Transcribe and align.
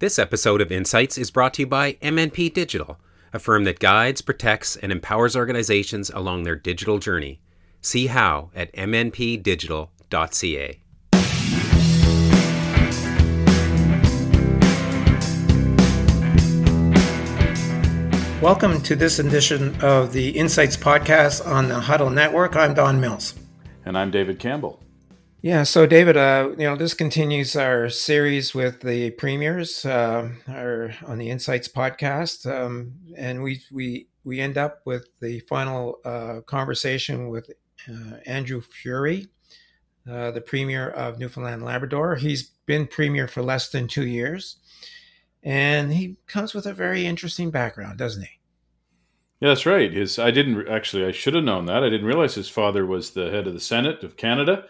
This 0.00 0.16
episode 0.16 0.60
of 0.60 0.70
Insights 0.70 1.18
is 1.18 1.32
brought 1.32 1.54
to 1.54 1.62
you 1.62 1.66
by 1.66 1.94
MNP 1.94 2.54
Digital, 2.54 3.00
a 3.32 3.40
firm 3.40 3.64
that 3.64 3.80
guides, 3.80 4.22
protects, 4.22 4.76
and 4.76 4.92
empowers 4.92 5.34
organizations 5.34 6.08
along 6.10 6.44
their 6.44 6.54
digital 6.54 7.00
journey. 7.00 7.40
See 7.80 8.06
how 8.06 8.52
at 8.54 8.72
mnpdigital.ca. 8.74 10.80
Welcome 18.40 18.80
to 18.82 18.94
this 18.94 19.18
edition 19.18 19.74
of 19.80 20.12
the 20.12 20.28
Insights 20.28 20.76
podcast 20.76 21.44
on 21.44 21.66
the 21.66 21.80
Huddle 21.80 22.10
Network. 22.10 22.54
I'm 22.54 22.72
Don 22.72 23.00
Mills. 23.00 23.34
And 23.84 23.98
I'm 23.98 24.12
David 24.12 24.38
Campbell. 24.38 24.80
Yeah, 25.40 25.62
so 25.62 25.86
David, 25.86 26.16
uh, 26.16 26.50
you 26.58 26.64
know, 26.64 26.74
this 26.74 26.94
continues 26.94 27.54
our 27.54 27.88
series 27.90 28.54
with 28.56 28.80
the 28.80 29.12
premiers 29.12 29.84
uh, 29.84 30.30
our, 30.48 30.92
on 31.06 31.18
the 31.18 31.30
Insights 31.30 31.68
podcast, 31.68 32.44
um, 32.50 32.94
and 33.16 33.44
we 33.44 33.62
we 33.70 34.08
we 34.24 34.40
end 34.40 34.58
up 34.58 34.80
with 34.84 35.06
the 35.20 35.38
final 35.48 36.00
uh, 36.04 36.40
conversation 36.40 37.28
with 37.28 37.50
uh, 37.88 38.16
Andrew 38.26 38.60
Furey, 38.60 39.28
uh, 40.10 40.32
the 40.32 40.40
premier 40.40 40.90
of 40.90 41.20
Newfoundland 41.20 41.64
Labrador. 41.64 42.16
He's 42.16 42.50
been 42.66 42.88
premier 42.88 43.28
for 43.28 43.40
less 43.40 43.68
than 43.68 43.86
two 43.86 44.06
years, 44.06 44.56
and 45.44 45.92
he 45.92 46.16
comes 46.26 46.52
with 46.52 46.66
a 46.66 46.74
very 46.74 47.06
interesting 47.06 47.52
background, 47.52 47.96
doesn't 47.96 48.22
he? 48.22 48.40
Yeah, 49.38 49.50
that's 49.50 49.66
right. 49.66 49.92
His 49.92 50.18
I 50.18 50.32
didn't 50.32 50.66
actually 50.66 51.04
I 51.04 51.12
should 51.12 51.34
have 51.34 51.44
known 51.44 51.66
that. 51.66 51.84
I 51.84 51.90
didn't 51.90 52.08
realize 52.08 52.34
his 52.34 52.48
father 52.48 52.84
was 52.84 53.12
the 53.12 53.30
head 53.30 53.46
of 53.46 53.54
the 53.54 53.60
Senate 53.60 54.02
of 54.02 54.16
Canada 54.16 54.64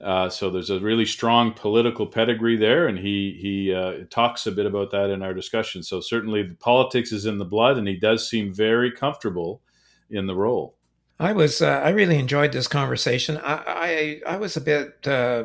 uh, 0.00 0.28
so 0.28 0.50
there's 0.50 0.70
a 0.70 0.78
really 0.80 1.06
strong 1.06 1.52
political 1.52 2.06
pedigree 2.06 2.56
there, 2.56 2.86
and 2.86 2.98
he 2.98 3.38
he 3.40 3.72
uh, 3.72 4.04
talks 4.10 4.46
a 4.46 4.52
bit 4.52 4.66
about 4.66 4.90
that 4.90 5.08
in 5.08 5.22
our 5.22 5.32
discussion. 5.32 5.82
So 5.82 6.00
certainly 6.00 6.42
the 6.42 6.54
politics 6.54 7.12
is 7.12 7.24
in 7.24 7.38
the 7.38 7.46
blood, 7.46 7.78
and 7.78 7.88
he 7.88 7.96
does 7.96 8.28
seem 8.28 8.52
very 8.52 8.92
comfortable 8.92 9.62
in 10.10 10.26
the 10.26 10.34
role. 10.34 10.76
I 11.18 11.32
was 11.32 11.62
uh, 11.62 11.80
I 11.82 11.90
really 11.90 12.18
enjoyed 12.18 12.52
this 12.52 12.68
conversation. 12.68 13.38
I 13.38 14.20
I, 14.26 14.34
I 14.34 14.36
was 14.36 14.54
a 14.58 14.60
bit 14.60 15.06
uh, 15.06 15.44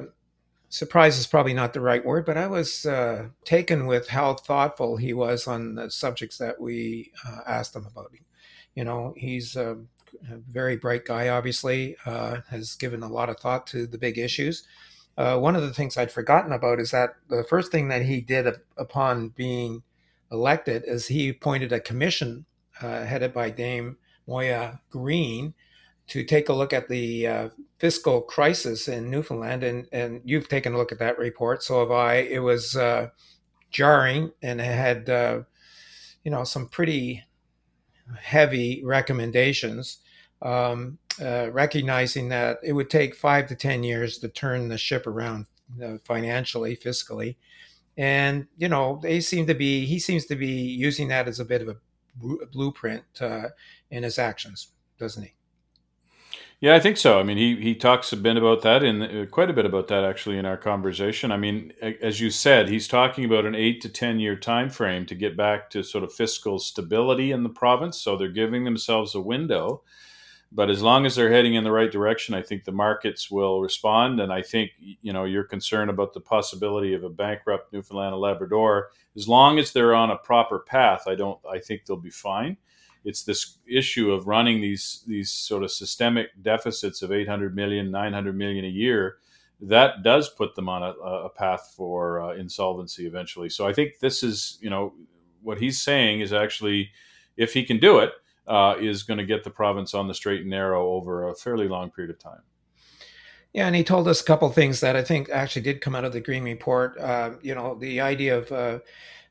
surprised 0.68 1.18
is 1.18 1.28
probably 1.28 1.54
not 1.54 1.72
the 1.72 1.80
right 1.80 2.04
word, 2.04 2.26
but 2.26 2.38
I 2.38 2.48
was 2.48 2.86
uh, 2.86 3.30
taken 3.46 3.86
with 3.86 4.10
how 4.10 4.34
thoughtful 4.34 4.98
he 4.98 5.14
was 5.14 5.48
on 5.48 5.76
the 5.76 5.90
subjects 5.90 6.38
that 6.40 6.60
we 6.60 7.14
asked 7.48 7.74
him 7.74 7.86
about. 7.86 8.12
You 8.76 8.84
know, 8.84 9.14
he's 9.16 9.56
a 10.32 10.38
very 10.38 10.76
bright 10.76 11.06
guy, 11.06 11.30
obviously, 11.30 11.96
uh, 12.06 12.38
has 12.50 12.76
given 12.76 13.04
a 13.04 13.10
lot 13.10 13.30
of 13.30 13.40
thought 13.40 13.68
to 13.68 13.86
the 13.86 13.98
big 13.98 14.18
issues. 14.18 14.64
Uh, 15.18 15.38
one 15.38 15.56
of 15.56 15.62
the 15.62 15.74
things 15.74 15.98
I'd 15.98 16.12
forgotten 16.12 16.52
about 16.54 16.80
is 16.80 16.92
that 16.92 17.16
the 17.28 17.44
first 17.44 17.72
thing 17.72 17.90
that 17.90 18.04
he 18.04 18.22
did 18.22 18.48
upon 18.78 19.30
being 19.30 19.84
elected 20.32 20.84
is 20.86 21.08
he 21.08 21.30
appointed 21.30 21.72
a 21.72 21.80
commission 21.80 22.46
uh, 22.82 23.04
headed 23.04 23.34
by 23.34 23.50
Dame 23.50 23.98
Moya 24.28 24.80
Greene 24.90 25.54
to 26.08 26.24
take 26.24 26.50
a 26.50 26.54
look 26.54 26.74
at 26.74 26.90
the 26.90 27.28
uh, 27.28 27.50
fiscal 27.78 28.22
crisis 28.22 28.88
in 28.88 29.10
Newfoundland. 29.10 29.64
And, 29.64 29.88
and 29.92 30.22
you've 30.24 30.48
taken 30.48 30.74
a 30.74 30.78
look 30.78 30.92
at 30.92 31.00
that 31.00 31.18
report, 31.18 31.64
so 31.64 31.80
have 31.80 31.92
I. 31.92 32.16
It 32.16 32.40
was 32.40 32.76
uh, 32.76 33.10
jarring 33.70 34.32
and 34.42 34.60
it 34.60 34.66
had, 34.66 35.10
uh, 35.10 35.42
you 36.24 36.32
know, 36.32 36.44
some 36.44 36.68
pretty 36.68 37.24
heavy 38.20 38.82
recommendations 38.84 39.98
um, 40.42 40.98
uh, 41.22 41.50
recognizing 41.52 42.30
that 42.30 42.60
it 42.64 42.74
would 42.74 42.90
take 42.90 43.16
five 43.16 43.48
to 43.48 43.56
10 43.56 43.84
years 43.84 44.18
to 44.20 44.30
turn 44.30 44.70
the 44.70 44.78
ship 44.78 45.06
around 45.06 45.46
uh, 45.84 45.98
financially, 46.04 46.76
fiscally. 46.76 47.36
And, 47.98 48.48
you 48.58 48.70
know, 48.70 49.00
they 49.04 49.20
seem 49.20 49.46
to 49.48 49.54
be, 49.54 49.86
he 49.86 50.00
seems 50.00 50.26
to 50.28 50.36
be 50.36 50.48
using 50.48 51.10
that 51.10 51.28
as 51.28 51.40
a 51.40 51.46
bit 51.46 51.62
of 51.62 51.68
a 51.70 51.78
blueprint 52.52 53.04
uh, 53.20 53.50
in 53.90 54.04
his 54.04 54.18
actions, 54.18 54.70
doesn't 54.98 55.24
he? 55.24 55.34
Yeah, 56.62 56.76
I 56.76 56.80
think 56.80 56.98
so. 56.98 57.20
I 57.20 57.24
mean, 57.24 57.38
he 57.38 57.56
he 57.60 57.74
talks 57.74 58.14
a 58.14 58.18
bit 58.18 58.38
about 58.38 58.62
that 58.62 58.84
in 58.84 59.02
uh, 59.02 59.26
quite 59.32 59.50
a 59.50 59.54
bit 59.54 59.66
about 59.66 59.88
that 59.88 60.04
actually 60.04 60.38
in 60.38 60.46
our 60.46 60.58
conversation. 60.58 61.32
I 61.32 61.38
mean, 61.38 61.74
as 62.02 62.22
you 62.22 62.30
said, 62.30 62.70
he's 62.70 62.88
talking 62.88 63.26
about 63.26 63.46
an 63.46 63.56
eight 63.56 63.82
to 63.82 63.90
ten 63.90 64.20
year 64.20 64.36
time 64.36 64.70
frame 64.70 65.08
to 65.08 65.16
get 65.16 65.36
back 65.36 65.72
to 65.72 65.84
sort 65.84 66.04
of 66.04 66.14
fiscal 66.14 66.60
stability 66.60 67.32
in 67.32 67.42
the 67.42 67.50
province. 67.50 67.98
So 68.00 68.16
they're 68.16 68.30
giving 68.30 68.64
themselves 68.64 69.16
a 69.16 69.22
window 69.22 69.84
but 70.52 70.70
as 70.70 70.82
long 70.82 71.06
as 71.06 71.16
they're 71.16 71.32
heading 71.32 71.56
in 71.56 71.64
the 71.66 71.72
right 71.72 71.92
direction, 71.92 72.36
I 72.36 72.42
think 72.42 72.66
the 72.66 72.72
markets 72.72 73.32
will 73.32 73.62
respond. 73.62 74.20
And 74.22 74.34
I 74.34 74.42
think 74.42 74.72
you 74.80 75.14
know 75.14 75.26
you're 75.26 75.44
concerned 75.46 75.90
about 75.92 76.14
the 76.14 76.22
possibility 76.22 76.94
of 76.94 77.04
a 77.04 77.10
bankrupt 77.10 77.74
Newfoundland 77.74 78.14
and 78.14 78.22
Labrador. 78.22 78.92
As 79.16 79.28
long 79.28 79.60
as 79.60 79.74
they're 79.74 79.96
on 79.96 80.12
a 80.12 80.18
proper 80.18 80.60
path, 80.60 81.04
I 81.08 81.16
don't. 81.16 81.40
I 81.52 81.60
think 81.60 81.86
they'll 81.86 81.98
be 81.98 82.10
fine. 82.12 82.58
It's 83.04 83.24
this 83.24 83.58
issue 83.68 84.12
of 84.12 84.28
running 84.28 84.62
these 84.62 85.04
these 85.08 85.32
sort 85.32 85.64
of 85.64 85.72
systemic 85.72 86.30
deficits 86.42 87.02
of 87.02 87.12
800 87.12 87.56
million, 87.56 87.92
900 87.92 88.36
million 88.36 88.66
a 88.66 88.70
year. 88.70 89.18
That 89.60 90.04
does 90.04 90.30
put 90.30 90.56
them 90.56 90.70
on 90.70 90.84
a, 90.84 90.92
a 90.92 91.30
path 91.30 91.74
for 91.76 92.22
uh, 92.22 92.36
insolvency 92.36 93.06
eventually. 93.06 93.50
So 93.50 93.68
I 93.68 93.74
think 93.74 94.00
this 94.00 94.24
is 94.24 94.58
you 94.62 94.70
know 94.70 94.94
what 95.42 95.60
he's 95.60 95.82
saying 95.82 96.22
is 96.22 96.34
actually 96.34 96.92
if 97.38 97.54
he 97.54 97.64
can 97.64 97.80
do 97.80 98.00
it 98.00 98.12
uh, 98.48 98.76
is 98.80 99.04
going 99.04 99.18
to 99.18 99.26
get 99.26 99.44
the 99.44 99.50
province 99.50 99.94
on 99.94 100.08
the 100.08 100.14
straight 100.14 100.42
and 100.42 100.50
narrow 100.50 100.92
over 100.94 101.28
a 101.28 101.36
fairly 101.36 101.68
long 101.68 101.90
period 101.90 102.12
of 102.12 102.20
time. 102.20 102.42
Yeah, 103.54 103.68
and 103.68 103.76
he 103.76 103.84
told 103.84 104.08
us 104.08 104.22
a 104.22 104.24
couple 104.24 104.50
things 104.50 104.80
that 104.80 104.96
I 104.96 105.04
think 105.04 105.30
actually 105.30 105.64
did 105.64 105.82
come 105.82 105.94
out 105.94 106.06
of 106.06 106.14
the 106.14 106.22
Greene 106.22 106.44
report. 106.44 106.98
Uh, 106.98 107.32
you 107.42 107.54
know, 107.54 107.76
the 107.76 108.00
idea 108.00 108.38
of 108.38 108.52
uh, 108.52 108.80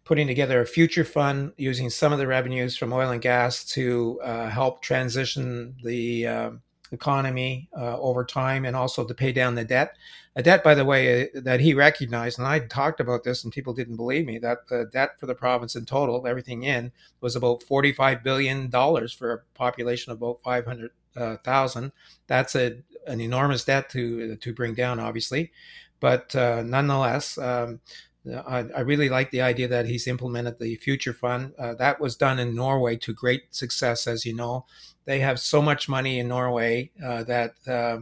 putting 0.04 0.26
together 0.26 0.60
a 0.60 0.66
future 0.66 1.04
fund 1.04 1.52
using 1.56 1.90
some 1.90 2.12
of 2.12 2.18
the 2.18 2.26
revenues 2.26 2.76
from 2.76 2.92
oil 2.92 3.10
and 3.10 3.22
gas 3.22 3.64
to 3.64 4.20
uh, 4.22 4.48
help 4.48 4.82
transition 4.82 5.74
the 5.84 6.26
um, 6.26 6.62
economy 6.92 7.68
uh, 7.76 7.98
over 7.98 8.24
time 8.24 8.64
and 8.64 8.74
also 8.74 9.04
to 9.04 9.14
pay 9.14 9.32
down 9.32 9.54
the 9.54 9.64
debt. 9.64 9.96
A 10.36 10.42
debt, 10.42 10.62
by 10.62 10.74
the 10.74 10.84
way, 10.84 11.24
uh, 11.24 11.40
that 11.42 11.60
he 11.60 11.74
recognized, 11.74 12.38
and 12.38 12.46
I 12.46 12.60
talked 12.60 13.00
about 13.00 13.24
this 13.24 13.44
and 13.44 13.52
people 13.52 13.72
didn't 13.72 13.96
believe 13.96 14.26
me, 14.26 14.38
that 14.38 14.68
the 14.68 14.88
debt 14.92 15.18
for 15.18 15.26
the 15.26 15.34
province 15.34 15.74
in 15.74 15.84
total, 15.84 16.26
everything 16.26 16.62
in, 16.62 16.92
was 17.20 17.36
about 17.36 17.62
$45 17.62 18.22
billion 18.22 18.70
for 18.70 19.32
a 19.32 19.38
population 19.54 20.12
of 20.12 20.18
about 20.18 20.40
500,000. 20.44 21.84
Uh, 21.84 21.90
That's 22.26 22.54
a, 22.54 22.78
an 23.06 23.20
enormous 23.20 23.64
debt 23.64 23.88
to, 23.90 24.36
to 24.36 24.52
bring 24.54 24.74
down, 24.74 25.00
obviously. 25.00 25.52
But 25.98 26.34
uh, 26.34 26.62
nonetheless, 26.62 27.36
um, 27.36 27.80
I, 28.26 28.66
I, 28.76 28.80
really 28.80 29.08
like 29.08 29.30
the 29.30 29.40
idea 29.40 29.66
that 29.68 29.86
he's 29.86 30.06
implemented 30.06 30.58
the 30.58 30.76
future 30.76 31.14
fund. 31.14 31.54
Uh, 31.58 31.74
that 31.74 32.00
was 32.00 32.16
done 32.16 32.38
in 32.38 32.54
Norway 32.54 32.96
to 32.96 33.14
great 33.14 33.54
success, 33.54 34.06
as 34.06 34.26
you 34.26 34.34
know. 34.34 34.66
They 35.06 35.20
have 35.20 35.40
so 35.40 35.62
much 35.62 35.88
money 35.88 36.18
in 36.18 36.28
Norway 36.28 36.90
uh, 37.02 37.24
that 37.24 37.54
uh, 37.66 38.00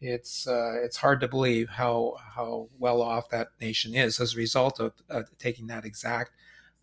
it's 0.00 0.46
it's 0.48 0.96
hard 0.96 1.20
to 1.20 1.28
believe 1.28 1.68
how 1.68 2.14
how 2.36 2.68
well 2.78 3.02
off 3.02 3.28
that 3.30 3.48
nation 3.60 3.94
is 3.94 4.20
as 4.20 4.34
a 4.34 4.38
result 4.38 4.78
of 4.78 4.92
taking 5.38 5.66
that 5.66 5.84
exact 5.84 6.30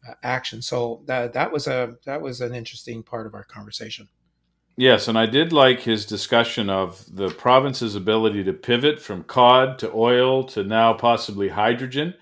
uh, 0.08 0.14
action. 0.22 0.62
So 0.62 1.02
that 1.06 1.34
that 1.34 1.52
was 1.52 1.68
a 1.68 1.96
that 2.06 2.22
was 2.22 2.42
an 2.42 2.54
interesting 2.54 3.04
part 3.04 3.26
of 3.26 3.34
our 3.34 3.46
conversation. 3.46 4.10
Yes, 4.76 5.08
and 5.08 5.18
I 5.18 5.28
did 5.28 5.54
like 5.54 5.82
his 5.82 6.06
discussion 6.06 6.70
of 6.70 7.06
the 7.16 7.30
province's 7.30 7.96
ability 7.96 8.44
to 8.46 8.54
pivot 8.54 9.00
from 9.00 9.24
cod 9.24 9.78
to 9.80 9.92
oil 9.94 10.44
to 10.46 10.64
now 10.64 10.94
possibly 10.94 11.50
hydrogen. 11.50 12.16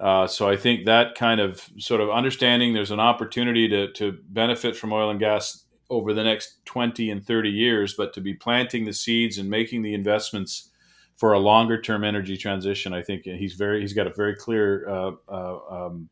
Uh, 0.00 0.26
so 0.26 0.48
I 0.48 0.56
think 0.56 0.86
that 0.86 1.14
kind 1.14 1.40
of 1.40 1.68
sort 1.78 2.00
of 2.00 2.08
understanding 2.08 2.72
there's 2.72 2.90
an 2.90 3.00
opportunity 3.00 3.68
to, 3.68 3.92
to 3.92 4.18
benefit 4.30 4.74
from 4.74 4.92
oil 4.92 5.10
and 5.10 5.20
gas 5.20 5.64
over 5.90 6.14
the 6.14 6.24
next 6.24 6.64
20 6.64 7.10
and 7.10 7.24
30 7.24 7.50
years, 7.50 7.94
but 7.94 8.14
to 8.14 8.20
be 8.20 8.32
planting 8.32 8.86
the 8.86 8.94
seeds 8.94 9.36
and 9.36 9.50
making 9.50 9.82
the 9.82 9.92
investments 9.92 10.70
for 11.16 11.34
a 11.34 11.38
longer 11.38 11.78
term 11.78 12.02
energy 12.02 12.38
transition, 12.38 12.94
I 12.94 13.02
think 13.02 13.24
he's 13.24 13.52
very 13.52 13.82
he's 13.82 13.92
got 13.92 14.06
a 14.06 14.14
very 14.14 14.34
clear 14.34 14.88
uh, 14.88 15.12
uh, 15.28 15.58
um, 15.70 16.08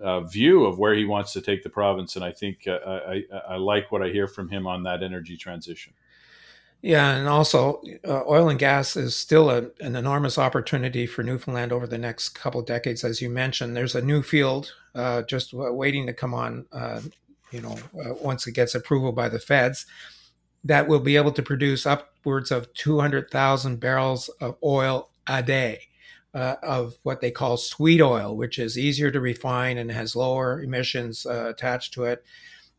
uh, 0.00 0.20
view 0.20 0.64
of 0.64 0.78
where 0.78 0.94
he 0.94 1.04
wants 1.04 1.32
to 1.32 1.40
take 1.40 1.64
the 1.64 1.70
province, 1.70 2.14
and 2.14 2.24
I 2.24 2.30
think 2.30 2.68
uh, 2.68 2.78
I, 2.84 3.22
I, 3.48 3.56
like 3.56 3.90
what 3.90 4.02
I 4.02 4.10
hear 4.10 4.28
from 4.28 4.48
him 4.48 4.66
on 4.66 4.84
that 4.84 5.02
energy 5.02 5.36
transition. 5.36 5.92
Yeah, 6.84 7.16
and 7.16 7.26
also 7.26 7.80
uh, 8.06 8.24
oil 8.28 8.50
and 8.50 8.58
gas 8.58 8.94
is 8.94 9.16
still 9.16 9.48
a, 9.48 9.70
an 9.80 9.96
enormous 9.96 10.36
opportunity 10.36 11.06
for 11.06 11.22
Newfoundland 11.22 11.72
over 11.72 11.86
the 11.86 11.96
next 11.96 12.28
couple 12.30 12.60
of 12.60 12.66
decades, 12.66 13.02
as 13.04 13.22
you 13.22 13.30
mentioned. 13.30 13.74
There's 13.74 13.94
a 13.94 14.02
new 14.02 14.22
field 14.22 14.70
uh, 14.94 15.22
just 15.22 15.54
waiting 15.54 16.06
to 16.06 16.12
come 16.12 16.34
on. 16.34 16.66
Uh, 16.70 17.00
you 17.50 17.62
know, 17.62 17.78
uh, 17.98 18.12
once 18.20 18.46
it 18.46 18.52
gets 18.52 18.74
approval 18.74 19.12
by 19.12 19.30
the 19.30 19.38
feds, 19.38 19.86
that 20.62 20.86
will 20.86 21.00
be 21.00 21.16
able 21.16 21.32
to 21.32 21.42
produce 21.42 21.86
upwards 21.86 22.50
of 22.50 22.70
200,000 22.74 23.80
barrels 23.80 24.28
of 24.42 24.58
oil 24.62 25.08
a 25.26 25.42
day. 25.42 25.80
Uh, 26.34 26.56
of 26.64 26.96
what 27.04 27.20
they 27.20 27.30
call 27.30 27.56
sweet 27.56 28.02
oil, 28.02 28.36
which 28.36 28.58
is 28.58 28.76
easier 28.76 29.08
to 29.08 29.20
refine 29.20 29.78
and 29.78 29.92
has 29.92 30.16
lower 30.16 30.60
emissions 30.60 31.24
uh, 31.26 31.46
attached 31.48 31.94
to 31.94 32.02
it. 32.02 32.24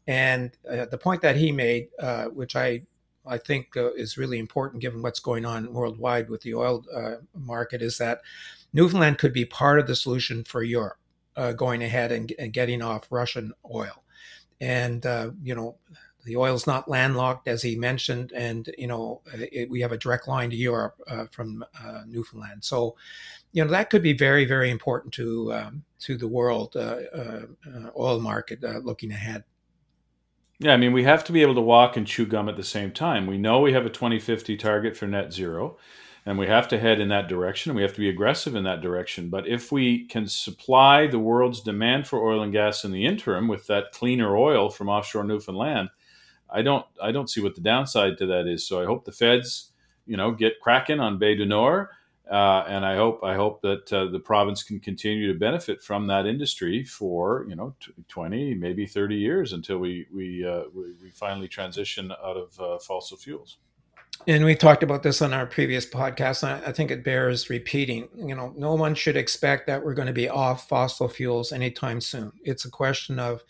And 0.07 0.51
the 0.65 0.99
point 1.01 1.21
that 1.21 1.37
he 1.37 1.53
made, 1.53 1.87
which 2.33 2.57
I 2.57 2.81
I 3.27 3.37
think 3.37 3.75
uh, 3.77 3.93
is 3.93 4.17
really 4.17 4.39
important 4.39 4.81
given 4.81 5.01
what's 5.01 5.19
going 5.19 5.45
on 5.45 5.73
worldwide 5.73 6.29
with 6.29 6.41
the 6.41 6.53
oil 6.53 6.85
uh, 6.93 7.15
market 7.33 7.81
is 7.81 7.97
that 7.97 8.21
Newfoundland 8.73 9.17
could 9.17 9.33
be 9.33 9.45
part 9.45 9.79
of 9.79 9.87
the 9.87 9.95
solution 9.95 10.43
for 10.43 10.63
Europe. 10.63 10.97
uh, 11.35 11.51
going 11.51 11.83
ahead 11.83 12.11
and, 12.11 12.33
and, 12.39 12.53
getting 12.53 12.81
off 12.81 13.07
Russian 13.09 13.53
oil. 13.73 14.03
And, 14.61 15.05
uh, 15.05 15.31
you 15.43 15.53
know, 15.53 15.75
the 16.23 16.37
oil's 16.37 16.65
not 16.65 16.89
landlocked, 16.89 17.47
as 17.47 17.61
he 17.61 17.75
mentioned, 17.75 18.31
and, 18.33 18.69
you 18.77 18.87
know, 18.87 19.21
it, 19.33 19.69
we 19.69 19.81
have 19.81 19.91
a 19.91 19.97
direct 19.97 20.27
line 20.27 20.49
to 20.49 20.55
Europe 20.55 20.95
uh, 21.07 21.25
from 21.31 21.63
uh, 21.83 22.01
Newfoundland. 22.07 22.63
So, 22.63 22.95
you 23.51 23.63
know, 23.63 23.69
that 23.69 23.89
could 23.89 24.01
be 24.01 24.13
very, 24.13 24.45
very 24.45 24.71
important 24.71 25.13
to, 25.15 25.53
um, 25.53 25.83
to 25.99 26.17
the 26.17 26.27
world 26.27 26.75
uh, 26.75 27.01
oil 27.97 28.19
market 28.19 28.63
looking 28.83 29.11
ahead. 29.11 29.43
Yeah, 30.59 30.73
I 30.73 30.77
mean, 30.77 30.93
we 30.93 31.03
have 31.03 31.23
to 31.25 31.33
be 31.33 31.41
able 31.41 31.55
to 31.55 31.61
walk 31.61 31.97
and 31.97 32.07
chew 32.07 32.25
gum 32.25 32.47
at 32.47 32.55
the 32.55 32.63
same 32.63 32.91
time. 32.91 33.27
We 33.27 33.37
know 33.37 33.59
we 33.59 33.73
have 33.73 33.85
a 33.85 33.89
2050 33.89 34.55
target 34.55 34.95
for 34.95 35.05
net 35.05 35.33
zero, 35.33 35.77
and 36.25 36.39
we 36.39 36.47
have 36.47 36.69
to 36.69 36.79
head 36.79 37.01
in 37.01 37.09
that 37.09 37.27
direction, 37.27 37.75
we 37.75 37.81
have 37.81 37.93
to 37.93 37.99
be 37.99 38.09
aggressive 38.09 38.55
in 38.55 38.63
that 38.63 38.81
direction. 38.81 39.29
But 39.29 39.47
if 39.47 39.71
we 39.71 40.05
can 40.05 40.27
supply 40.27 41.07
the 41.07 41.19
world's 41.19 41.61
demand 41.61 42.07
for 42.07 42.25
oil 42.25 42.41
and 42.41 42.53
gas 42.53 42.85
in 42.85 42.91
the 42.91 43.05
interim 43.05 43.49
with 43.49 43.67
that 43.67 43.91
cleaner 43.91 44.35
oil 44.37 44.69
from 44.69 44.87
offshore 44.87 45.25
Newfoundland, 45.25 45.89
I 46.49 46.61
don't, 46.61 46.85
I 47.01 47.11
don't 47.11 47.29
see 47.29 47.41
what 47.41 47.55
the 47.55 47.61
downside 47.61 48.17
to 48.19 48.25
that 48.27 48.47
is. 48.47 48.65
So 48.65 48.81
I 48.81 48.85
hope 48.85 49.03
the 49.03 49.11
feds, 49.11 49.71
you 50.05 50.15
know, 50.15 50.31
get 50.31 50.61
cracking 50.61 51.01
on 51.01 51.19
Bay 51.19 51.35
du 51.35 51.45
Nord 51.45 51.89
uh, 52.29 52.65
and 52.67 52.85
I 52.85 52.95
hope 52.95 53.23
I 53.23 53.35
hope 53.35 53.61
that 53.61 53.91
uh, 53.93 54.05
the 54.05 54.19
province 54.19 54.63
can 54.63 54.79
continue 54.79 55.31
to 55.31 55.37
benefit 55.37 55.83
from 55.83 56.07
that 56.07 56.25
industry 56.25 56.83
for 56.83 57.45
you 57.47 57.55
know 57.55 57.75
t- 57.79 57.93
twenty 58.07 58.55
maybe 58.55 58.87
thirty 58.87 59.15
years 59.15 59.53
until 59.53 59.77
we 59.77 60.07
we 60.13 60.45
uh, 60.45 60.63
we, 60.73 60.93
we, 61.03 61.09
finally 61.11 61.47
transition 61.47 62.11
out 62.11 62.35
of 62.35 62.59
uh, 62.59 62.79
fossil 62.79 63.17
fuels. 63.17 63.57
And 64.27 64.43
we 64.43 64.55
talked 64.55 64.81
about 64.81 65.03
this 65.03 65.21
on 65.21 65.33
our 65.33 65.45
previous 65.45 65.85
podcast. 65.85 66.43
I 66.43 66.71
think 66.71 66.89
it 66.89 67.03
bears 67.03 67.49
repeating. 67.49 68.07
You 68.15 68.33
know, 68.33 68.53
no 68.57 68.73
one 68.73 68.95
should 68.95 69.17
expect 69.17 69.67
that 69.67 69.83
we're 69.83 69.93
going 69.93 70.07
to 70.07 70.13
be 70.13 70.29
off 70.29 70.67
fossil 70.67 71.07
fuels 71.07 71.51
anytime 71.51 72.01
soon. 72.01 72.31
It's 72.43 72.65
a 72.65 72.71
question 72.71 73.19
of 73.19 73.43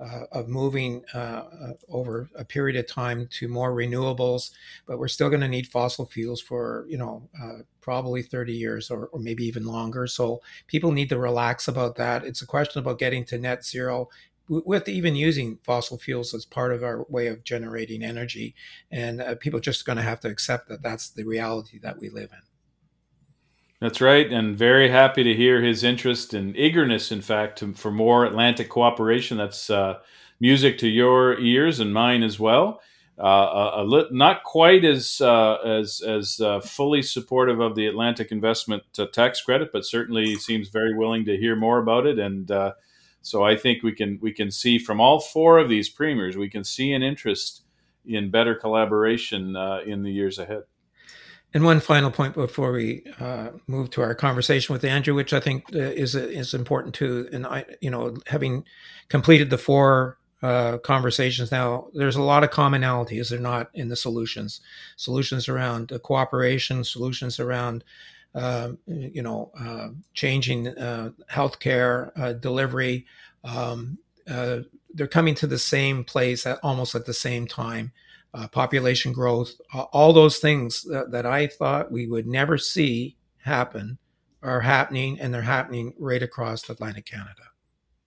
uh, 0.00 0.24
of 0.32 0.48
moving 0.48 1.04
uh, 1.14 1.18
uh, 1.18 1.72
over 1.88 2.28
a 2.34 2.44
period 2.44 2.76
of 2.76 2.88
time 2.88 3.28
to 3.30 3.46
more 3.46 3.72
renewables, 3.72 4.50
but 4.86 4.98
we're 4.98 5.08
still 5.08 5.28
going 5.28 5.40
to 5.42 5.48
need 5.48 5.66
fossil 5.66 6.06
fuels 6.06 6.40
for 6.40 6.86
you 6.88 6.98
know 6.98 7.28
uh, 7.40 7.58
probably 7.82 8.22
30 8.22 8.52
years 8.54 8.90
or, 8.90 9.06
or, 9.06 9.18
maybe 9.18 9.44
even 9.44 9.64
longer. 9.64 10.06
So 10.06 10.40
people 10.66 10.92
need 10.92 11.08
to 11.10 11.18
relax 11.18 11.68
about 11.68 11.96
that. 11.96 12.24
It's 12.24 12.40
a 12.40 12.46
question 12.46 12.78
about 12.78 12.98
getting 12.98 13.24
to 13.26 13.38
net 13.38 13.64
zero 13.64 14.08
with 14.48 14.88
even 14.88 15.14
using 15.14 15.58
fossil 15.62 15.98
fuels 15.98 16.34
as 16.34 16.44
part 16.44 16.72
of 16.72 16.82
our 16.82 17.04
way 17.08 17.26
of 17.26 17.44
generating 17.44 18.02
energy, 18.02 18.54
and 18.90 19.20
uh, 19.20 19.34
people 19.36 19.60
just 19.60 19.86
going 19.86 19.96
to 19.96 20.02
have 20.02 20.20
to 20.20 20.28
accept 20.28 20.68
that 20.68 20.82
that's 20.82 21.10
the 21.10 21.24
reality 21.24 21.78
that 21.78 21.98
we 21.98 22.08
live 22.08 22.30
in. 22.32 22.40
That's 23.80 24.00
right, 24.00 24.30
and 24.30 24.56
very 24.56 24.90
happy 24.90 25.24
to 25.24 25.34
hear 25.34 25.62
his 25.62 25.82
interest 25.82 26.34
and 26.34 26.56
eagerness, 26.56 27.10
in 27.10 27.22
fact, 27.22 27.58
to, 27.58 27.72
for 27.72 27.90
more 27.90 28.24
Atlantic 28.24 28.68
cooperation. 28.68 29.38
That's 29.38 29.70
uh, 29.70 29.98
music 30.38 30.78
to 30.78 30.88
your 30.88 31.38
ears 31.38 31.80
and 31.80 31.92
mine 31.92 32.22
as 32.22 32.38
well. 32.38 32.80
Uh, 33.18 33.24
a, 33.76 33.86
a 33.86 34.08
not 34.10 34.42
quite 34.42 34.84
as 34.84 35.20
uh, 35.20 35.56
as 35.56 36.00
as 36.00 36.40
uh, 36.40 36.60
fully 36.60 37.02
supportive 37.02 37.60
of 37.60 37.74
the 37.74 37.86
Atlantic 37.86 38.32
investment 38.32 38.82
uh, 38.98 39.06
tax 39.06 39.42
credit, 39.42 39.70
but 39.72 39.84
certainly 39.84 40.34
seems 40.36 40.68
very 40.68 40.94
willing 40.94 41.24
to 41.24 41.36
hear 41.36 41.54
more 41.54 41.78
about 41.78 42.06
it. 42.06 42.18
And 42.18 42.50
uh, 42.50 42.72
so 43.20 43.44
I 43.44 43.56
think 43.56 43.82
we 43.82 43.92
can 43.92 44.18
we 44.22 44.32
can 44.32 44.50
see 44.50 44.78
from 44.78 45.00
all 45.00 45.20
four 45.20 45.58
of 45.58 45.68
these 45.68 45.90
premiers, 45.90 46.36
we 46.36 46.48
can 46.48 46.64
see 46.64 46.92
an 46.92 47.02
interest 47.02 47.64
in 48.06 48.30
better 48.30 48.54
collaboration 48.54 49.56
in 49.86 50.02
the 50.02 50.10
years 50.10 50.38
ahead. 50.38 50.64
And 51.54 51.64
one 51.64 51.80
final 51.80 52.10
point 52.10 52.34
before 52.34 52.72
we 52.72 53.04
uh, 53.20 53.50
move 53.66 53.90
to 53.90 54.00
our 54.00 54.14
conversation 54.14 54.72
with 54.72 54.84
Andrew, 54.84 55.14
which 55.14 55.34
I 55.34 55.40
think 55.40 55.64
uh, 55.74 55.78
is 55.78 56.14
is 56.14 56.54
important 56.54 56.94
too. 56.94 57.28
And 57.32 57.46
I, 57.46 57.66
you 57.80 57.90
know, 57.90 58.16
having 58.26 58.64
completed 59.08 59.50
the 59.50 59.58
four 59.58 60.18
uh, 60.42 60.78
conversations 60.78 61.52
now, 61.52 61.88
there's 61.94 62.16
a 62.16 62.22
lot 62.22 62.44
of 62.44 62.50
commonalities. 62.50 63.30
They're 63.30 63.38
not 63.38 63.70
in 63.74 63.88
the 63.88 63.96
solutions. 63.96 64.60
Solutions 64.96 65.48
around 65.48 65.92
cooperation, 66.02 66.84
solutions 66.84 67.38
around, 67.38 67.84
um, 68.34 68.78
you 68.86 69.22
know, 69.22 69.50
uh, 69.58 69.88
changing 70.14 70.68
uh, 70.68 71.10
healthcare 71.30 72.10
uh, 72.16 72.32
delivery. 72.32 73.06
Um, 73.44 73.98
they're 74.26 75.06
coming 75.08 75.34
to 75.36 75.46
the 75.46 75.58
same 75.58 76.04
place 76.04 76.46
at 76.46 76.58
almost 76.62 76.94
at 76.94 77.06
the 77.06 77.14
same 77.14 77.46
time 77.46 77.92
uh, 78.34 78.48
population 78.48 79.12
growth, 79.12 79.60
uh, 79.74 79.82
all 79.92 80.12
those 80.12 80.38
things 80.38 80.82
that, 80.84 81.10
that, 81.10 81.26
I 81.26 81.46
thought 81.46 81.92
we 81.92 82.06
would 82.06 82.26
never 82.26 82.56
see 82.56 83.16
happen 83.38 83.98
are 84.42 84.60
happening, 84.60 85.20
and 85.20 85.32
they're 85.32 85.42
happening 85.42 85.94
right 85.98 86.22
across 86.22 86.68
Atlantic 86.68 87.04
Canada. 87.04 87.51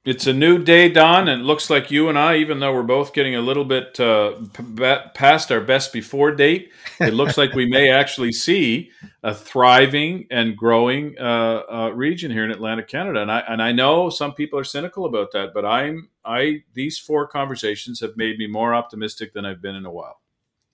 It's 0.06 0.28
a 0.28 0.34
new 0.34 0.60
day, 0.60 0.88
Don, 0.88 1.28
and 1.28 1.42
it 1.42 1.46
looks 1.46 1.68
like 1.72 1.90
you 1.90 2.10
and 2.10 2.20
I, 2.20 2.36
even 2.36 2.60
though 2.60 2.72
we're 2.72 2.84
both 2.84 3.12
getting 3.12 3.36
a 3.36 3.42
little 3.42 3.66
bit 3.66 4.00
uh, 4.00 4.34
p- 4.54 5.10
past 5.16 5.52
our 5.52 5.62
best 5.62 5.92
before 5.92 6.32
date, 6.32 6.72
it 7.00 7.16
looks 7.16 7.40
like 7.40 7.54
we 7.54 7.66
may 7.66 7.90
actually 7.92 8.32
see 8.32 8.92
a 9.24 9.34
thriving 9.34 10.28
and 10.30 10.56
growing 10.56 11.16
uh, 11.20 11.64
uh, 11.68 11.90
region 11.96 12.30
here 12.30 12.46
in 12.46 12.52
Atlantic 12.52 12.88
Canada. 12.88 13.20
And 13.20 13.32
I 13.32 13.40
and 13.50 13.64
I 13.64 13.72
know 13.72 14.12
some 14.12 14.36
people 14.36 14.60
are 14.60 14.64
cynical 14.64 15.06
about 15.06 15.32
that, 15.32 15.56
but 15.56 15.66
I'm 15.66 16.10
I 16.24 16.62
these 16.76 17.00
four 17.00 17.26
conversations 17.28 18.00
have 18.02 18.16
made 18.16 18.38
me 18.38 18.46
more 18.46 18.76
optimistic 18.76 19.34
than 19.34 19.44
I've 19.44 19.62
been 19.62 19.76
in 19.76 19.88
a 19.88 19.92
while. 19.92 20.22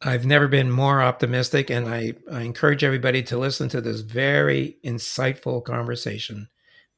I've 0.02 0.26
never 0.26 0.50
been 0.50 0.70
more 0.70 1.02
optimistic, 1.02 1.70
and 1.70 1.88
I, 1.88 2.16
I 2.30 2.42
encourage 2.42 2.84
everybody 2.84 3.24
to 3.24 3.38
listen 3.38 3.70
to 3.70 3.80
this 3.80 4.02
very 4.02 4.78
insightful 4.84 5.64
conversation 5.64 6.50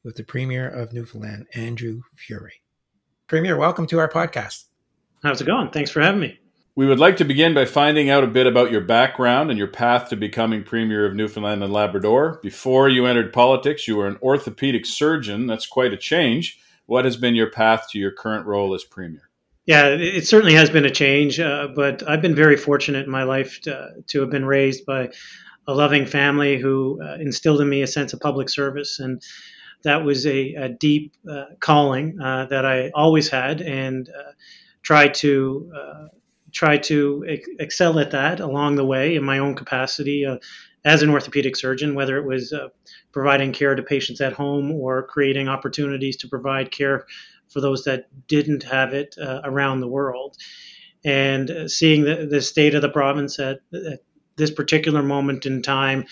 with 0.04 0.16
the 0.16 0.22
Premier 0.22 0.68
of 0.68 0.92
Newfoundland, 0.92 1.46
Andrew 1.54 2.02
Furey. 2.14 2.60
Premier, 3.26 3.56
welcome 3.56 3.86
to 3.86 3.98
our 3.98 4.08
podcast. 4.08 4.64
How's 5.22 5.40
it 5.40 5.46
going? 5.46 5.70
Thanks 5.70 5.90
for 5.90 6.02
having 6.02 6.20
me. 6.20 6.38
We 6.76 6.86
would 6.86 6.98
like 6.98 7.16
to 7.18 7.24
begin 7.24 7.54
by 7.54 7.64
finding 7.64 8.10
out 8.10 8.24
a 8.24 8.26
bit 8.28 8.46
about 8.46 8.70
your 8.70 8.82
background 8.82 9.48
and 9.48 9.58
your 9.58 9.68
path 9.68 10.10
to 10.10 10.16
becoming 10.16 10.62
Premier 10.62 11.06
of 11.06 11.14
Newfoundland 11.14 11.62
and 11.62 11.72
Labrador. 11.72 12.40
Before 12.42 12.88
you 12.88 13.06
entered 13.06 13.32
politics, 13.32 13.88
you 13.88 13.96
were 13.96 14.06
an 14.06 14.18
orthopedic 14.22 14.84
surgeon. 14.84 15.46
That's 15.46 15.66
quite 15.66 15.92
a 15.92 15.96
change. 15.96 16.60
What 16.86 17.06
has 17.06 17.16
been 17.16 17.34
your 17.34 17.50
path 17.50 17.86
to 17.92 17.98
your 17.98 18.10
current 18.10 18.46
role 18.46 18.74
as 18.74 18.84
Premier? 18.84 19.30
Yeah, 19.66 19.86
it 19.88 20.26
certainly 20.26 20.52
has 20.54 20.68
been 20.68 20.84
a 20.84 20.90
change, 20.90 21.40
uh, 21.40 21.68
but 21.74 22.06
I've 22.06 22.20
been 22.20 22.34
very 22.34 22.58
fortunate 22.58 23.06
in 23.06 23.10
my 23.10 23.22
life 23.22 23.62
to, 23.62 23.92
to, 24.08 24.20
have 24.20 24.28
been 24.28 24.44
raised 24.44 24.84
by 24.84 25.10
a 25.66 25.74
loving 25.74 26.04
family 26.04 26.58
who 26.58 27.00
uh, 27.02 27.14
instilled 27.14 27.62
in 27.62 27.70
me 27.70 27.80
a 27.80 27.86
sense 27.86 28.12
of 28.12 28.20
public 28.20 28.50
service. 28.50 29.00
And 29.00 29.22
that 29.84 30.04
was 30.04 30.26
a, 30.26 30.54
a 30.54 30.68
deep 30.68 31.14
uh, 31.30 31.44
calling 31.60 32.20
uh, 32.20 32.46
that 32.46 32.66
I 32.66 32.90
always 32.94 33.28
had, 33.28 33.60
and 33.60 34.08
uh, 34.08 34.32
tried 34.82 35.14
to 35.14 35.72
uh, 35.74 36.08
try 36.52 36.78
to 36.78 37.24
ex- 37.28 37.48
excel 37.58 37.98
at 37.98 38.10
that 38.10 38.40
along 38.40 38.76
the 38.76 38.84
way 38.84 39.14
in 39.14 39.24
my 39.24 39.38
own 39.38 39.54
capacity 39.54 40.26
uh, 40.26 40.38
as 40.84 41.02
an 41.02 41.10
orthopedic 41.10 41.56
surgeon, 41.56 41.94
whether 41.94 42.16
it 42.18 42.26
was 42.26 42.52
uh, 42.52 42.68
providing 43.12 43.52
care 43.52 43.74
to 43.74 43.82
patients 43.82 44.20
at 44.20 44.32
home 44.32 44.70
or 44.72 45.06
creating 45.06 45.48
opportunities 45.48 46.16
to 46.16 46.28
provide 46.28 46.70
care 46.70 47.06
for 47.48 47.60
those 47.60 47.84
that 47.84 48.06
didn't 48.26 48.62
have 48.62 48.92
it 48.94 49.16
around 49.44 49.80
the 49.80 49.88
world. 49.88 50.36
And 51.04 51.70
seeing 51.70 52.04
the, 52.04 52.26
the 52.26 52.40
state 52.40 52.74
of 52.74 52.82
the 52.82 52.88
province 52.88 53.38
at, 53.38 53.60
at 53.72 54.00
this 54.36 54.50
particular 54.50 55.02
moment 55.02 55.46
in 55.46 55.62
time 55.62 56.06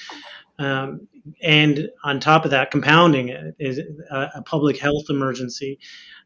um, 0.59 1.09
and 1.43 1.89
on 2.05 2.21
top 2.21 2.45
of 2.45 2.51
that, 2.51 2.71
compounding 2.71 3.29
it 3.29 3.55
is 3.59 3.79
a, 4.11 4.31
a 4.37 4.43
public 4.43 4.79
health 4.79 5.05
emergency. 5.09 5.79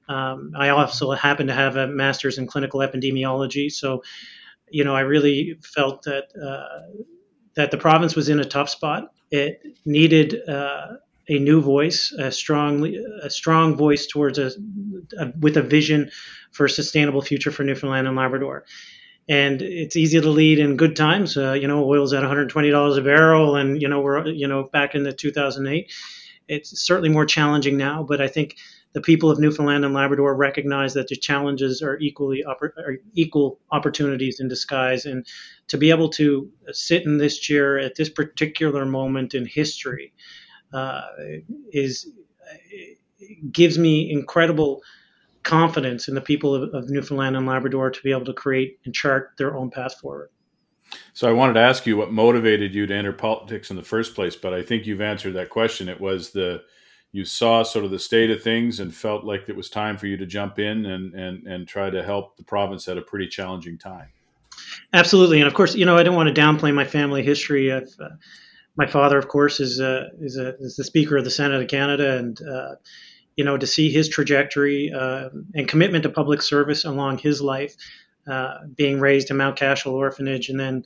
Um, 0.08 0.52
I 0.56 0.70
also 0.70 1.10
happen 1.12 1.48
to 1.48 1.54
have 1.54 1.76
a 1.76 1.86
master's 1.86 2.38
in 2.38 2.46
clinical 2.46 2.80
epidemiology, 2.80 3.70
so 3.70 4.02
you 4.70 4.84
know 4.84 4.94
I 4.94 5.00
really 5.00 5.58
felt 5.62 6.02
that 6.04 6.24
uh, 6.36 7.02
that 7.54 7.70
the 7.70 7.78
province 7.78 8.14
was 8.14 8.28
in 8.28 8.40
a 8.40 8.44
tough 8.44 8.68
spot. 8.68 9.12
It 9.30 9.60
needed 9.84 10.48
uh, 10.48 10.96
a 11.28 11.38
new 11.38 11.60
voice, 11.60 12.12
a 12.12 12.30
strong, 12.30 12.86
a 13.22 13.30
strong 13.30 13.76
voice 13.76 14.06
towards 14.06 14.38
a, 14.38 14.52
a, 15.18 15.32
with 15.40 15.56
a 15.56 15.62
vision 15.62 16.10
for 16.52 16.66
a 16.66 16.70
sustainable 16.70 17.22
future 17.22 17.50
for 17.50 17.64
Newfoundland 17.64 18.06
and 18.06 18.16
Labrador 18.16 18.64
and 19.28 19.60
it's 19.60 19.96
easy 19.96 20.20
to 20.20 20.30
lead 20.30 20.58
in 20.58 20.76
good 20.76 20.94
times. 20.94 21.36
Uh, 21.36 21.52
you 21.52 21.66
know, 21.66 21.84
oil's 21.84 22.12
at 22.12 22.22
$120 22.22 22.98
a 22.98 23.00
barrel, 23.00 23.56
and 23.56 23.80
you 23.80 23.88
know 23.88 24.00
we're 24.00 24.26
you 24.28 24.46
know 24.46 24.64
back 24.64 24.94
in 24.94 25.02
the 25.02 25.12
2008. 25.12 25.92
It's 26.48 26.80
certainly 26.80 27.08
more 27.08 27.26
challenging 27.26 27.76
now, 27.76 28.04
but 28.04 28.20
I 28.20 28.28
think 28.28 28.56
the 28.92 29.00
people 29.00 29.30
of 29.30 29.38
Newfoundland 29.40 29.84
and 29.84 29.92
Labrador 29.92 30.34
recognize 30.34 30.94
that 30.94 31.08
the 31.08 31.16
challenges 31.16 31.82
are 31.82 31.98
equally 31.98 32.44
are 32.44 32.98
equal 33.14 33.58
opportunities 33.70 34.38
in 34.40 34.48
disguise, 34.48 35.06
and 35.06 35.26
to 35.68 35.76
be 35.76 35.90
able 35.90 36.08
to 36.10 36.50
sit 36.70 37.04
in 37.04 37.18
this 37.18 37.38
chair 37.38 37.78
at 37.78 37.96
this 37.96 38.08
particular 38.08 38.86
moment 38.86 39.34
in 39.34 39.44
history 39.44 40.12
uh, 40.72 41.02
is 41.72 42.08
gives 43.50 43.78
me 43.78 44.10
incredible 44.10 44.82
confidence 45.46 46.08
in 46.08 46.14
the 46.14 46.20
people 46.20 46.54
of, 46.54 46.74
of, 46.74 46.90
Newfoundland 46.90 47.36
and 47.36 47.46
Labrador 47.46 47.90
to 47.90 48.02
be 48.02 48.10
able 48.10 48.24
to 48.24 48.34
create 48.34 48.78
and 48.84 48.92
chart 48.92 49.30
their 49.38 49.56
own 49.56 49.70
path 49.70 49.94
forward. 50.00 50.28
So 51.14 51.28
I 51.28 51.32
wanted 51.32 51.54
to 51.54 51.60
ask 51.60 51.86
you 51.86 51.96
what 51.96 52.12
motivated 52.12 52.74
you 52.74 52.86
to 52.86 52.94
enter 52.94 53.12
politics 53.12 53.70
in 53.70 53.76
the 53.76 53.82
first 53.82 54.14
place, 54.14 54.36
but 54.36 54.52
I 54.52 54.62
think 54.62 54.86
you've 54.86 55.00
answered 55.00 55.34
that 55.34 55.50
question. 55.50 55.88
It 55.88 56.00
was 56.00 56.30
the 56.30 56.62
you 57.12 57.24
saw 57.24 57.62
sort 57.62 57.84
of 57.84 57.90
the 57.90 57.98
state 57.98 58.30
of 58.30 58.42
things 58.42 58.80
and 58.80 58.94
felt 58.94 59.24
like 59.24 59.48
it 59.48 59.56
was 59.56 59.70
time 59.70 59.96
for 59.96 60.06
you 60.06 60.16
to 60.16 60.26
jump 60.26 60.58
in 60.58 60.84
and 60.84 61.14
and 61.14 61.46
and 61.46 61.66
try 61.66 61.90
to 61.90 62.02
help 62.02 62.36
the 62.36 62.44
province 62.44 62.88
at 62.88 62.98
a 62.98 63.02
pretty 63.02 63.28
challenging 63.28 63.78
time. 63.78 64.08
Absolutely, 64.92 65.38
and 65.38 65.46
of 65.46 65.54
course, 65.54 65.74
you 65.74 65.86
know, 65.86 65.96
I 65.96 66.02
don't 66.02 66.16
want 66.16 66.34
to 66.34 66.40
downplay 66.40 66.74
my 66.74 66.84
family 66.84 67.22
history. 67.22 67.70
Uh, 67.70 67.80
my 68.76 68.86
father, 68.86 69.18
of 69.18 69.28
course, 69.28 69.60
is 69.60 69.80
uh, 69.80 70.08
is, 70.20 70.36
a, 70.36 70.54
is 70.58 70.76
the 70.76 70.84
Speaker 70.84 71.16
of 71.16 71.24
the 71.24 71.30
Senate 71.30 71.62
of 71.62 71.68
Canada, 71.68 72.18
and 72.18 72.40
uh, 72.42 72.74
you 73.36 73.44
know, 73.44 73.56
to 73.56 73.66
see 73.66 73.90
his 73.90 74.08
trajectory 74.08 74.92
uh, 74.92 75.28
and 75.54 75.68
commitment 75.68 76.02
to 76.04 76.08
public 76.08 76.42
service 76.42 76.84
along 76.84 77.18
his 77.18 77.40
life, 77.40 77.76
uh, 78.26 78.58
being 78.74 78.98
raised 78.98 79.30
in 79.30 79.36
Mount 79.36 79.56
Cashel 79.56 79.94
Orphanage, 79.94 80.48
and 80.48 80.58
then 80.58 80.84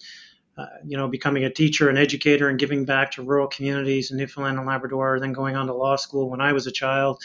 uh, 0.58 0.66
you 0.84 0.96
know, 0.96 1.08
becoming 1.08 1.44
a 1.44 1.50
teacher 1.50 1.88
and 1.88 1.96
educator 1.96 2.48
and 2.48 2.58
giving 2.58 2.84
back 2.84 3.12
to 3.12 3.22
rural 3.22 3.46
communities 3.46 4.10
in 4.10 4.18
Newfoundland 4.18 4.58
and 4.58 4.66
Labrador, 4.66 5.18
then 5.18 5.32
going 5.32 5.56
on 5.56 5.66
to 5.68 5.72
law 5.72 5.96
school 5.96 6.28
when 6.28 6.40
I 6.40 6.52
was 6.52 6.66
a 6.66 6.72
child. 6.72 7.22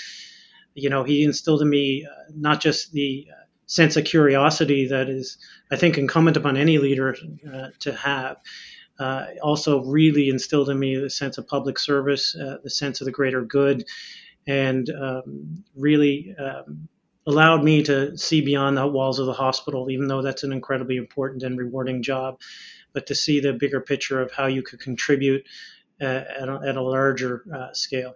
You 0.73 0.89
know, 0.89 1.03
he 1.03 1.23
instilled 1.23 1.61
in 1.61 1.69
me 1.69 2.05
uh, 2.05 2.31
not 2.33 2.61
just 2.61 2.93
the 2.93 3.27
uh, 3.29 3.43
sense 3.65 3.97
of 3.97 4.05
curiosity 4.05 4.87
that 4.87 5.09
is, 5.09 5.37
I 5.71 5.75
think, 5.75 5.97
incumbent 5.97 6.37
upon 6.37 6.55
any 6.55 6.77
leader 6.77 7.15
uh, 7.51 7.69
to 7.79 7.93
have. 7.93 8.37
Also, 9.41 9.83
really 9.83 10.29
instilled 10.29 10.69
in 10.69 10.79
me 10.79 10.95
the 10.95 11.09
sense 11.09 11.37
of 11.37 11.47
public 11.47 11.77
service, 11.77 12.33
the 12.63 12.69
sense 12.69 13.01
of 13.01 13.05
the 13.05 13.11
greater 13.11 13.41
good, 13.41 13.85
and 14.47 14.89
um, 14.89 15.63
really 15.75 16.35
um, 16.37 16.87
allowed 17.27 17.63
me 17.63 17.83
to 17.83 18.17
see 18.17 18.41
beyond 18.41 18.77
the 18.77 18.87
walls 18.87 19.19
of 19.19 19.25
the 19.25 19.33
hospital, 19.33 19.89
even 19.89 20.07
though 20.07 20.21
that's 20.21 20.43
an 20.43 20.51
incredibly 20.51 20.97
important 20.97 21.43
and 21.43 21.57
rewarding 21.57 22.03
job 22.03 22.37
but 22.95 23.05
to 23.05 23.13
see 23.13 23.39
the 23.39 23.53
bigger 23.53 23.81
picture 23.81 24.19
of 24.19 24.31
how 24.31 24.47
you 24.47 24.63
could 24.63 24.79
contribute 24.79 25.45
uh, 26.01 26.05
at, 26.05 26.49
a, 26.49 26.59
at, 26.65 26.75
a, 26.77 26.81
larger 26.81 27.43
uh, 27.53 27.71
scale. 27.73 28.15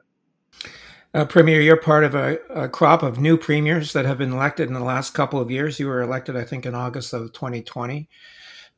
Uh, 1.14 1.26
Premier, 1.26 1.62
you're 1.62 1.78
part 1.78 2.04
of 2.04 2.16
a, 2.16 2.40
a, 2.50 2.68
crop 2.68 3.04
of 3.04 3.20
new 3.20 3.38
premiers 3.38 3.94
that 3.94 4.06
have 4.06 4.18
been 4.18 4.32
elected 4.32 4.68
in 4.68 4.74
the 4.74 4.84
last 4.84 5.14
couple 5.14 5.40
of 5.40 5.52
years. 5.52 5.80
You 5.80 5.88
were 5.88 6.02
elected, 6.02 6.36
I 6.36 6.44
think, 6.44 6.66
in 6.66 6.74
August 6.74 7.14
of 7.14 7.34
2020. 7.34 8.10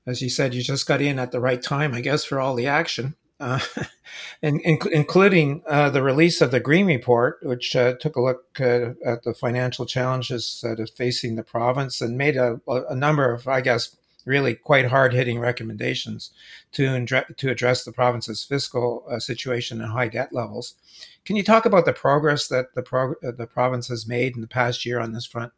As 0.08 0.22
you 0.22 0.30
said, 0.30 0.54
you 0.54 0.64
just 0.64 0.88
got 0.88 1.02
in 1.02 1.20
at 1.20 1.32
the 1.32 1.40
right 1.40 1.62
time, 1.62 1.94
I 1.94 2.02
guess, 2.02 2.24
for 2.24 2.40
all 2.40 2.56
the 2.56 2.68
action, 2.68 3.16
uh, 3.42 3.60
in, 4.42 4.60
in, 4.62 4.80
including 4.92 5.64
uh, 5.68 5.90
the 5.90 6.04
release 6.04 6.42
of 6.42 6.52
the 6.52 6.60
Greene 6.60 6.86
Report, 6.86 7.40
which 7.42 7.76
uh, 7.76 7.96
took 7.96 8.16
a 8.16 8.22
look 8.22 8.62
uh, 8.62 8.92
at 9.04 9.24
the 9.24 9.34
financial 9.34 9.86
challenges 9.86 10.62
that 10.64 10.80
are 10.80 10.88
facing 10.88 11.36
the 11.36 11.44
province 11.44 12.00
and 12.00 12.18
made 12.18 12.38
a, 12.38 12.60
a 12.68 12.96
number 12.96 13.32
of, 13.34 13.48
I 13.48 13.62
guess, 13.62 13.96
really 14.24 14.54
quite 14.54 14.86
hard 14.86 15.14
hitting 15.14 15.40
recommendations 15.40 16.30
to, 16.74 17.06
to 17.06 17.50
address 17.50 17.84
the 17.84 17.92
province's 17.92 18.44
fiscal 18.44 19.04
uh, 19.10 19.20
situation 19.20 19.82
and 19.82 19.92
high 19.92 20.08
debt 20.08 20.32
levels. 20.32 20.76
Can 21.26 21.36
you 21.36 21.44
talk 21.44 21.66
about 21.66 21.86
the 21.86 21.94
progress 21.94 22.48
that 22.48 22.76
the, 22.76 22.84
prog- 22.84 23.16
uh, 23.26 23.32
the 23.32 23.48
province 23.48 23.88
has 23.88 24.08
made 24.08 24.36
in 24.36 24.42
the 24.42 24.48
past 24.48 24.86
year 24.86 25.00
on 25.00 25.12
this 25.12 25.26
front? 25.26 25.52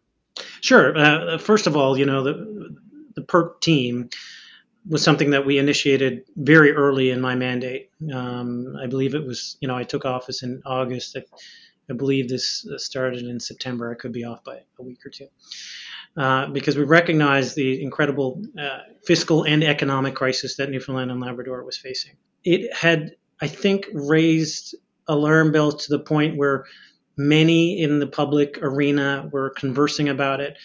Sure. 0.61 1.37
First 1.37 1.67
of 1.67 1.75
all, 1.75 1.97
you 1.97 2.05
know, 2.05 2.23
the, 2.23 2.75
the 3.15 3.21
PERT 3.21 3.61
team 3.61 4.09
was 4.87 5.03
something 5.03 5.31
that 5.31 5.45
we 5.45 5.57
initiated 5.57 6.23
very 6.35 6.71
early 6.71 7.09
in 7.09 7.21
my 7.21 7.35
mandate. 7.35 7.89
Um, 8.13 8.75
I 8.81 8.87
believe 8.87 9.15
it 9.15 9.25
was, 9.25 9.57
you 9.61 9.67
know, 9.67 9.75
I 9.75 9.83
took 9.83 10.05
office 10.05 10.43
in 10.43 10.61
August. 10.65 11.17
I, 11.17 11.23
I 11.89 11.93
believe 11.93 12.29
this 12.29 12.65
started 12.77 13.23
in 13.23 13.39
September. 13.39 13.91
I 13.91 13.95
could 13.95 14.11
be 14.11 14.25
off 14.25 14.43
by 14.43 14.59
a 14.79 14.83
week 14.83 15.05
or 15.05 15.09
two. 15.09 15.27
Uh, 16.15 16.47
because 16.47 16.77
we 16.77 16.83
recognized 16.83 17.55
the 17.55 17.81
incredible 17.81 18.41
uh, 18.59 18.79
fiscal 19.03 19.45
and 19.45 19.63
economic 19.63 20.13
crisis 20.13 20.57
that 20.57 20.69
Newfoundland 20.69 21.09
and 21.09 21.19
Labrador 21.19 21.63
was 21.63 21.77
facing. 21.77 22.13
It 22.43 22.71
had, 22.71 23.15
I 23.41 23.47
think, 23.47 23.87
raised 23.93 24.75
alarm 25.07 25.51
bells 25.51 25.85
to 25.85 25.97
the 25.97 26.03
point 26.03 26.37
where 26.37 26.65
many 27.17 27.81
in 27.81 27.99
the 27.99 28.07
public 28.07 28.59
arena 28.61 29.27
were 29.31 29.49
conversing 29.51 30.09
about 30.09 30.39
it, 30.39 30.57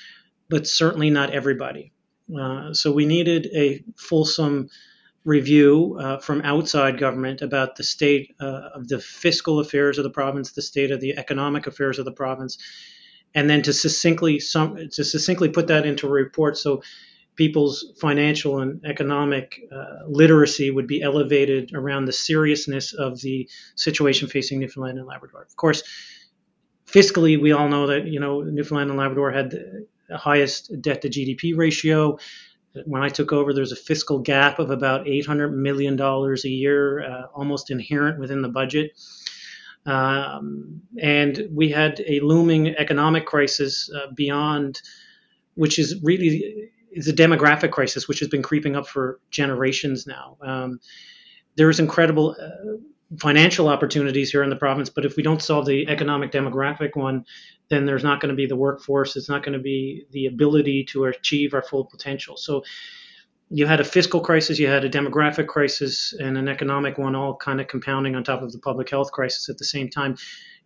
but 0.51 0.67
certainly 0.67 1.09
not 1.09 1.31
everybody. 1.31 1.93
Uh, 2.37 2.73
so 2.75 2.93
we 2.93 3.07
needed 3.07 3.49
a 3.55 3.83
fulsome 3.97 4.69
review 5.25 5.99
uh, 6.01 6.19
from 6.19 6.41
outside 6.43 6.99
government 6.99 7.43
about 7.43 7.77
the 7.77 7.85
state 7.85 8.35
uh, 8.41 8.71
of 8.75 8.89
the 8.89 8.99
fiscal 8.99 9.61
affairs 9.61 9.99
of 9.99 10.05
the 10.05 10.11
province, 10.11 10.53
the 10.53 10.63
state 10.63 10.91
of 10.91 11.01
the 11.01 11.17
economic 11.19 11.67
affairs 11.67 11.99
of 11.99 12.05
the 12.05 12.13
province, 12.13 12.59
and 13.35 13.49
then 13.49 13.63
to 13.63 13.73
succinctly 13.73 14.39
to 14.39 15.05
succinctly 15.05 15.49
put 15.49 15.67
that 15.67 15.87
into 15.87 16.07
a 16.07 16.11
report 16.11 16.57
so 16.57 16.83
people's 17.37 17.93
financial 18.01 18.61
and 18.61 18.85
economic 18.85 19.61
uh, 19.71 19.85
literacy 20.09 20.71
would 20.71 20.89
be 20.89 21.03
elevated 21.03 21.71
around 21.73 22.05
the 22.05 22.13
seriousness 22.13 22.93
of 22.93 23.21
the 23.21 23.49
situation 23.77 24.29
facing 24.29 24.59
Newfoundland 24.59 24.99
and 24.99 25.07
Labrador. 25.07 25.43
Of 25.43 25.55
course, 25.55 25.83
fiscally, 26.87 27.41
we 27.41 27.53
all 27.53 27.69
know 27.69 27.87
that 27.87 28.07
you 28.07 28.19
know 28.19 28.43
Newfoundland 28.43 28.91
and 28.91 28.99
Labrador 28.99 29.31
had 29.31 29.55
highest 30.17 30.81
debt 30.81 31.03
to 31.03 31.09
GDP 31.09 31.57
ratio. 31.57 32.19
When 32.85 33.03
I 33.03 33.09
took 33.09 33.33
over, 33.33 33.53
there's 33.53 33.73
a 33.73 33.77
fiscal 33.77 34.19
gap 34.19 34.59
of 34.59 34.71
about 34.71 35.07
$800 35.07 35.53
million 35.53 36.01
a 36.01 36.49
year, 36.49 37.03
uh, 37.03 37.27
almost 37.35 37.71
inherent 37.71 38.19
within 38.19 38.43
the 38.43 38.49
budget. 38.49 38.93
Um, 39.87 40.83
and 41.01 41.49
we 41.51 41.71
had 41.71 42.03
a 42.07 42.21
looming 42.21 42.77
economic 42.77 43.27
crisis 43.27 43.91
uh, 43.91 44.13
beyond, 44.15 44.83
which 45.55 45.79
is 45.79 46.01
really 46.03 46.71
is 46.93 47.09
a 47.09 47.13
demographic 47.13 47.71
crisis, 47.71 48.09
which 48.09 48.19
has 48.21 48.29
been 48.29 48.43
creeping 48.43 48.77
up 48.77 48.87
for 48.87 49.21
generations 49.31 50.07
now. 50.07 50.37
Um, 50.43 50.81
there's 51.57 51.81
incredible 51.81 52.37
uh, 52.41 52.77
financial 53.19 53.69
opportunities 53.69 54.31
here 54.31 54.43
in 54.43 54.51
the 54.51 54.57
province, 54.57 54.91
but 54.91 55.05
if 55.05 55.17
we 55.17 55.23
don't 55.23 55.43
solve 55.43 55.67
the 55.67 55.89
economic 55.89 56.31
demographic 56.31 56.95
one, 56.95 57.25
then 57.71 57.87
there's 57.87 58.05
not 58.05 58.21
going 58.21 58.31
to 58.31 58.37
be 58.37 58.47
the 58.47 58.57
workforce. 58.57 59.17
It's 59.17 59.29
not 59.29 59.43
going 59.43 59.55
to 59.55 59.63
be 59.63 60.05
the 60.11 60.27
ability 60.27 60.85
to 60.91 61.05
achieve 61.05 61.55
our 61.55 61.63
full 61.63 61.85
potential. 61.85 62.37
So 62.37 62.65
you 63.51 63.67
had 63.67 63.81
a 63.81 63.85
fiscal 63.85 64.21
crisis, 64.21 64.59
you 64.59 64.67
had 64.69 64.85
a 64.85 64.91
demographic 64.91 65.47
crisis, 65.47 66.13
and 66.13 66.37
an 66.37 66.49
economic 66.49 66.99
one, 66.99 67.15
all 67.15 67.37
kind 67.37 67.61
of 67.61 67.69
compounding 67.69 68.15
on 68.15 68.25
top 68.25 68.43
of 68.43 68.53
the 68.53 68.59
public 68.59 68.91
health 68.91 69.11
crisis 69.11 69.49
at 69.49 69.57
the 69.57 69.65
same 69.65 69.89
time. 69.89 70.17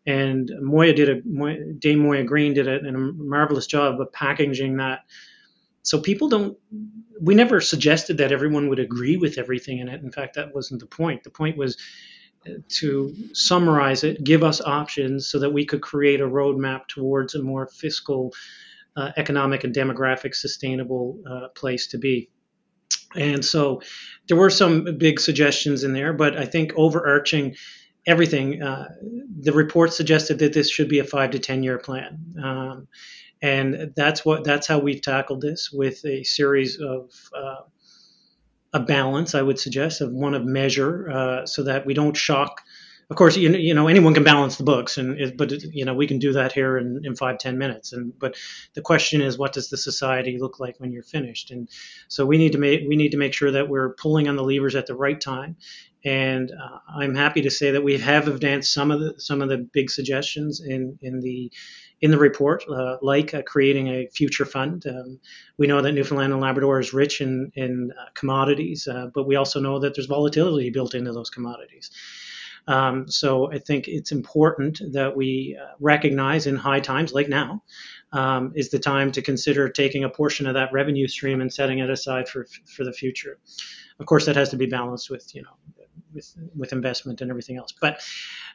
And 0.04 0.50
Moya 0.60 0.92
did 0.92 1.08
a 1.08 1.20
Dame 1.78 2.00
Moya 2.00 2.24
Greene 2.24 2.54
did 2.54 2.66
a, 2.66 2.80
a 2.80 2.92
marvelous 2.92 3.66
job 3.66 4.00
of 4.00 4.12
packaging 4.12 4.78
that. 4.78 5.00
So 5.82 6.00
people 6.00 6.28
don't. 6.28 6.58
We 7.20 7.36
never 7.36 7.60
suggested 7.60 8.18
that 8.18 8.32
everyone 8.32 8.68
would 8.68 8.80
agree 8.80 9.16
with 9.16 9.38
everything 9.38 9.78
in 9.78 9.88
it. 9.88 10.02
In 10.02 10.10
fact, 10.10 10.34
that 10.34 10.52
wasn't 10.52 10.80
the 10.80 10.86
point. 10.86 11.22
The 11.22 11.30
point 11.30 11.56
was 11.56 11.76
to 12.68 13.14
summarize 13.32 14.04
it, 14.04 14.22
give 14.24 14.42
us 14.42 14.60
options 14.60 15.28
so 15.28 15.38
that 15.38 15.50
we 15.50 15.64
could 15.64 15.82
create 15.82 16.20
a 16.20 16.26
roadmap 16.26 16.86
towards 16.88 17.34
a 17.34 17.42
more 17.42 17.66
fiscal, 17.66 18.32
uh, 18.96 19.10
economic, 19.16 19.64
and 19.64 19.74
demographic 19.74 20.34
sustainable 20.34 21.20
uh, 21.28 21.48
place 21.48 21.88
to 21.88 21.98
be. 21.98 22.30
And 23.14 23.44
so 23.44 23.82
there 24.28 24.36
were 24.36 24.50
some 24.50 24.96
big 24.98 25.20
suggestions 25.20 25.84
in 25.84 25.92
there, 25.92 26.12
but 26.12 26.36
I 26.36 26.46
think 26.46 26.72
overarching 26.76 27.56
everything, 28.06 28.62
uh, 28.62 28.88
the 29.40 29.52
report 29.52 29.92
suggested 29.92 30.38
that 30.40 30.52
this 30.52 30.70
should 30.70 30.88
be 30.88 30.98
a 30.98 31.04
five 31.04 31.30
to 31.32 31.38
10 31.38 31.62
year 31.62 31.78
plan. 31.78 32.18
Um, 32.42 32.88
and 33.42 33.92
that's 33.96 34.24
what 34.24 34.44
that's 34.44 34.68
how 34.68 34.78
we've 34.78 35.02
tackled 35.02 35.40
this 35.40 35.70
with 35.72 36.04
a 36.04 36.22
series 36.22 36.80
of 36.80 37.10
uh, 37.36 37.62
a 38.72 38.80
balance, 38.80 39.34
I 39.34 39.42
would 39.42 39.58
suggest, 39.58 40.00
of 40.00 40.12
one 40.12 40.34
of 40.34 40.44
measure, 40.44 41.10
uh, 41.10 41.46
so 41.46 41.64
that 41.64 41.86
we 41.86 41.94
don't 41.94 42.16
shock 42.16 42.62
of 43.12 43.16
course, 43.16 43.36
you 43.36 43.50
you 43.50 43.74
know 43.74 43.88
anyone 43.88 44.14
can 44.14 44.24
balance 44.24 44.56
the 44.56 44.64
books, 44.64 44.96
and 44.96 45.36
but 45.36 45.52
you 45.52 45.84
know 45.84 45.92
we 45.92 46.06
can 46.06 46.18
do 46.18 46.32
that 46.32 46.52
here 46.52 46.78
in, 46.78 47.02
in 47.04 47.14
five 47.14 47.36
ten 47.36 47.58
minutes. 47.58 47.92
And 47.92 48.18
but 48.18 48.36
the 48.72 48.80
question 48.80 49.20
is, 49.20 49.36
what 49.36 49.52
does 49.52 49.68
the 49.68 49.76
society 49.76 50.38
look 50.38 50.58
like 50.58 50.80
when 50.80 50.92
you're 50.92 51.02
finished? 51.02 51.50
And 51.50 51.68
so 52.08 52.24
we 52.24 52.38
need 52.38 52.52
to 52.52 52.58
make 52.58 52.88
we 52.88 52.96
need 52.96 53.10
to 53.10 53.18
make 53.18 53.34
sure 53.34 53.50
that 53.50 53.68
we're 53.68 53.92
pulling 53.94 54.28
on 54.28 54.36
the 54.36 54.42
levers 54.42 54.74
at 54.74 54.86
the 54.86 54.94
right 54.94 55.20
time. 55.20 55.56
And 56.06 56.50
uh, 56.50 56.78
I'm 56.88 57.14
happy 57.14 57.42
to 57.42 57.50
say 57.50 57.72
that 57.72 57.84
we 57.84 57.98
have 57.98 58.28
advanced 58.28 58.72
some 58.72 58.90
of 58.90 59.00
the 59.00 59.14
some 59.18 59.42
of 59.42 59.50
the 59.50 59.58
big 59.58 59.90
suggestions 59.90 60.62
in 60.62 60.98
in 61.02 61.20
the 61.20 61.52
in 62.02 62.10
the 62.10 62.18
report, 62.18 62.64
uh, 62.68 62.96
like 63.00 63.32
uh, 63.32 63.42
creating 63.42 63.86
a 63.86 64.08
future 64.08 64.44
fund. 64.44 64.84
Um, 64.86 65.20
we 65.56 65.68
know 65.68 65.80
that 65.80 65.92
Newfoundland 65.92 66.32
and 66.32 66.42
Labrador 66.42 66.80
is 66.80 66.92
rich 66.92 67.20
in 67.20 67.50
in 67.54 67.92
uh, 67.98 68.06
commodities, 68.14 68.88
uh, 68.88 69.06
but 69.14 69.26
we 69.26 69.36
also 69.36 69.60
know 69.60 69.78
that 69.78 69.94
there's 69.94 70.06
volatility 70.06 70.68
built 70.70 70.94
into 70.94 71.12
those 71.12 71.30
commodities. 71.30 71.90
Um, 72.68 73.08
so 73.08 73.50
I 73.50 73.58
think 73.58 73.88
it's 73.88 74.12
important 74.12 74.80
that 74.92 75.16
we 75.16 75.58
uh, 75.60 75.74
recognize 75.80 76.46
in 76.46 76.54
high 76.56 76.78
times 76.80 77.12
like 77.12 77.28
now 77.28 77.62
um, 78.12 78.52
is 78.54 78.70
the 78.70 78.78
time 78.78 79.10
to 79.12 79.22
consider 79.22 79.68
taking 79.68 80.04
a 80.04 80.08
portion 80.08 80.46
of 80.46 80.54
that 80.54 80.72
revenue 80.72 81.08
stream 81.08 81.40
and 81.40 81.52
setting 81.52 81.78
it 81.78 81.90
aside 81.90 82.28
for 82.28 82.46
for 82.66 82.84
the 82.84 82.92
future. 82.92 83.38
Of 84.00 84.06
course, 84.06 84.26
that 84.26 84.36
has 84.36 84.50
to 84.50 84.56
be 84.56 84.66
balanced 84.66 85.08
with 85.08 85.32
you 85.34 85.42
know 85.42 85.56
with 86.14 86.34
with 86.56 86.72
investment 86.72 87.20
and 87.20 87.30
everything 87.30 87.56
else. 87.56 87.72
But 87.72 88.00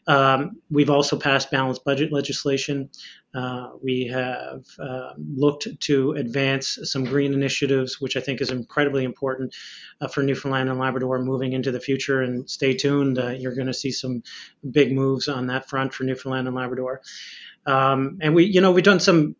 um, 0.07 0.61
we've 0.69 0.89
also 0.89 1.17
passed 1.17 1.51
balanced 1.51 1.83
budget 1.83 2.11
legislation. 2.11 2.89
Uh, 3.33 3.71
we 3.83 4.07
have 4.07 4.63
uh, 4.79 5.13
looked 5.17 5.67
to 5.81 6.13
advance 6.13 6.79
some 6.83 7.03
green 7.03 7.33
initiatives, 7.33 7.99
which 8.01 8.15
I 8.15 8.19
think 8.19 8.41
is 8.41 8.49
incredibly 8.49 9.03
important 9.03 9.55
uh, 10.01 10.07
for 10.07 10.23
Newfoundland 10.23 10.69
and 10.69 10.79
Labrador 10.79 11.19
moving 11.23 11.53
into 11.53 11.71
the 11.71 11.79
future. 11.79 12.21
And 12.21 12.49
stay 12.49 12.75
tuned; 12.75 13.19
uh, 13.19 13.29
you're 13.29 13.55
going 13.55 13.67
to 13.67 13.73
see 13.73 13.91
some 13.91 14.23
big 14.69 14.91
moves 14.91 15.27
on 15.27 15.47
that 15.47 15.69
front 15.69 15.93
for 15.93 16.03
Newfoundland 16.03 16.47
and 16.47 16.55
Labrador. 16.55 17.01
Um, 17.65 18.19
and 18.21 18.33
we, 18.33 18.45
you 18.45 18.61
know, 18.61 18.71
we've 18.71 18.83
done 18.83 19.01
some 19.01 19.35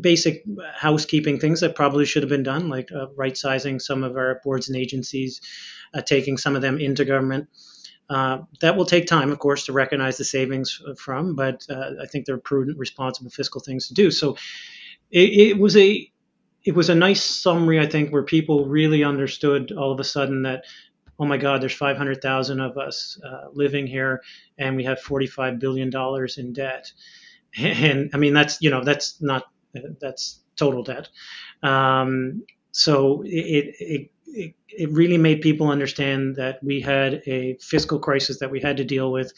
basic 0.00 0.44
housekeeping 0.74 1.38
things 1.38 1.60
that 1.60 1.74
probably 1.74 2.04
should 2.04 2.22
have 2.22 2.30
been 2.30 2.42
done, 2.42 2.68
like 2.68 2.90
uh, 2.92 3.08
right 3.16 3.36
sizing 3.36 3.78
some 3.78 4.04
of 4.04 4.16
our 4.16 4.40
boards 4.44 4.68
and 4.68 4.76
agencies, 4.76 5.40
uh, 5.94 6.00
taking 6.00 6.36
some 6.36 6.56
of 6.56 6.62
them 6.62 6.78
into 6.78 7.04
government. 7.04 7.48
Uh, 8.08 8.38
that 8.60 8.76
will 8.76 8.84
take 8.84 9.06
time, 9.06 9.30
of 9.30 9.38
course, 9.38 9.66
to 9.66 9.72
recognize 9.72 10.16
the 10.16 10.24
savings 10.24 10.82
from, 10.96 11.36
but 11.36 11.64
uh, 11.70 11.90
I 12.02 12.06
think 12.06 12.26
they're 12.26 12.38
prudent, 12.38 12.76
responsible 12.76 13.30
fiscal 13.30 13.60
things 13.60 13.86
to 13.86 13.94
do. 13.94 14.10
So 14.10 14.36
it, 15.12 15.30
it, 15.30 15.58
was 15.58 15.76
a 15.76 16.10
it 16.64 16.74
was 16.74 16.90
a 16.90 16.94
nice 16.94 17.22
summary, 17.22 17.78
I 17.78 17.86
think, 17.86 18.12
where 18.12 18.24
people 18.24 18.66
really 18.66 19.04
understood 19.04 19.70
all 19.70 19.92
of 19.92 20.00
a 20.00 20.04
sudden 20.04 20.42
that, 20.42 20.64
oh 21.20 21.24
my 21.24 21.36
God, 21.36 21.62
there's 21.62 21.72
500,000 21.72 22.60
of 22.60 22.76
us 22.78 23.16
uh, 23.24 23.46
living 23.52 23.86
here, 23.86 24.22
and 24.58 24.74
we 24.74 24.84
have 24.84 24.98
45 25.00 25.60
billion 25.60 25.88
dollars 25.88 26.36
in 26.36 26.52
debt 26.52 26.90
and 27.58 28.10
I 28.14 28.16
mean 28.16 28.34
that's 28.34 28.58
you 28.60 28.70
know 28.70 28.84
that's 28.84 29.20
not 29.20 29.44
that's 30.00 30.40
total 30.56 30.82
debt. 30.82 31.08
Um, 31.62 32.44
so 32.72 33.22
it, 33.24 33.74
it, 33.80 34.10
it 34.26 34.54
it 34.68 34.90
really 34.92 35.18
made 35.18 35.40
people 35.40 35.68
understand 35.68 36.36
that 36.36 36.62
we 36.62 36.80
had 36.80 37.22
a 37.26 37.56
fiscal 37.60 37.98
crisis 37.98 38.38
that 38.38 38.50
we 38.50 38.60
had 38.60 38.76
to 38.76 38.84
deal 38.84 39.10
with, 39.10 39.32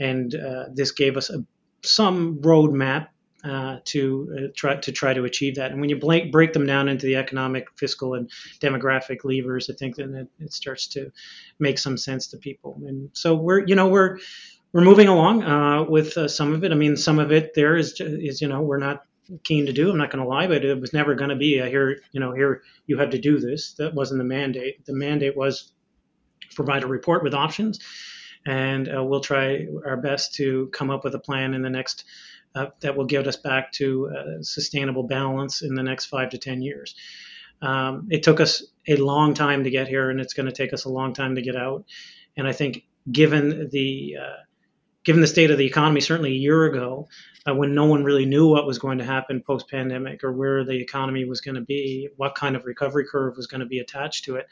and 0.00 0.34
uh, 0.34 0.64
this 0.72 0.92
gave 0.92 1.16
us 1.16 1.28
a, 1.28 1.44
some 1.82 2.38
roadmap 2.40 3.08
uh, 3.44 3.78
to 3.84 4.36
uh, 4.36 4.46
try 4.54 4.76
to 4.76 4.92
try 4.92 5.12
to 5.12 5.24
achieve 5.24 5.56
that. 5.56 5.72
And 5.72 5.80
when 5.80 5.90
you 5.90 5.96
break, 5.96 6.30
break 6.30 6.52
them 6.52 6.66
down 6.66 6.88
into 6.88 7.06
the 7.06 7.16
economic, 7.16 7.66
fiscal, 7.76 8.14
and 8.14 8.30
demographic 8.60 9.24
levers, 9.24 9.68
I 9.68 9.74
think 9.74 9.96
then 9.96 10.14
it, 10.14 10.28
it, 10.38 10.52
starts 10.52 10.86
to 10.88 11.10
make 11.58 11.78
some 11.78 11.96
sense 11.96 12.28
to 12.28 12.36
people. 12.36 12.80
And 12.86 13.10
so 13.14 13.34
we're 13.34 13.66
you 13.66 13.74
know 13.74 13.88
we're 13.88 14.18
we're 14.72 14.82
moving 14.82 15.08
along 15.08 15.42
uh, 15.42 15.84
with 15.84 16.16
uh, 16.16 16.28
some 16.28 16.52
of 16.52 16.64
it. 16.64 16.72
I 16.72 16.76
mean, 16.76 16.96
some 16.96 17.18
of 17.18 17.32
it 17.32 17.54
there 17.54 17.76
is 17.76 18.00
is 18.00 18.40
you 18.40 18.48
know 18.48 18.62
we're 18.62 18.78
not 18.78 19.02
keen 19.44 19.66
to 19.66 19.72
do. 19.72 19.90
I'm 19.90 19.98
not 19.98 20.10
going 20.10 20.22
to 20.22 20.28
lie, 20.28 20.46
but 20.46 20.64
it 20.64 20.80
was 20.80 20.92
never 20.92 21.14
going 21.14 21.30
to 21.30 21.36
be 21.36 21.58
a 21.58 21.66
here 21.68 22.00
you 22.12 22.20
know 22.20 22.32
here 22.32 22.62
you 22.86 22.98
had 22.98 23.12
to 23.12 23.18
do 23.18 23.38
this. 23.38 23.74
That 23.74 23.94
wasn't 23.94 24.18
the 24.18 24.24
mandate. 24.24 24.84
The 24.84 24.94
mandate 24.94 25.36
was 25.36 25.72
provide 26.54 26.82
a 26.82 26.86
report 26.86 27.22
with 27.22 27.34
options, 27.34 27.80
and 28.46 28.88
uh, 28.94 29.02
we'll 29.02 29.20
try 29.20 29.66
our 29.86 29.96
best 29.96 30.34
to 30.34 30.68
come 30.72 30.90
up 30.90 31.04
with 31.04 31.14
a 31.14 31.20
plan 31.20 31.54
in 31.54 31.62
the 31.62 31.70
next. 31.70 32.04
Uh, 32.54 32.66
that 32.80 32.94
will 32.94 33.06
get 33.06 33.26
us 33.26 33.36
back 33.36 33.72
to 33.72 34.10
sustainable 34.42 35.04
balance 35.04 35.62
in 35.62 35.74
the 35.74 35.82
next 35.82 36.04
five 36.04 36.28
to 36.28 36.36
ten 36.36 36.60
years. 36.60 36.94
Um, 37.62 38.08
it 38.10 38.22
took 38.22 38.40
us 38.40 38.62
a 38.88 38.96
long 38.96 39.34
time 39.34 39.64
to 39.64 39.70
get 39.70 39.88
here, 39.88 40.10
and 40.10 40.20
it's 40.20 40.34
going 40.34 40.46
to 40.46 40.52
take 40.52 40.72
us 40.72 40.84
a 40.84 40.90
long 40.90 41.14
time 41.14 41.36
to 41.36 41.42
get 41.42 41.56
out. 41.56 41.86
And 42.36 42.46
I 42.46 42.52
think, 42.52 42.84
given 43.10 43.68
the 43.70 44.16
uh, 44.20 44.36
given 45.04 45.20
the 45.20 45.26
state 45.26 45.50
of 45.50 45.58
the 45.58 45.66
economy, 45.66 46.00
certainly 46.00 46.30
a 46.30 46.34
year 46.34 46.64
ago, 46.64 47.08
uh, 47.46 47.54
when 47.54 47.74
no 47.74 47.86
one 47.86 48.04
really 48.04 48.26
knew 48.26 48.48
what 48.48 48.66
was 48.66 48.78
going 48.78 48.98
to 48.98 49.04
happen 49.04 49.42
post 49.42 49.68
pandemic 49.68 50.22
or 50.22 50.32
where 50.32 50.64
the 50.64 50.78
economy 50.78 51.24
was 51.24 51.40
going 51.40 51.56
to 51.56 51.60
be, 51.60 52.08
what 52.16 52.34
kind 52.34 52.54
of 52.56 52.64
recovery 52.64 53.04
curve 53.10 53.36
was 53.36 53.46
going 53.46 53.60
to 53.60 53.66
be 53.66 53.78
attached 53.78 54.24
to 54.24 54.36
it. 54.36 54.46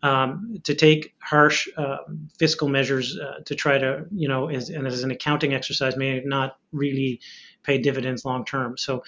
Um, 0.00 0.58
to 0.62 0.76
take 0.76 1.14
harsh 1.20 1.66
uh, 1.76 1.96
fiscal 2.38 2.68
measures 2.68 3.18
uh, 3.18 3.40
to 3.46 3.56
try 3.56 3.78
to, 3.78 4.04
you 4.12 4.28
know, 4.28 4.48
as, 4.48 4.70
and 4.70 4.86
as 4.86 5.02
an 5.02 5.10
accounting 5.10 5.54
exercise 5.54 5.96
may 5.96 6.20
not 6.24 6.56
really 6.70 7.20
pay 7.64 7.78
dividends 7.78 8.24
long 8.24 8.44
term. 8.44 8.78
So 8.78 9.02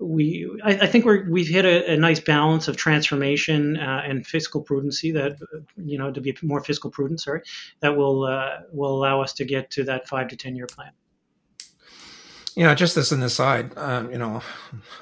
we 0.00 0.50
I, 0.64 0.70
I, 0.70 0.86
think 0.86 1.04
we're 1.04 1.28
we've 1.28 1.48
hit 1.48 1.64
a, 1.64 1.92
a 1.92 1.96
nice 1.96 2.20
balance 2.20 2.68
of 2.68 2.76
transformation 2.76 3.76
uh, 3.76 4.02
and 4.04 4.26
fiscal 4.26 4.64
prudency 4.64 5.12
that 5.12 5.38
you 5.76 5.98
know 5.98 6.10
to 6.10 6.20
be 6.20 6.36
more 6.42 6.64
fiscal 6.64 6.90
prudent 6.90 7.20
sorry 7.20 7.42
that 7.80 7.96
will 7.96 8.24
uh, 8.24 8.60
will 8.72 8.92
allow 8.92 9.20
us 9.20 9.34
to 9.34 9.44
get 9.44 9.70
to 9.72 9.84
that 9.84 10.08
five 10.08 10.28
to 10.28 10.36
ten 10.36 10.56
year 10.56 10.66
plan. 10.66 10.92
You 12.56 12.64
know 12.64 12.74
just 12.74 12.96
as 12.96 13.12
an 13.12 13.22
aside 13.22 13.76
um, 13.76 14.10
you 14.10 14.18
know 14.18 14.42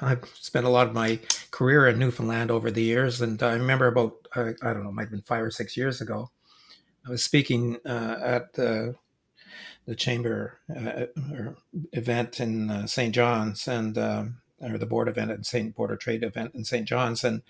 i've 0.01 0.23
spent 0.35 0.65
a 0.65 0.69
lot 0.69 0.87
of 0.87 0.93
my 0.93 1.19
career 1.51 1.87
in 1.87 1.97
newfoundland 1.97 2.51
over 2.51 2.69
the 2.69 2.83
years 2.83 3.21
and 3.21 3.41
i 3.41 3.53
remember 3.53 3.87
about 3.87 4.27
i, 4.35 4.53
I 4.61 4.73
don't 4.73 4.83
know 4.83 4.91
might 4.91 5.03
have 5.03 5.11
been 5.11 5.23
five 5.23 5.43
or 5.43 5.51
six 5.51 5.75
years 5.75 5.99
ago 5.99 6.29
i 7.07 7.09
was 7.09 7.23
speaking 7.23 7.77
uh, 7.85 8.17
at 8.21 8.53
the 8.53 8.95
the 9.87 9.95
chamber 9.95 10.59
uh, 10.73 11.05
event 11.91 12.39
in 12.39 12.69
uh, 12.69 12.85
st 12.85 13.15
john's 13.15 13.67
and 13.67 13.97
um, 13.97 14.37
or 14.61 14.77
the 14.77 14.85
board 14.85 15.07
event 15.07 15.31
at 15.31 15.45
St. 15.45 15.75
Border 15.75 15.95
Trade 15.95 16.23
event 16.23 16.53
in 16.55 16.63
St. 16.63 16.87
John's. 16.87 17.23
And 17.23 17.41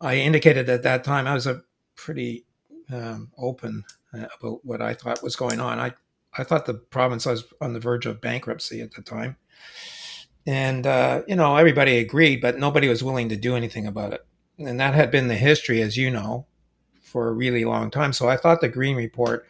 I 0.00 0.16
indicated 0.16 0.68
at 0.68 0.82
that 0.82 1.04
time 1.04 1.26
I 1.26 1.34
was 1.34 1.46
a 1.46 1.62
pretty 1.96 2.44
um, 2.92 3.30
open 3.36 3.84
uh, 4.14 4.26
about 4.40 4.64
what 4.64 4.80
I 4.80 4.94
thought 4.94 5.22
was 5.22 5.36
going 5.36 5.60
on. 5.60 5.78
I, 5.78 5.92
I 6.36 6.44
thought 6.44 6.66
the 6.66 6.74
province 6.74 7.26
was 7.26 7.44
on 7.60 7.72
the 7.72 7.80
verge 7.80 8.06
of 8.06 8.20
bankruptcy 8.20 8.80
at 8.80 8.92
the 8.92 9.02
time. 9.02 9.36
And, 10.46 10.86
uh, 10.86 11.22
you 11.26 11.36
know, 11.36 11.56
everybody 11.56 11.98
agreed, 11.98 12.40
but 12.40 12.58
nobody 12.58 12.88
was 12.88 13.04
willing 13.04 13.28
to 13.28 13.36
do 13.36 13.54
anything 13.54 13.86
about 13.86 14.14
it. 14.14 14.24
And 14.58 14.80
that 14.80 14.94
had 14.94 15.10
been 15.10 15.28
the 15.28 15.34
history, 15.34 15.82
as 15.82 15.96
you 15.96 16.10
know, 16.10 16.46
for 17.02 17.28
a 17.28 17.32
really 17.32 17.64
long 17.64 17.90
time. 17.90 18.12
So 18.12 18.28
I 18.28 18.36
thought 18.36 18.60
the 18.60 18.68
Greene 18.68 18.96
Report 18.96 19.46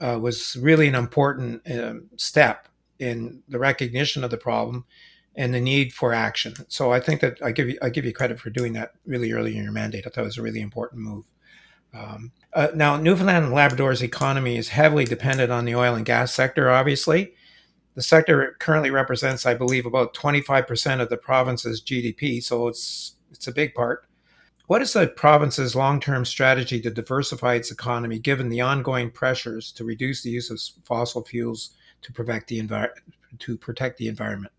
uh, 0.00 0.18
was 0.20 0.56
really 0.56 0.88
an 0.88 0.94
important 0.94 1.62
um, 1.70 2.08
step 2.16 2.68
in 2.98 3.42
the 3.48 3.58
recognition 3.58 4.24
of 4.24 4.30
the 4.30 4.36
problem 4.36 4.84
and 5.36 5.54
the 5.54 5.60
need 5.60 5.92
for 5.92 6.12
action. 6.12 6.54
So 6.68 6.92
I 6.92 7.00
think 7.00 7.20
that 7.20 7.38
I 7.42 7.52
give 7.52 7.68
you 7.68 7.78
I 7.82 7.88
give 7.88 8.04
you 8.04 8.12
credit 8.12 8.38
for 8.38 8.50
doing 8.50 8.72
that 8.74 8.92
really 9.06 9.32
early 9.32 9.56
in 9.56 9.62
your 9.62 9.72
mandate. 9.72 10.06
I 10.06 10.10
thought 10.10 10.22
it 10.22 10.24
was 10.24 10.38
a 10.38 10.42
really 10.42 10.60
important 10.60 11.02
move. 11.02 11.24
Um, 11.94 12.32
uh, 12.54 12.68
now, 12.74 12.96
Newfoundland 12.96 13.46
and 13.46 13.54
Labrador's 13.54 14.02
economy 14.02 14.56
is 14.56 14.68
heavily 14.68 15.04
dependent 15.04 15.52
on 15.52 15.64
the 15.64 15.74
oil 15.74 15.94
and 15.94 16.06
gas 16.06 16.34
sector. 16.34 16.70
Obviously, 16.70 17.34
the 17.94 18.02
sector 18.02 18.56
currently 18.60 18.90
represents, 18.90 19.44
I 19.44 19.54
believe, 19.54 19.84
about 19.84 20.14
25% 20.14 21.00
of 21.00 21.08
the 21.08 21.16
province's 21.16 21.82
GDP. 21.82 22.42
So 22.42 22.68
it's 22.68 23.16
it's 23.30 23.46
a 23.46 23.52
big 23.52 23.74
part. 23.74 24.06
What 24.66 24.82
is 24.82 24.92
the 24.92 25.08
province's 25.08 25.74
long-term 25.74 26.24
strategy 26.24 26.80
to 26.80 26.90
diversify 26.90 27.54
its 27.54 27.70
economy, 27.70 28.18
given 28.18 28.48
the 28.48 28.60
ongoing 28.60 29.10
pressures 29.10 29.72
to 29.72 29.84
reduce 29.84 30.22
the 30.22 30.30
use 30.30 30.50
of 30.50 30.60
fossil 30.84 31.24
fuels 31.24 31.74
to 32.02 32.12
protect 32.12 32.48
the 32.48 32.62
envi- 32.62 32.88
to 33.40 33.56
protect 33.58 33.98
the 33.98 34.08
environment? 34.08 34.52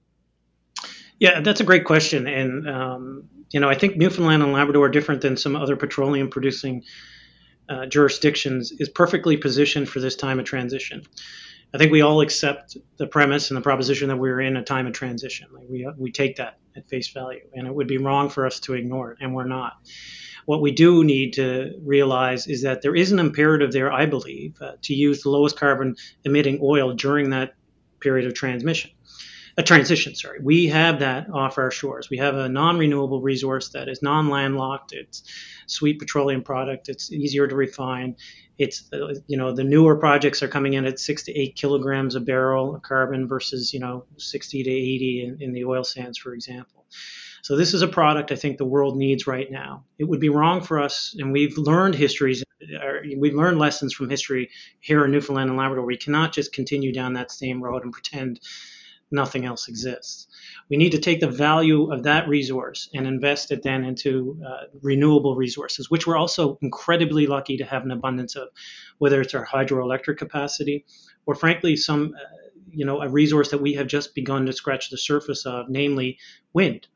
Yeah, 1.24 1.40
that's 1.40 1.62
a 1.62 1.64
great 1.64 1.86
question, 1.86 2.28
and 2.28 2.70
um, 2.70 3.30
you 3.50 3.62
know, 3.62 3.70
I 3.70 3.76
think 3.76 3.96
Newfoundland 3.96 4.44
and 4.44 4.52
Labrador 4.52 4.88
are 4.88 4.90
different 4.90 5.22
than 5.22 5.38
some 5.38 5.56
other 5.56 5.78
petroleum 5.78 6.30
producing 6.30 6.84
uh, 7.70 7.86
jurisdictions. 7.86 8.74
Is 8.78 8.90
perfectly 8.90 9.38
positioned 9.38 9.88
for 9.88 10.02
this 10.02 10.18
time 10.18 10.38
of 10.38 10.44
transition. 10.44 11.04
I 11.74 11.78
think 11.78 11.94
we 11.94 12.02
all 12.02 12.20
accept 12.20 12.76
the 12.98 13.08
premise 13.08 13.50
and 13.52 13.58
the 13.58 13.62
proposition 13.62 14.10
that 14.10 14.18
we're 14.18 14.42
in 14.42 14.58
a 14.58 14.64
time 14.66 14.86
of 14.86 14.92
transition. 14.92 15.48
Like 15.54 15.64
we 15.70 15.88
we 15.98 16.12
take 16.12 16.36
that 16.36 16.58
at 16.76 16.90
face 16.90 17.08
value, 17.08 17.48
and 17.54 17.68
it 17.68 17.74
would 17.74 17.88
be 17.88 18.00
wrong 18.00 18.30
for 18.30 18.46
us 18.46 18.60
to 18.60 18.74
ignore 18.74 19.14
it, 19.14 19.20
and 19.22 19.34
we're 19.34 19.48
not. 19.48 19.76
What 20.46 20.60
we 20.60 20.74
do 20.74 21.06
need 21.06 21.36
to 21.36 21.80
realize 21.86 22.48
is 22.48 22.64
that 22.64 22.82
there 22.82 22.98
is 22.98 23.14
an 23.14 23.20
imperative 23.20 23.72
there, 23.72 23.94
I 23.94 24.08
believe, 24.08 24.62
uh, 24.62 24.74
to 24.82 24.94
use 24.94 25.24
the 25.24 25.30
lowest 25.30 25.58
carbon 25.58 25.96
emitting 26.26 26.60
oil 26.62 26.92
during 26.92 27.30
that 27.30 27.54
period 28.02 28.28
of 28.28 28.34
transmission 28.34 28.92
a 29.58 29.64
transition, 29.64 30.16
sorry. 30.16 30.40
We 30.42 30.68
have 30.68 31.00
that 31.00 31.30
off 31.30 31.58
our 31.58 31.70
shores. 31.70 32.10
We 32.10 32.18
have 32.18 32.36
a 32.36 32.50
non-renewable 32.50 33.22
resource 33.22 33.70
that 33.70 33.88
is 33.88 34.02
non-landlocked. 34.02 34.94
It's 34.94 35.24
sweet 35.68 36.00
petroleum 36.00 36.44
product. 36.44 36.90
It's 36.90 37.12
easier 37.12 37.48
to 37.48 37.56
refine. 37.56 38.16
It's 38.58 38.90
you 39.28 39.38
know 39.38 39.52
the 39.52 39.64
newer 39.64 39.96
projects 39.96 40.44
are 40.44 40.48
coming 40.48 40.74
in 40.74 40.86
at 40.86 41.00
six 41.00 41.24
to 41.24 41.38
eight 41.38 41.56
kilograms 41.56 42.16
a 42.16 42.20
barrel 42.20 42.76
of 42.76 42.82
carbon 42.84 43.28
versus 43.28 43.74
you 43.74 43.80
know 43.80 44.06
60 44.18 44.64
to 44.64 44.70
80 44.70 45.26
in, 45.26 45.42
in 45.42 45.54
the 45.54 45.66
oil 45.66 45.84
sands, 45.84 46.18
for 46.18 46.34
example. 46.34 46.86
So 47.44 47.58
this 47.58 47.74
is 47.74 47.82
a 47.82 47.88
product 47.88 48.32
I 48.32 48.36
think 48.36 48.58
the 48.58 48.66
world 48.66 48.96
needs 48.96 49.28
right 49.28 49.52
now. 49.52 49.84
It 50.00 50.06
would 50.06 50.22
be 50.22 50.30
wrong 50.30 50.62
for 50.62 50.80
us, 50.80 51.14
and 51.20 51.34
we've 51.34 51.58
learned 51.58 51.94
histories, 51.94 52.42
we've 53.18 53.34
learned 53.34 53.60
lessons 53.60 53.94
from 53.94 54.10
history 54.10 54.50
here 54.80 55.04
in 55.04 55.12
Newfoundland 55.12 55.50
and 55.50 55.60
Labrador. 55.60 55.86
We 55.86 55.98
cannot 55.98 56.32
just 56.32 56.54
continue 56.54 56.94
down 56.94 57.14
that 57.14 57.32
same 57.32 57.62
road 57.62 57.84
and 57.84 57.92
pretend 57.92 58.40
nothing 59.14 59.46
else 59.46 59.68
exists. 59.68 60.28
We 60.70 60.78
need 60.78 60.92
to 60.92 61.00
take 61.00 61.20
the 61.20 61.30
value 61.30 61.92
of 61.92 62.04
that 62.04 62.28
resource 62.28 62.90
and 62.94 63.08
invest 63.08 63.52
it 63.52 63.64
then 63.64 63.84
into 63.84 64.42
uh, 64.46 64.66
renewable 64.82 65.36
resources, 65.36 65.90
which 65.90 66.08
we're 66.08 66.18
also 66.18 66.58
incredibly 66.62 67.28
lucky 67.28 67.58
to 67.58 67.66
have 67.66 67.84
an 67.84 67.92
abundance 67.92 68.36
of, 68.36 68.50
whether 68.98 69.22
it's 69.22 69.34
our 69.34 69.46
hydroelectric 69.46 70.18
capacity 70.18 70.86
or, 71.26 71.36
frankly, 71.36 71.76
some, 71.76 72.14
uh, 72.16 72.50
you 72.72 72.86
know, 72.86 73.02
a 73.02 73.10
resource 73.10 73.52
that 73.52 73.62
we 73.62 73.74
have 73.74 73.88
just 73.88 74.16
begun 74.16 74.46
to 74.48 74.54
scratch 74.54 74.90
the 74.90 74.98
surface 74.98 75.46
of, 75.46 75.70
namely 75.70 76.18
wind. 76.54 76.88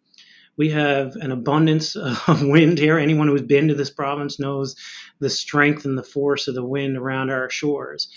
We 0.57 0.71
have 0.71 1.15
an 1.17 1.31
abundance 1.31 1.95
of 1.95 2.41
wind 2.41 2.79
here. 2.79 2.97
Anyone 2.97 3.27
who's 3.27 3.43
been 3.43 3.67
to 3.67 3.75
this 3.75 3.91
province 3.91 4.39
knows 4.39 4.75
the 5.19 5.29
strength 5.29 5.85
and 5.85 5.97
the 5.97 6.03
force 6.03 6.47
of 6.47 6.55
the 6.55 6.65
wind 6.65 6.97
around 6.97 7.29
our 7.29 7.49
shores. 7.49 8.09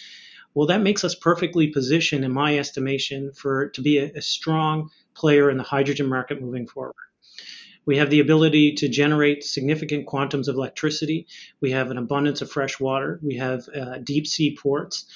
Well, 0.55 0.67
that 0.67 0.83
makes 0.83 1.05
us 1.05 1.15
perfectly 1.15 1.69
positioned, 1.69 2.25
in 2.25 2.33
my 2.33 2.59
estimation, 2.59 3.33
for 3.33 3.69
to 3.71 3.83
be 3.83 3.99
a, 3.99 4.13
a 4.17 4.23
strong 4.23 4.91
player 5.15 5.51
in 5.51 5.57
the 5.57 5.63
hydrogen 5.63 6.09
market 6.09 6.41
moving 6.41 6.67
forward. 6.67 6.95
We 7.87 7.97
have 7.97 8.11
the 8.11 8.21
ability 8.21 8.75
to 8.75 8.89
generate 8.89 9.43
significant 9.43 10.07
quantums 10.07 10.49
of 10.49 10.57
electricity. 10.57 11.27
We 11.61 11.71
have 11.71 11.91
an 11.91 11.99
abundance 11.99 12.43
of 12.43 12.51
fresh 12.51 12.79
water. 12.79 13.19
We 13.23 13.37
have 13.37 13.69
uh, 13.69 13.99
deep 13.99 14.27
sea 14.27 14.57
ports. 14.61 15.07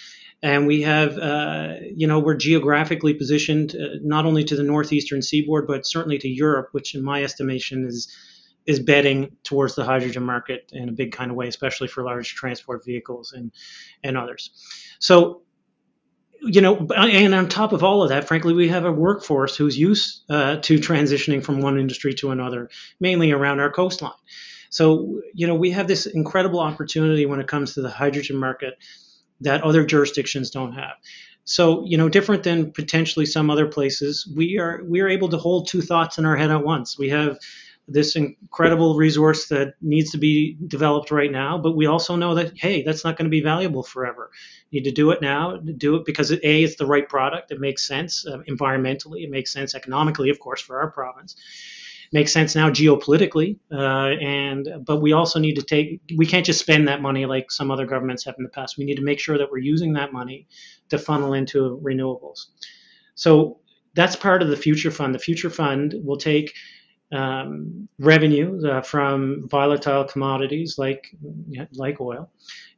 And 0.43 0.67
we 0.67 0.83
have, 0.83 1.17
uh, 1.17 1.75
you 1.95 2.07
know, 2.07 2.19
we're 2.19 2.37
geographically 2.37 3.15
positioned 3.15 3.75
uh, 3.75 3.99
not 4.03 4.27
only 4.27 4.45
to 4.45 4.57
the 4.57 4.63
northeastern 4.63 5.23
seaboard, 5.23 5.67
but 5.67 5.87
certainly 5.87 6.19
to 6.19 6.29
Europe, 6.29 6.69
which 6.73 6.95
in 6.95 7.03
my 7.03 7.23
estimation 7.25 7.87
is 7.87 8.15
is 8.67 8.81
betting 8.81 9.37
towards 9.43 9.75
the 9.75 9.85
hydrogen 9.85 10.23
market 10.23 10.71
in 10.73 10.89
a 10.89 10.93
big 10.93 11.13
kind 11.13 11.31
of 11.31 11.37
way, 11.37 11.49
especially 11.49 11.89
for 11.89 12.03
large 12.03 12.35
transport 12.35 12.85
vehicles 12.85 13.33
and 13.33 13.53
and 14.03 14.17
others. 14.17 14.51
So, 14.99 15.43
you 16.41 16.61
know, 16.61 16.87
and 16.97 17.35
on 17.35 17.49
top 17.49 17.73
of 17.73 17.83
all 17.83 18.03
of 18.03 18.11
that, 18.11 18.27
frankly, 18.27 18.55
we 18.55 18.69
have 18.69 18.85
a 18.85 18.93
workforce 18.93 19.57
who's 19.57 19.79
used 19.79 20.23
uh, 20.31 20.57
to 20.57 20.79
transitioning 20.79 21.43
from 21.43 21.61
one 21.61 21.79
industry 21.79 22.15
to 22.15 22.31
another, 22.31 22.71
mainly 23.01 23.33
around 23.33 23.61
our 23.61 23.71
coastline. 23.71 24.13
So, 24.71 25.21
you 25.33 25.47
know, 25.47 25.55
we 25.55 25.71
have 25.71 25.87
this 25.87 26.07
incredible 26.07 26.61
opportunity 26.61 27.27
when 27.27 27.41
it 27.41 27.47
comes 27.47 27.75
to 27.75 27.83
the 27.83 27.91
hydrogen 27.91 28.37
market 28.37 28.75
that 29.41 29.63
other 29.63 29.85
jurisdictions 29.87 30.51
don't 30.51 30.73
have. 30.73 30.95
So, 31.45 31.85
you 31.87 31.99
know, 31.99 32.09
different 32.09 32.43
than 32.43 32.73
potentially 32.73 33.27
some 33.27 33.51
other 33.51 33.67
places, 33.67 34.27
we 34.35 34.59
are 34.59 34.83
we 34.85 35.01
are 35.01 35.09
able 35.09 35.29
to 35.29 35.37
hold 35.37 35.69
two 35.69 35.83
thoughts 35.83 36.19
in 36.19 36.25
our 36.25 36.37
head 36.37 36.51
at 36.51 36.65
once. 36.65 36.99
We 36.99 37.11
have 37.11 37.39
this 37.87 38.17
incredible 38.17 38.97
resource 38.97 39.49
that 39.49 39.75
needs 39.83 40.11
to 40.11 40.19
be 40.19 40.57
developed 40.69 41.11
right 41.11 41.31
now, 41.31 41.59
but 41.59 41.77
we 41.77 41.87
also 41.87 42.17
know 42.17 42.35
that 42.35 42.53
hey, 42.57 42.83
that's 42.83 43.05
not 43.05 43.17
going 43.17 43.27
to 43.27 43.31
be 43.31 43.43
valuable 43.43 43.83
forever. 43.83 44.31
You 44.71 44.81
need 44.81 44.89
to 44.89 44.95
do 44.95 45.11
it 45.11 45.21
now, 45.21 45.57
do 45.57 45.97
it 45.97 46.05
because 46.07 46.31
a 46.33 46.63
it's 46.63 46.77
the 46.77 46.87
right 46.87 47.09
product. 47.09 47.51
It 47.51 47.61
makes 47.61 47.87
sense 47.87 48.27
uh, 48.27 48.39
environmentally. 48.49 49.25
It 49.25 49.31
makes 49.31 49.53
sense 49.53 49.75
economically, 49.75 50.31
of 50.31 50.41
course, 50.41 50.63
for 50.63 50.81
our 50.81 50.91
province. 50.91 51.37
Makes 52.13 52.33
sense 52.33 52.55
now 52.55 52.71
geopolitically, 52.71 53.59
uh, 53.73 54.17
and 54.23 54.69
but 54.87 54.99
we 54.99 55.13
also 55.13 55.39
need 55.39 55.57
to 55.57 55.63
take. 55.63 56.01
We 56.17 56.27
can't 56.27 56.47
just 56.47 56.61
spend 56.61 56.89
that 56.89 57.03
money 57.03 57.27
like 57.27 57.51
some 57.51 57.71
other 57.71 57.87
governments 57.87 58.25
have 58.25 58.37
in 58.39 58.45
the 58.45 58.51
past. 58.51 58.79
We 58.79 58.85
need 58.85 58.97
to 58.97 59.03
make 59.03 59.19
sure 59.19 59.37
that 59.37 59.51
we're 59.51 59.59
using 59.59 59.95
that 59.95 60.13
money 60.13 60.47
to 60.91 60.99
funnel 60.99 61.35
into 61.35 61.81
renewables. 61.83 62.47
So 63.15 63.59
that's 63.95 64.17
part 64.17 64.43
of 64.43 64.49
the 64.49 64.57
future 64.57 64.91
fund. 64.91 65.15
The 65.15 65.19
future 65.19 65.51
fund 65.51 65.95
will 66.05 66.17
take 66.17 66.53
um, 67.13 67.89
revenue 67.99 68.61
uh, 68.67 68.83
from 68.83 69.49
volatile 69.49 70.05
commodities 70.05 70.79
like 70.79 71.15
like 71.73 72.01
oil, 72.01 72.31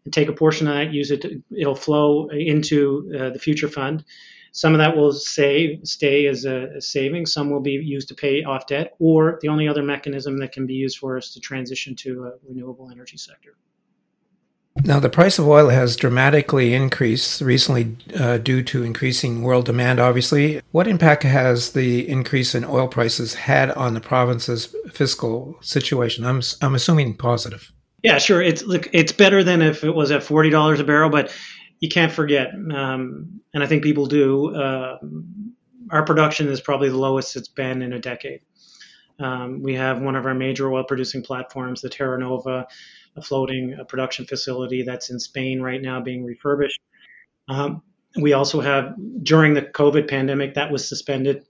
and 0.05 0.13
take 0.13 0.29
a 0.29 0.33
portion 0.33 0.69
of 0.69 0.75
that, 0.75 0.93
use 0.93 1.11
it. 1.11 1.23
To, 1.23 1.43
it'll 1.57 1.75
flow 1.75 2.29
into 2.29 3.13
uh, 3.19 3.31
the 3.31 3.39
future 3.39 3.69
fund. 3.69 4.05
Some 4.53 4.73
of 4.73 4.79
that 4.79 4.97
will 4.97 5.13
save, 5.13 5.81
stay 5.85 6.27
as 6.27 6.47
a, 6.47 6.77
a 6.77 6.81
savings. 6.81 7.31
Some 7.31 7.51
will 7.51 7.61
be 7.61 7.73
used 7.73 8.09
to 8.09 8.15
pay 8.15 8.43
off 8.43 8.67
debt, 8.67 8.95
or 8.99 9.39
the 9.43 9.49
only 9.49 9.69
other 9.69 9.83
mechanism 9.83 10.39
that 10.39 10.53
can 10.53 10.67
be 10.67 10.75
used 10.75 10.99
for 10.99 11.19
us 11.19 11.35
to 11.35 11.41
transition 11.41 11.95
to 11.97 12.25
a 12.25 12.33
renewable 12.49 12.91
energy 12.91 13.19
sector. 13.19 13.55
Now, 14.85 15.01
the 15.01 15.09
price 15.09 15.39
of 15.39 15.49
oil 15.49 15.69
has 15.69 15.97
dramatically 15.97 16.75
increased 16.75 17.41
recently 17.41 17.97
uh, 18.19 18.39
due 18.39 18.63
to 18.65 18.83
increasing 18.83 19.43
world 19.43 19.67
demand, 19.67 19.99
obviously. 19.99 20.61
What 20.71 20.87
impact 20.87 21.23
has 21.25 21.73
the 21.73 22.09
increase 22.09 22.55
in 22.55 22.65
oil 22.65 22.87
prices 22.87 23.35
had 23.35 23.71
on 23.73 23.95
the 23.95 24.01
province's 24.01 24.75
fiscal 24.93 25.57
situation? 25.61 26.25
I'm, 26.25 26.41
I'm 26.63 26.75
assuming 26.75 27.17
positive. 27.17 27.73
Yeah, 28.03 28.19
sure. 28.19 28.41
It's 28.41 28.63
look, 28.63 28.89
it's 28.93 29.11
better 29.13 29.43
than 29.43 29.63
if 29.63 29.83
it 29.83 29.91
was 29.91 30.13
at 30.13 30.23
forty 30.23 30.51
dollars 30.51 30.79
a 30.79 30.85
barrel, 30.85 31.11
but 31.11 31.35
you 31.81 31.89
can't 31.89 32.13
forget, 32.13 32.49
um, 32.73 33.41
and 33.53 33.63
I 33.63 33.67
think 33.67 33.83
people 33.83 34.07
do. 34.07 34.55
Uh, 34.55 34.99
our 35.91 36.05
production 36.05 36.49
is 36.49 36.61
probably 36.61 36.89
the 36.89 36.99
lowest 36.99 37.35
it's 37.37 37.49
been 37.49 37.83
in 37.83 37.93
a 37.93 37.99
decade. 37.99 38.41
Um, 39.19 39.63
we 39.63 39.75
have 39.75 40.01
one 40.01 40.15
of 40.15 40.27
our 40.27 40.35
major 40.35 40.71
oil 40.71 40.85
producing 40.85 41.23
platforms, 41.23 41.81
the 41.81 41.89
Terra 41.89 42.19
Nova 42.19 42.67
a 43.17 43.23
floating 43.23 43.75
a 43.75 43.85
production 43.85 44.27
facility 44.27 44.83
that's 44.83 45.11
in 45.11 45.19
Spain 45.19 45.61
right 45.61 45.81
now 45.81 46.01
being 46.01 46.25
refurbished. 46.25 46.81
Um, 47.49 47.83
we 48.21 48.33
also 48.33 48.61
have, 48.61 48.95
during 49.23 49.55
the 49.55 49.63
COVID 49.63 50.09
pandemic, 50.09 50.55
that 50.55 50.71
was 50.71 50.89
suspended. 50.89 51.45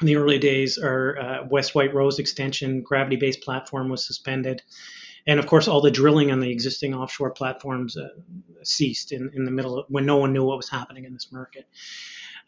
In 0.00 0.06
the 0.06 0.16
early 0.16 0.38
days, 0.38 0.78
our 0.78 1.18
uh, 1.18 1.46
West 1.48 1.74
White 1.74 1.94
Rose 1.94 2.18
extension 2.18 2.82
gravity 2.82 3.16
based 3.16 3.42
platform 3.42 3.88
was 3.88 4.04
suspended. 4.06 4.62
And 5.26 5.38
of 5.38 5.46
course, 5.46 5.68
all 5.68 5.80
the 5.80 5.90
drilling 5.90 6.32
on 6.32 6.40
the 6.40 6.50
existing 6.50 6.94
offshore 6.94 7.30
platforms 7.30 7.96
uh, 7.96 8.08
ceased 8.64 9.12
in, 9.12 9.30
in 9.34 9.44
the 9.44 9.52
middle 9.52 9.78
of, 9.78 9.86
when 9.88 10.04
no 10.04 10.16
one 10.16 10.32
knew 10.32 10.44
what 10.44 10.56
was 10.56 10.68
happening 10.68 11.04
in 11.04 11.12
this 11.12 11.30
market. 11.30 11.66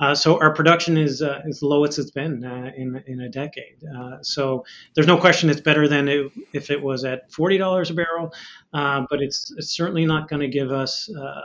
Uh, 0.01 0.15
so 0.15 0.39
our 0.41 0.53
production 0.53 0.97
is 0.97 1.23
uh, 1.23 1.41
is 1.47 1.61
the 1.61 1.67
lowest 1.67 1.99
it's 1.99 2.11
been 2.11 2.45
uh, 2.45 2.71
in 2.77 3.03
in 3.07 3.21
a 3.21 3.29
decade. 3.29 3.77
Uh, 3.97 4.19
so 4.23 4.65
there's 4.95 5.07
no 5.07 5.17
question 5.17 5.51
it's 5.51 5.61
better 5.61 5.89
than 5.89 6.09
it, 6.09 6.33
if 6.53 6.71
it 6.71 6.83
was 6.83 7.05
at 7.05 7.31
forty 7.33 7.59
dollars 7.59 7.91
a 7.91 7.95
barrel, 7.95 8.33
uh, 8.73 9.05
but 9.09 9.21
it's 9.23 9.53
it's 9.57 9.71
certainly 9.77 10.05
not 10.07 10.29
going 10.29 10.41
to 10.41 10.49
give 10.49 10.73
us 10.73 11.09
uh, 11.15 11.41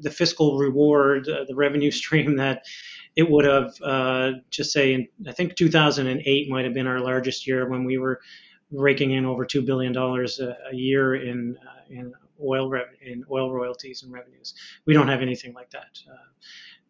the 0.00 0.10
fiscal 0.10 0.58
reward, 0.58 1.26
the 1.26 1.54
revenue 1.54 1.90
stream 2.02 2.36
that 2.36 2.64
it 3.16 3.30
would 3.30 3.44
have. 3.44 3.74
just 4.50 4.72
say, 4.72 4.94
in, 4.94 5.08
I 5.26 5.32
think 5.32 5.56
2008 5.56 6.48
might 6.50 6.64
have 6.64 6.74
been 6.74 6.86
our 6.86 7.00
largest 7.00 7.46
year 7.46 7.68
when 7.68 7.84
we 7.84 7.98
were 7.98 8.20
raking 8.72 9.10
in 9.12 9.26
over 9.26 9.44
two 9.44 9.62
billion 9.62 9.92
dollars 9.92 10.40
a, 10.40 10.56
year 10.72 11.14
in 11.14 11.56
in 11.88 12.12
oil 12.42 12.72
in 13.02 13.24
oil 13.30 13.52
royalties 13.52 14.02
and 14.02 14.12
revenues. 14.12 14.54
We 14.86 14.94
don't 14.94 15.08
have 15.08 15.22
anything 15.22 15.54
like 15.54 15.70
that 15.70 15.98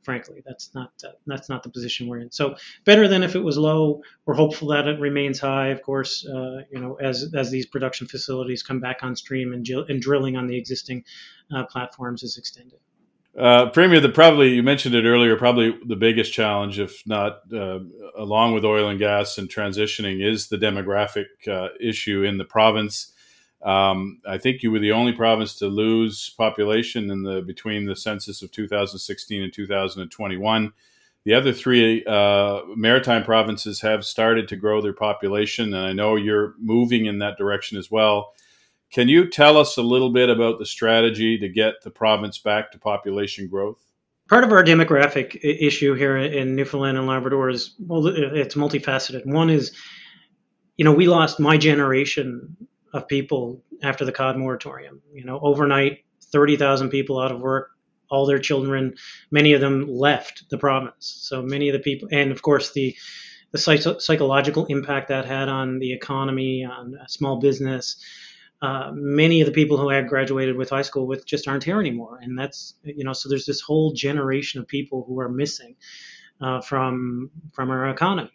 frankly 0.03 0.43
that's 0.47 0.75
not 0.75 0.93
uh, 1.05 1.11
that's 1.27 1.49
not 1.49 1.63
the 1.63 1.69
position 1.69 2.07
we're 2.07 2.19
in 2.19 2.31
so 2.31 2.55
better 2.85 3.07
than 3.09 3.23
if 3.23 3.35
it 3.35 3.41
was 3.41 3.57
low 3.57 4.01
we're 4.27 4.35
hopeful 4.35 4.69
that 4.69 4.87
it 4.87 4.99
remains 5.01 5.39
high 5.39 5.69
of 5.69 5.83
course 5.83 6.27
uh, 6.27 6.59
you 6.71 6.81
know 6.81 6.95
as 6.95 7.33
as 7.35 7.51
these 7.51 7.67
production 7.67 8.07
facilities 8.07 8.63
come 8.63 8.81
back 8.81 8.99
on 9.03 9.15
stream 9.15 9.53
and, 9.53 9.69
and 9.69 10.01
drilling 10.01 10.37
on 10.37 10.47
the 10.47 10.57
existing 10.57 11.05
uh, 11.55 11.65
platforms 11.65 12.23
is 12.23 12.37
extended 12.37 12.79
uh, 13.39 13.71
Premier, 13.71 14.01
the 14.01 14.09
probably 14.09 14.55
you 14.55 14.63
mentioned 14.63 14.95
it 14.95 15.05
earlier. 15.05 15.37
Probably 15.37 15.79
the 15.87 15.95
biggest 15.95 16.33
challenge, 16.33 16.81
if 16.81 17.01
not 17.07 17.41
uh, 17.55 17.79
along 18.19 18.55
with 18.55 18.65
oil 18.65 18.89
and 18.89 18.99
gas 18.99 19.39
and 19.39 19.49
transitioning, 19.49 20.21
is 20.21 20.49
the 20.49 20.57
demographic 20.57 21.27
uh, 21.49 21.69
issue 21.81 22.25
in 22.25 22.39
the 22.39 22.45
province. 22.45 23.13
Um, 23.63 24.21
I 24.27 24.39
think 24.39 24.63
you 24.63 24.71
were 24.71 24.79
the 24.79 24.93
only 24.93 25.13
province 25.13 25.57
to 25.59 25.67
lose 25.67 26.31
population 26.31 27.11
in 27.11 27.23
the 27.23 27.43
between 27.43 27.87
the 27.87 27.97
census 27.97 28.43
of 28.43 28.51
2016 28.53 29.43
and 29.43 29.53
2021. 29.53 30.73
The 31.25 31.35
other 31.35 31.53
three 31.53 32.03
uh, 32.07 32.63
maritime 32.75 33.25
provinces 33.25 33.83
have 33.83 34.07
started 34.07 34.49
to 34.49 34.57
grow 34.57 34.81
their 34.81 34.95
population, 34.95 35.75
and 35.75 35.85
I 35.85 35.93
know 35.93 36.17
you're 36.17 36.55
moving 36.59 37.05
in 37.05 37.19
that 37.19 37.37
direction 37.37 37.77
as 37.77 37.91
well. 37.91 38.33
Can 38.91 39.09
you 39.09 39.29
tell 39.29 39.59
us 39.59 39.77
a 39.77 39.83
little 39.83 40.11
bit 40.11 40.31
about 40.31 40.59
the 40.59 40.67
strategy 40.67 41.39
to 41.39 41.49
get 41.49 41.83
the 41.83 41.91
province 41.91 42.39
back 42.39 42.73
to 42.73 42.79
population 42.79 43.49
growth? 43.49 43.79
Part 44.29 44.45
of 44.45 44.53
our 44.53 44.65
demographic 44.65 45.39
issue 45.43 45.95
here 45.95 46.17
in 46.17 46.57
Newfoundland 46.57 46.97
and 46.97 47.07
Labrador 47.07 47.51
is 47.51 47.75
well, 47.79 48.07
it's 48.07 48.55
multifaceted. 48.55 49.27
One 49.27 49.51
is, 49.51 49.77
you 50.77 50.85
know, 50.85 50.93
we 50.93 51.07
lost 51.07 51.39
my 51.39 51.59
generation 51.59 52.57
of 52.93 53.09
people 53.09 53.63
after 53.83 54.05
the 54.05 54.13
cod 54.13 54.37
moratorium. 54.37 55.03
You 55.13 55.25
know, 55.25 55.39
overnight, 55.43 56.05
30,000 56.33 56.91
people 56.91 57.21
out 57.21 57.33
of 57.33 57.41
work, 57.41 57.71
all 58.11 58.27
their 58.27 58.39
children, 58.39 58.95
many 59.31 59.53
of 59.53 59.61
them 59.61 59.87
left 59.89 60.49
the 60.51 60.59
province. 60.59 60.95
So 61.23 61.43
many 61.43 61.69
of 61.69 61.73
the 61.73 61.79
people, 61.79 62.09
and 62.13 62.33
of 62.33 62.43
course, 62.43 62.73
the 62.73 62.97
the 63.53 63.59
psych- 63.59 64.01
psychological 64.01 64.67
impact 64.67 65.09
that 65.09 65.25
had 65.25 65.49
on 65.49 65.81
the 65.81 65.93
economy, 65.93 66.65
on 66.65 66.97
small 67.09 67.41
business. 67.41 67.97
Uh, 68.63 68.93
many 68.95 69.41
of 69.41 69.47
the 69.47 69.53
people 69.53 69.77
who 69.77 69.89
had 69.89 70.07
graduated 70.07 70.57
with 70.57 70.71
high 70.71 70.83
school 70.83 71.07
with 71.07 71.27
just 71.27 71.49
aren't 71.49 71.65
here 71.65 71.81
anymore, 71.81 72.19
and 72.21 72.39
that's 72.39 72.75
you 72.83 73.05
know 73.05 73.13
so 73.13 73.29
there's 73.29 73.47
this 73.47 73.61
whole 73.61 73.93
generation 73.93 74.61
of 74.61 74.69
people 74.69 75.05
who 75.07 75.19
are 75.19 75.29
missing 75.29 75.77
uh, 76.41 76.61
from 76.61 77.31
from 77.53 77.71
our 77.71 77.89
economy. 77.89 78.31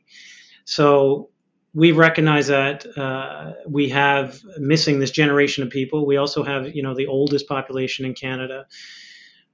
So 0.66 1.30
we 1.76 1.92
recognize 1.92 2.48
that 2.48 2.86
uh, 2.98 3.52
we 3.68 3.90
have 3.90 4.42
missing 4.58 5.00
this 5.00 5.12
generation 5.12 5.62
of 5.62 5.70
people. 5.70 6.06
We 6.06 6.16
also 6.16 6.42
have, 6.42 6.74
you 6.74 6.82
know, 6.82 6.96
the 6.96 7.08
oldest 7.08 7.50
population 7.50 8.06
in 8.06 8.14
Canada. 8.14 8.66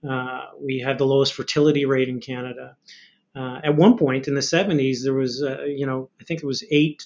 Uh, 0.07 0.41
we 0.59 0.79
have 0.79 0.99
the 0.99 1.05
lowest 1.05 1.33
fertility 1.33 1.85
rate 1.85 2.09
in 2.09 2.19
Canada. 2.19 2.77
Uh, 3.35 3.59
at 3.63 3.75
one 3.75 3.97
point 3.97 4.27
in 4.27 4.35
the 4.35 4.41
70s, 4.41 5.03
there 5.03 5.15
was, 5.15 5.41
uh, 5.41 5.63
you 5.63 5.87
know, 5.87 6.11
I 6.21 6.23
think 6.23 6.43
it 6.43 6.45
was 6.45 6.63
eight 6.69 7.03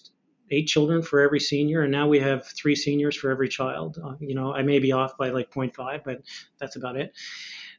eight 0.52 0.68
children 0.68 1.02
for 1.02 1.22
every 1.22 1.40
senior, 1.40 1.82
and 1.82 1.92
now 1.92 2.08
we 2.08 2.20
have 2.20 2.46
three 2.46 2.76
seniors 2.76 3.16
for 3.16 3.32
every 3.32 3.50
child. 3.50 3.98
Uh, 4.04 4.14
you 4.20 4.36
know, 4.36 4.54
I 4.54 4.62
may 4.62 4.78
be 4.78 4.92
off 4.92 5.18
by 5.18 5.32
like 5.32 5.50
0.5, 5.50 6.04
but 6.06 6.22
that's 6.60 6.76
about 6.76 6.98
it. 6.98 7.14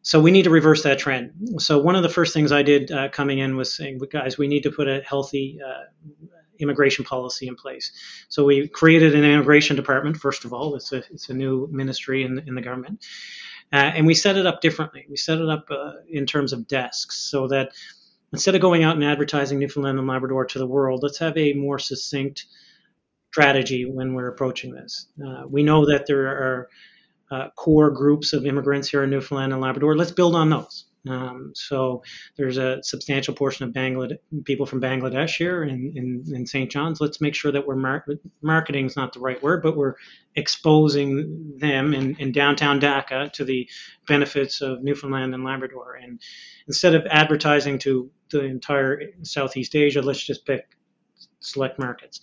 So 0.03 0.20
we 0.20 0.33
need 0.33 0.44
to 0.44 0.51
reverse 0.51 0.83
that 0.83 0.99
trend. 0.99 1.61
So 1.62 1.79
one 1.79 1.94
of 1.94 2.03
the 2.03 2.09
first 2.09 2.35
things 2.35 2.51
I 2.51 2.64
did 2.64 2.90
uh, 2.90 3.09
coming 3.11 3.38
in 3.38 3.57
was 3.57 3.72
saying, 3.72 4.01
guys, 4.11 4.37
we 4.37 4.49
need 4.49 4.64
to 4.64 4.72
put 4.72 4.88
a 4.88 5.01
healthy 5.07 5.61
immigration 6.59 7.05
policy 7.05 7.49
in 7.49 7.57
place. 7.57 7.92
So 8.29 8.45
we 8.45 8.69
created 8.69 9.14
an 9.14 9.25
immigration 9.25 9.77
department. 9.77 10.16
First 10.16 10.45
of 10.45 10.53
all, 10.53 10.75
it's 10.77 10.92
a 10.92 11.03
it's 11.11 11.29
a 11.29 11.35
new 11.35 11.69
ministry 11.71 12.25
in 12.25 12.38
in 12.47 12.55
the 12.55 12.62
government, 12.62 13.05
uh, 13.73 13.92
and 13.95 14.07
we 14.07 14.14
set 14.14 14.37
it 14.37 14.47
up 14.47 14.61
differently. 14.61 15.07
We 15.09 15.16
set 15.16 15.38
it 15.38 15.49
up 15.49 15.66
uh, 15.71 15.92
in 16.09 16.27
terms 16.27 16.53
of 16.53 16.66
desks 16.66 17.16
so 17.16 17.49
that 17.49 17.73
instead 18.33 18.55
of 18.55 18.61
going 18.61 18.85
out 18.85 18.97
and 18.97 19.05
advertising 19.05 19.59
Newfoundland 19.59 19.99
and 19.99 20.09
Labrador 20.09 20.47
to 20.47 20.59
the 20.59 20.66
world, 20.66 21.03
let's 21.03 21.19
have 21.19 21.37
a 21.37 21.53
more 21.53 21.79
succinct 21.79 22.47
strategy 23.31 23.85
when 23.85 24.14
we're 24.14 24.29
approaching 24.29 24.73
this. 24.73 25.09
Uh, 25.25 25.45
we 25.47 25.62
know 25.62 25.87
that 25.87 26.07
there 26.07 26.27
are 26.27 26.69
uh, 27.31 27.49
core 27.51 27.90
groups 27.90 28.33
of 28.33 28.47
immigrants 28.47 28.88
here 28.88 29.03
in 29.03 29.11
Newfoundland 29.11 29.53
and 29.53 29.61
Labrador. 29.61 29.97
Let's 29.97 30.12
build 30.12 30.35
on 30.35 30.51
those. 30.51 30.87
Um, 31.09 31.53
so 31.55 32.03
there's 32.37 32.59
a 32.59 32.83
substantial 32.83 33.35
portion 33.35 33.66
of 33.66 33.75
Bangladesh, 33.75 34.19
people 34.45 34.66
from 34.66 34.81
Bangladesh 34.81 35.37
here 35.37 35.62
in, 35.62 35.92
in, 35.95 36.35
in 36.35 36.47
St. 36.47 36.71
John's. 36.71 37.01
Let's 37.01 37.21
make 37.21 37.35
sure 37.35 37.53
that 37.53 37.66
we're 37.66 37.77
mar- 37.77 38.05
marketing 38.42 38.87
is 38.87 38.97
not 38.97 39.12
the 39.12 39.21
right 39.21 39.42
word, 39.42 39.62
but 39.62 39.77
we're 39.77 39.95
exposing 40.35 41.55
them 41.59 41.95
in, 41.95 42.16
in 42.16 42.33
downtown 42.33 42.81
Dhaka 42.81 43.33
to 43.33 43.45
the 43.45 43.69
benefits 44.07 44.61
of 44.61 44.83
Newfoundland 44.83 45.35
and 45.35 45.45
Labrador. 45.45 45.95
And 45.95 46.21
instead 46.66 46.95
of 46.95 47.07
advertising 47.11 47.79
to 47.81 48.11
the 48.31 48.45
entire 48.45 49.03
Southeast 49.23 49.75
Asia, 49.75 50.03
let's 50.03 50.25
just 50.25 50.47
pick 50.47 50.77
select 51.40 51.79
markets. 51.79 52.21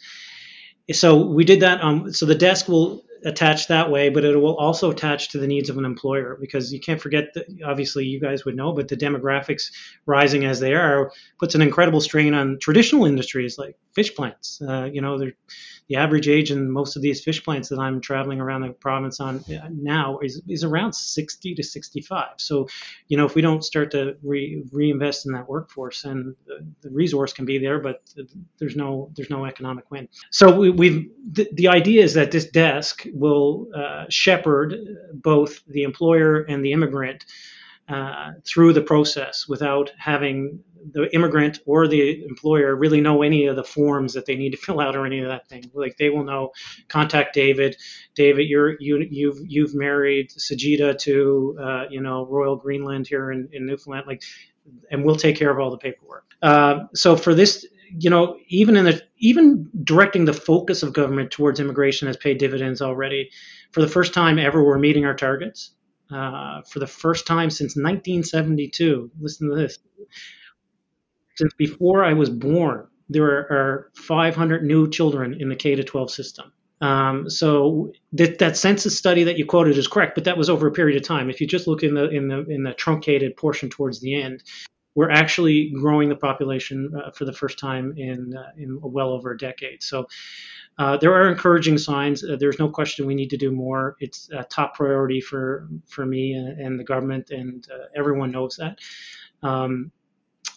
So 0.92 1.26
we 1.26 1.46
did 1.46 1.62
that. 1.62 1.82
Um, 1.82 2.12
so 2.12 2.26
the 2.26 2.36
desk 2.36 2.68
will 2.68 3.04
attached 3.26 3.68
that 3.70 3.90
way, 3.90 4.10
but 4.10 4.24
it 4.24 4.36
will 4.36 4.56
also 4.58 4.92
attach 4.92 5.30
to 5.30 5.38
the 5.38 5.48
needs 5.48 5.70
of 5.70 5.78
an 5.78 5.86
employer 5.86 6.38
because 6.40 6.74
you 6.74 6.80
can't 6.80 7.02
forget 7.02 7.34
that 7.34 7.46
obviously 7.66 8.06
you 8.06 8.20
guys 8.20 8.46
would 8.46 8.56
know, 8.56 8.74
but 8.74 8.88
the 8.88 8.98
demographics 8.98 9.72
rising 10.06 10.46
as 10.46 10.60
they 10.60 10.74
are 10.74 11.12
puts 11.40 11.56
an 11.56 11.62
incredible 11.62 12.02
strain 12.02 12.34
on 12.34 12.58
traditional 12.60 13.06
industries 13.06 13.58
like 13.58 13.76
fish 13.94 14.14
plants. 14.16 14.62
Uh, 14.62 14.90
you 14.92 15.02
know, 15.02 15.18
the 15.90 15.96
average 15.96 16.28
age 16.28 16.52
in 16.52 16.72
most 16.72 16.96
of 16.96 17.02
these 17.02 17.24
fish 17.24 17.44
plants 17.44 17.70
that 17.70 17.80
I'm 17.80 18.02
traveling 18.02 18.40
around 18.40 18.62
the 18.62 18.70
province 18.70 19.20
on 19.20 19.44
uh, 19.50 19.68
now 19.70 20.20
is, 20.20 20.42
is 20.48 20.64
around 20.64 20.94
60 20.94 21.56
to 21.56 21.64
65. 21.64 22.28
So, 22.38 22.68
you 23.08 23.18
know, 23.18 23.26
if 23.26 23.36
we 23.36 23.42
don't 23.42 23.64
start 23.64 23.92
to 23.92 24.16
re- 24.24 24.64
reinvest 24.72 25.26
in 25.26 25.34
that 25.34 25.48
workforce, 25.48 26.06
and 26.06 26.36
the, 26.46 26.66
the, 26.82 26.90
resource 26.90 27.34
can 27.34 27.46
be 27.46 27.58
there, 27.58 27.80
but 27.80 28.02
there's 28.60 28.76
no 28.76 29.12
there's 29.16 29.30
no 29.30 29.46
economic 29.46 29.90
win. 29.90 30.08
So 30.32 30.56
we, 30.56 30.70
we've 30.70 31.10
the, 31.32 31.50
the 31.54 31.68
idea 31.68 32.04
is 32.04 32.14
that 32.14 32.32
this 32.32 32.46
desk 32.46 33.06
will 33.14 33.68
uh, 33.76 34.06
shepherd 34.10 34.76
both 35.14 35.64
the 35.68 35.84
employer 35.84 36.42
and 36.42 36.66
the 36.66 36.72
immigrant 36.72 37.26
uh, 37.90 38.32
through 38.46 38.74
the 38.74 38.82
process 38.82 39.48
without 39.48 39.92
having 39.98 40.60
the 40.92 41.14
immigrant 41.14 41.60
or 41.66 41.88
the 41.88 42.24
employer 42.26 42.76
really 42.76 43.02
know 43.02 43.22
any 43.22 43.46
of 43.46 43.56
the 43.56 43.64
forms 43.64 44.14
that 44.14 44.26
they 44.26 44.36
need 44.36 44.52
to 44.52 44.58
fill 44.58 44.80
out 44.80 44.96
or 44.96 45.06
any 45.06 45.20
of 45.20 45.28
that 45.28 45.48
thing. 45.48 45.70
Like 45.74 45.98
they 45.98 46.10
will 46.10 46.24
know, 46.24 46.52
contact 46.88 47.34
David. 47.34 47.78
David, 48.16 48.48
you're 48.48 48.76
you 48.80 49.06
you've 49.10 49.40
you've 49.46 49.76
married 49.76 50.30
Sajida 50.32 50.98
to 51.00 51.58
uh, 51.62 51.84
you 51.90 52.02
know 52.02 52.26
Royal 52.26 52.56
Greenland 52.56 53.08
here 53.08 53.32
in, 53.32 53.50
in 53.52 53.66
Newfoundland. 53.66 54.08
Like, 54.08 54.24
and 54.92 55.04
we'll 55.04 55.16
take 55.16 55.38
care 55.38 55.52
of 55.52 55.60
all 55.60 55.72
the 55.72 55.78
paperwork. 55.78 56.26
Uh, 56.42 56.86
so 56.94 57.16
for 57.16 57.34
this, 57.34 57.66
you 57.98 58.10
know, 58.10 58.38
even 58.48 58.76
in 58.78 58.86
the 58.86 59.02
even 59.18 59.70
directing 59.84 60.26
the 60.26 60.34
focus 60.34 60.84
of 60.84 60.94
government 60.94 61.32
towards 61.32 61.60
immigration 61.60 62.08
has 62.08 62.18
paid 62.18 62.38
dividends 62.38 62.82
already. 62.82 63.30
For 63.72 63.82
the 63.82 63.88
first 63.88 64.14
time 64.14 64.40
ever, 64.40 64.64
we're 64.64 64.78
meeting 64.78 65.06
our 65.06 65.16
targets. 65.16 65.72
Uh, 66.12 66.62
for 66.70 66.80
the 66.80 66.88
first 66.88 67.26
time 67.26 67.50
since 67.50 67.76
1972. 67.76 69.10
Listen 69.20 69.50
to 69.50 69.56
this 69.56 69.80
since 71.36 71.54
before 71.56 72.04
I 72.04 72.14
was 72.14 72.30
born, 72.30 72.88
there 73.10 73.26
are 73.26 73.92
500 73.96 74.64
new 74.64 74.90
children 74.90 75.36
in 75.40 75.50
the 75.50 75.56
K 75.56 75.76
to 75.76 75.84
12 75.84 76.12
system. 76.12 76.52
Um, 76.82 77.30
so 77.30 77.94
that, 78.14 78.40
that 78.40 78.58
census 78.58 78.98
study 78.98 79.24
that 79.24 79.38
you 79.38 79.46
quoted 79.46 79.78
is 79.78 79.88
correct, 79.88 80.16
but 80.16 80.26
that 80.26 80.38
was 80.38 80.50
over 80.50 80.68
a 80.68 80.72
period 80.72 80.98
of 80.98 81.08
time. 81.08 81.30
If 81.30 81.40
you 81.40 81.48
just 81.48 81.66
look 81.66 81.82
in 81.82 81.94
the 81.94 82.10
in 82.10 82.28
the 82.28 82.46
in 82.50 82.64
the 82.64 82.74
truncated 82.74 83.38
portion 83.38 83.70
towards 83.70 84.02
the 84.02 84.22
end, 84.22 84.44
we're 84.96 85.12
actually 85.12 85.72
growing 85.72 86.10
the 86.10 86.16
population 86.16 86.92
uh, 86.96 87.12
for 87.12 87.26
the 87.26 87.34
first 87.34 87.58
time 87.58 87.94
in 87.98 88.36
uh, 88.36 88.52
in 88.58 88.80
well 88.82 89.10
over 89.10 89.32
a 89.32 89.38
decade. 89.38 89.82
So 89.84 90.08
uh, 90.78 90.98
there 90.98 91.14
are 91.14 91.30
encouraging 91.30 91.78
signs. 91.78 92.24
Uh, 92.24 92.36
there's 92.40 92.60
no 92.60 92.70
question 92.70 93.06
we 93.06 93.16
need 93.16 93.30
to 93.30 93.38
do 93.38 93.52
more. 93.52 93.96
It's 94.00 94.30
a 94.32 94.44
top 94.44 94.76
priority 94.76 95.22
for 95.22 95.68
for 95.88 96.06
me 96.06 96.34
and, 96.34 96.60
and 96.60 96.80
the 96.80 96.84
government, 96.84 97.32
and 97.32 97.68
uh, 97.72 97.86
everyone 97.96 98.32
knows 98.32 98.58
that. 98.58 98.80
Um, 99.48 99.92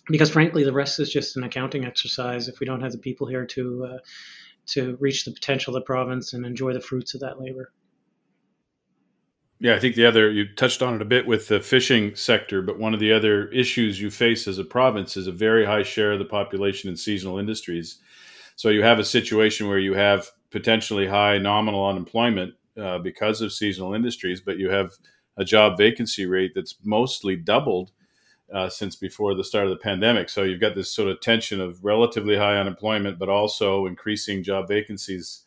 because 0.09 0.31
frankly, 0.31 0.65
the 0.65 0.73
rest 0.73 1.01
is 1.01 1.11
just 1.11 1.37
an 1.37 1.43
accounting 1.45 1.85
exercise 1.85 2.49
if 2.49 2.61
we 2.61 2.67
don't 2.67 2.81
have 2.81 2.93
the 2.93 2.99
people 2.99 3.27
here 3.27 3.47
to 3.47 3.85
uh, 3.85 3.99
to 4.67 4.97
reach 5.01 5.25
the 5.25 5.33
potential 5.33 5.75
of 5.75 5.83
the 5.83 5.87
province 5.87 6.33
and 6.33 6.45
enjoy 6.45 6.73
the 6.73 6.81
fruits 6.81 7.15
of 7.15 7.21
that 7.21 7.41
labor. 7.41 7.73
Yeah, 9.59 9.75
I 9.75 9.79
think 9.79 9.95
the 9.95 10.05
other 10.07 10.31
you 10.31 10.47
touched 10.55 10.83
on 10.83 10.95
it 10.95 11.03
a 11.03 11.07
bit 11.07 11.27
with 11.27 11.49
the 11.49 11.61
fishing 11.61 12.15
sector, 12.15 12.61
but 12.61 12.79
one 12.79 12.93
of 12.93 13.01
the 13.01 13.13
other 13.13 13.49
issues 13.49 14.01
you 14.01 14.11
face 14.11 14.47
as 14.47 14.59
a 14.59 14.65
province 14.65 15.17
is 15.17 15.27
a 15.27 15.33
very 15.33 15.65
high 15.65 15.83
share 15.83 16.13
of 16.13 16.19
the 16.19 16.27
population 16.27 16.91
in 16.91 16.97
seasonal 16.97 17.39
industries. 17.39 17.99
So 18.57 18.71
you 18.71 18.83
have 18.83 18.99
a 18.99 19.05
situation 19.05 19.69
where 19.69 19.79
you 19.79 19.95
have 19.95 20.29
potentially 20.51 21.07
high 21.07 21.39
nominal 21.39 21.87
unemployment 21.87 22.55
uh, 22.81 22.99
because 22.99 23.41
of 23.43 23.53
seasonal 23.53 23.95
industries, 23.95 24.41
but 24.43 24.59
you 24.59 24.71
have 24.71 24.93
a 25.39 25.45
job 25.45 25.79
vacancy 25.79 26.27
rate 26.27 26.53
that's 26.55 26.77
mostly 26.85 27.37
doubled 27.37 27.93
uh, 28.55 28.69
since 28.69 28.97
before 28.97 29.35
the 29.35 29.45
start 29.45 29.67
of 29.67 29.71
the 29.71 29.77
pandemic. 29.79 30.29
So 30.31 30.45
you've 30.45 30.61
got 30.61 30.75
this 30.77 30.93
sort 30.95 31.11
of 31.11 31.21
tension 31.21 31.61
of 31.61 31.85
relatively 31.85 32.37
high 32.37 32.59
unemployment, 32.59 33.19
but 33.19 33.31
also 33.31 33.87
increasing 33.87 34.45
job 34.45 34.69
vacancies 34.69 35.46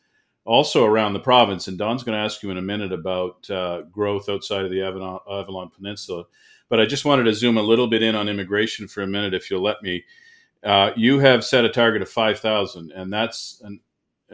also 0.50 0.84
around 0.84 1.14
the 1.14 1.20
province. 1.20 1.68
And 1.68 1.78
Don's 1.78 2.04
going 2.04 2.18
to 2.18 2.24
ask 2.24 2.42
you 2.42 2.50
in 2.50 2.58
a 2.58 2.62
minute 2.62 2.92
about 2.92 3.48
uh, 3.52 3.84
growth 3.84 4.28
outside 4.28 4.66
of 4.66 4.72
the 4.72 4.82
Avalon, 4.82 5.20
Avalon, 5.30 5.70
Peninsula. 5.70 6.24
But 6.70 6.80
I 6.80 6.88
just 6.88 7.06
wanted 7.06 7.26
to 7.26 7.36
zoom 7.36 7.58
a 7.58 7.62
little 7.62 7.86
bit 7.86 8.02
in 8.02 8.16
on 8.16 8.28
immigration 8.28 8.88
for 8.88 9.04
a 9.04 9.08
minute, 9.08 9.36
if 9.36 9.52
you'll 9.52 9.62
let 9.62 9.84
me. 9.84 10.04
Uh, 10.64 10.92
you 10.96 11.20
have 11.20 11.46
set 11.46 11.66
a 11.66 11.70
target 11.70 12.02
of 12.02 12.10
5,000, 12.10 12.92
and 12.92 13.14
that's 13.14 13.62
an 13.64 13.80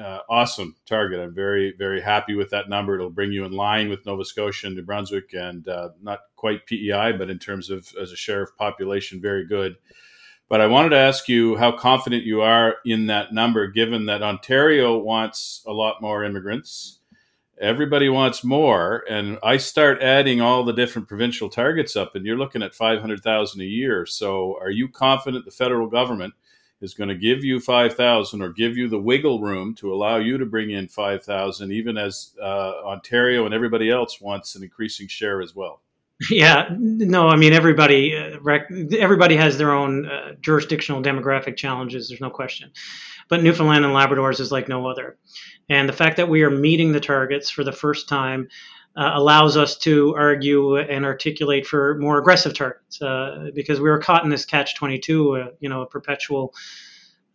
uh, 0.01 0.19
awesome 0.30 0.78
target. 0.86 1.19
I'm 1.19 1.36
very, 1.36 1.73
very 1.78 1.99
happy 1.99 2.34
with 2.34 2.49
that 2.51 2.69
number. 2.69 2.95
It'll 2.95 3.10
bring 3.10 3.34
you 3.34 3.43
in 3.43 3.51
line 3.51 3.89
with 3.89 4.06
Nova 4.06 4.23
Scotia 4.23 4.67
and 4.67 4.75
New 4.78 4.84
Brunswick, 4.84 5.34
and 5.34 5.67
uh, 5.67 5.89
not 6.01 6.19
quite 6.38 6.65
PEI, 6.65 7.12
but 7.17 7.30
in 7.30 7.39
terms 7.39 7.69
of 7.69 7.89
as 8.01 8.13
a 8.13 8.17
share 8.17 8.41
of 8.41 8.58
population, 8.58 9.21
very 9.21 9.45
good. 9.45 9.75
But 10.48 10.62
I 10.62 10.68
wanted 10.68 10.90
to 10.90 10.98
ask 10.98 11.28
you 11.28 11.56
how 11.56 11.72
confident 11.72 12.24
you 12.24 12.42
are 12.42 12.76
in 12.86 13.08
that 13.08 13.34
number, 13.34 13.68
given 13.68 14.06
that 14.06 14.22
Ontario 14.22 14.98
wants 14.98 15.64
a 15.66 15.74
lot 15.74 16.02
more 16.02 16.24
immigrants. 16.24 17.00
Everybody 17.60 18.10
wants 18.10 18.44
more, 18.44 19.04
and 19.10 19.40
I 19.42 19.58
start 19.58 20.04
adding 20.04 20.42
all 20.42 20.64
the 20.64 20.74
different 20.74 21.08
provincial 21.08 21.50
targets 21.50 21.96
up, 21.96 22.14
and 22.14 22.26
you're 22.26 22.38
looking 22.38 22.62
at 22.62 22.76
500,000 22.76 23.62
a 23.62 23.64
year. 23.64 24.06
So, 24.06 24.58
are 24.62 24.70
you 24.70 24.90
confident 24.90 25.46
the 25.46 25.52
federal 25.52 25.88
government 25.88 26.34
is 26.82 26.94
going 26.94 27.10
to 27.10 27.16
give 27.16 27.44
you 27.44 27.60
5000 27.60 28.42
or 28.42 28.50
give 28.50 28.78
you 28.78 28.88
the 28.88 29.00
wiggle 29.00 29.42
room 29.42 29.74
to 29.76 29.94
allow 29.94 30.18
you 30.18 30.38
to 30.38 30.46
bring 30.46 30.72
in 30.72 30.88
5000 30.88 31.72
even 31.72 31.98
as 31.98 32.34
uh, 32.42 32.74
ontario 32.86 33.46
and 33.46 33.54
everybody 33.54 33.90
else 33.90 34.20
wants 34.22 34.56
an 34.56 34.64
increasing 34.64 35.08
share 35.08 35.42
as 35.42 35.56
well 35.56 35.82
yeah 36.30 36.69
no 36.78 37.28
i 37.28 37.36
mean 37.36 37.51
everybody 37.51 38.15
uh, 38.15 38.39
rec- 38.41 38.71
everybody 38.97 39.36
has 39.36 39.58
their 39.58 39.71
own 39.71 40.06
uh, 40.06 40.34
jurisdictional 40.39 41.01
demographic 41.01 41.58
challenges 41.58 42.08
there's 42.08 42.21
no 42.21 42.30
question. 42.30 42.71
But 43.28 43.43
newfoundland 43.43 43.86
and 43.86 43.93
labrador's 43.93 44.39
is 44.39 44.51
like 44.51 44.69
no 44.69 44.88
other. 44.88 45.17
And 45.69 45.89
the 45.89 45.93
fact 45.93 46.17
that 46.17 46.30
we 46.30 46.43
are 46.43 46.51
meeting 46.51 46.91
the 46.91 46.99
targets 46.99 47.49
for 47.49 47.63
the 47.63 47.71
first 47.71 48.08
time 48.08 48.49
uh, 48.95 49.12
allows 49.15 49.58
us 49.58 49.78
to 49.80 50.15
argue 50.15 50.78
and 50.78 51.04
articulate 51.06 51.65
for 51.65 51.97
more 51.97 52.17
aggressive 52.17 52.54
targets 52.54 53.01
uh, 53.01 53.49
because 53.54 53.80
we 53.80 53.89
were 53.89 53.99
caught 53.99 54.23
in 54.23 54.30
this 54.30 54.45
catch 54.45 54.75
22, 54.75 55.36
uh, 55.36 55.47
you 55.60 55.69
know, 55.69 55.82
a 55.82 55.86
perpetual 55.88 56.54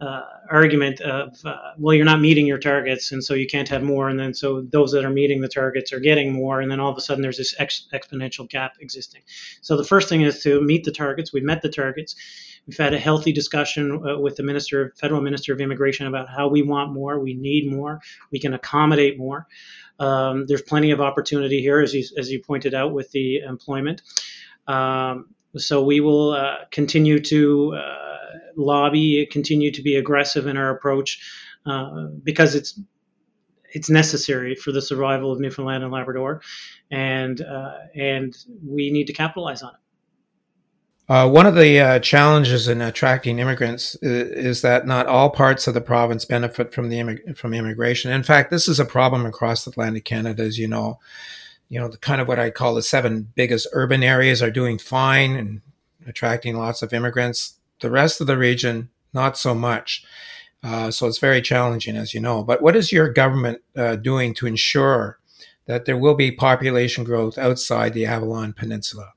uh, 0.01 0.23
argument 0.51 1.01
of, 1.03 1.37
uh, 1.45 1.57
well, 1.77 1.95
you're 1.95 2.07
not 2.07 2.21
meeting 2.21 2.47
your 2.47 2.59
targets, 2.59 3.13
and 3.13 3.23
so 3.23 3.35
you 3.35 3.47
can't 3.47 3.69
have 3.69 3.83
more. 3.83 4.09
And 4.09 4.19
then 4.19 4.33
so 4.33 4.63
those 4.63 4.93
that 4.93 5.05
are 5.05 5.11
meeting 5.11 5.41
the 5.41 5.49
targets 5.49 5.93
are 5.93 6.01
getting 6.01 6.33
more, 6.33 6.61
and 6.61 6.71
then 6.71 6.81
all 6.81 6.91
of 6.91 6.97
a 6.97 7.01
sudden 7.01 7.21
there's 7.21 7.37
this 7.37 7.55
ex- 7.59 7.87
exponential 7.93 8.49
gap 8.49 8.73
existing. 8.81 9.23
So 9.61 9.77
the 9.77 9.85
first 9.85 10.09
thing 10.09 10.23
is 10.23 10.43
to 10.43 10.61
meet 10.63 10.85
the 10.85 10.93
targets. 10.93 11.33
We 11.33 11.43
met 11.43 11.61
the 11.61 11.69
targets. 11.69 12.17
We've 12.67 12.79
had 12.79 12.95
a 12.95 12.99
healthy 12.99 13.33
discussion 13.33 14.03
uh, 14.07 14.19
with 14.19 14.37
the 14.37 14.43
minister, 14.43 14.95
federal 14.97 15.21
minister 15.21 15.53
of 15.53 15.61
immigration, 15.61 16.07
about 16.07 16.29
how 16.29 16.49
we 16.49 16.63
want 16.63 16.93
more, 16.93 17.21
we 17.21 17.35
need 17.35 17.71
more, 17.71 18.01
we 18.31 18.39
can 18.39 18.55
accommodate 18.55 19.19
more. 19.19 19.47
Um, 19.99 20.47
there's 20.47 20.63
plenty 20.63 20.93
of 20.93 21.01
opportunity 21.01 21.61
here, 21.61 21.81
as 21.81 21.93
you, 21.93 22.05
as 22.17 22.31
you 22.31 22.41
pointed 22.43 22.75
out, 22.75 22.95
with 22.95 23.11
the 23.11 23.39
employment. 23.39 24.01
Um, 24.67 25.35
so 25.57 25.83
we 25.83 26.01
will 26.01 26.31
uh, 26.31 26.57
continue 26.71 27.19
to 27.19 27.75
uh, 27.75 28.17
lobby, 28.57 29.27
continue 29.31 29.71
to 29.73 29.83
be 29.83 29.97
aggressive 29.97 30.47
in 30.47 30.57
our 30.57 30.71
approach 30.71 31.21
uh, 31.67 32.07
because 32.23 32.55
it's 32.55 32.79
it's 33.73 33.89
necessary 33.89 34.55
for 34.55 34.73
the 34.73 34.83
survival 34.83 35.33
of 35.33 35.41
Newfoundland 35.41 35.85
and 35.85 35.93
Labrador, 35.93 36.43
and 36.91 37.41
uh, 37.41 37.75
and 37.95 38.37
we 38.67 38.91
need 38.91 39.07
to 39.07 39.13
capitalize 39.13 39.63
on 39.63 39.71
it. 39.71 39.81
Uh, 41.11 41.29
one 41.29 41.45
of 41.45 41.57
the 41.57 41.81
uh, 41.81 41.99
challenges 41.99 42.69
in 42.69 42.81
attracting 42.81 43.41
immigrants 43.41 43.97
is, 43.97 44.31
is, 44.31 44.63
that 44.63 44.87
not 44.87 45.07
all 45.07 45.29
parts 45.29 45.67
of 45.67 45.75
the 45.75 45.81
province 45.81 46.25
benefit 46.25 46.73
from 46.73 46.89
the 46.89 46.99
immig- 46.99 47.37
from 47.37 47.53
immigration. 47.53 48.13
In 48.13 48.23
fact, 48.23 48.53
this 48.53 48.69
is 48.69 48.79
a 48.79 48.85
problem 48.85 49.27
across 49.27 49.67
Atlantic 49.67 50.05
Canada, 50.05 50.45
as 50.45 50.57
you 50.57 50.69
know. 50.69 51.01
You 51.69 51.81
know, 51.81 51.89
the 51.89 51.99
kind 51.99 52.21
of 52.21 52.29
what 52.29 52.39
I 52.39 52.51
call 52.51 52.77
the 52.77 52.83
seven 52.83 53.33
biggest 53.35 53.67
urban 53.73 54.05
areas 54.05 54.41
are 54.41 54.53
doing 54.53 54.79
fine 54.79 55.35
and 55.35 55.63
attracting 56.07 56.57
lots 56.57 56.81
of 56.81 56.93
immigrants. 56.93 57.60
The 57.81 57.91
rest 57.91 58.21
of 58.21 58.27
the 58.27 58.39
region, 58.39 58.91
not 59.13 59.37
so 59.37 59.55
much. 59.55 60.05
Uh, 60.63 60.91
so 60.91 61.07
it's 61.07 61.19
very 61.19 61.41
challenging, 61.41 61.97
as 61.97 62.13
you 62.13 62.21
know. 62.21 62.43
But 62.45 62.63
what 62.63 62.77
is 62.77 62.93
your 62.93 63.09
government 63.09 63.63
uh, 63.77 63.97
doing 63.97 64.35
to 64.35 64.47
ensure 64.47 65.19
that 65.67 65.87
there 65.87 65.97
will 65.97 66.15
be 66.15 66.31
population 66.31 67.05
growth 67.05 67.39
outside 67.39 67.95
the 67.95 68.07
Avalon 68.07 68.53
Peninsula? 68.53 69.13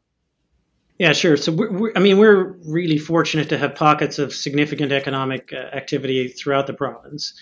Yeah, 0.99 1.11
sure. 1.11 1.35
So, 1.35 1.51
we're, 1.51 1.71
we're, 1.71 1.91
I 1.95 1.99
mean, 1.99 2.17
we're 2.17 2.55
really 2.65 2.97
fortunate 2.97 3.49
to 3.49 3.57
have 3.57 3.75
pockets 3.75 4.19
of 4.19 4.33
significant 4.33 4.91
economic 4.91 5.51
uh, 5.51 5.75
activity 5.75 6.29
throughout 6.29 6.67
the 6.67 6.73
province. 6.73 7.33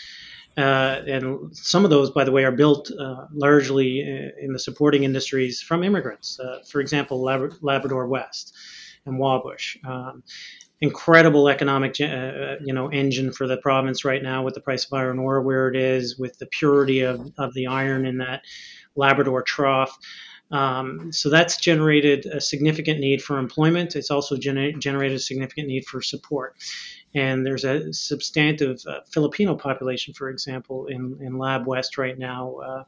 Uh, 0.58 1.02
and 1.08 1.56
some 1.56 1.84
of 1.84 1.92
those, 1.92 2.10
by 2.10 2.24
the 2.24 2.32
way, 2.32 2.44
are 2.44 2.52
built 2.52 2.92
uh, 2.92 3.26
largely 3.34 4.02
uh, 4.02 4.44
in 4.44 4.54
the 4.54 4.60
supporting 4.60 5.04
industries 5.04 5.62
from 5.62 5.84
immigrants. 5.84 6.40
For 6.70 6.82
example, 6.82 7.22
Lab- 7.22 7.58
Labrador 7.62 8.08
West 8.08 8.54
and 9.06 9.20
Wabush. 9.20 9.78
Um, 9.86 10.24
incredible 10.82 11.48
economic 11.48 11.96
uh, 12.02 12.06
uh, 12.06 12.56
you 12.62 12.74
know 12.74 12.92
engine 12.92 13.32
for 13.32 13.48
the 13.48 13.58
province 13.58 14.04
right 14.04 14.22
now 14.22 14.44
with 14.44 14.56
the 14.56 14.62
price 14.62 14.86
of 14.86 14.94
iron 14.94 15.20
ore 15.20 15.42
where 15.42 15.70
it 15.70 15.76
is 15.76 16.18
with 16.18 16.38
the 16.40 16.48
purity 16.48 17.02
of, 17.02 17.32
of 17.38 17.54
the 17.54 17.68
iron 17.68 18.06
in 18.06 18.18
that 18.18 18.42
labrador 18.96 19.42
trough. 19.42 19.98
Um, 20.52 21.14
so 21.14 21.30
that's 21.30 21.56
generated 21.56 22.26
a 22.26 22.42
significant 22.42 23.00
need 23.00 23.22
for 23.22 23.38
employment. 23.38 23.96
It's 23.96 24.12
also 24.12 24.36
gener- 24.36 24.78
generated 24.78 25.16
a 25.16 25.22
significant 25.22 25.70
need 25.70 25.86
for 25.86 26.02
support 26.02 26.56
and 27.14 27.46
there's 27.46 27.66
a 27.66 27.94
substantive 27.94 28.82
uh, 28.88 29.00
Filipino 29.10 29.56
population, 29.56 30.14
for 30.14 30.30
example, 30.30 30.88
in, 30.88 31.18
in 31.22 31.38
Lab 31.38 31.68
West 31.68 31.98
right 31.98 32.18
now. 32.18 32.56
Uh, 32.56 32.84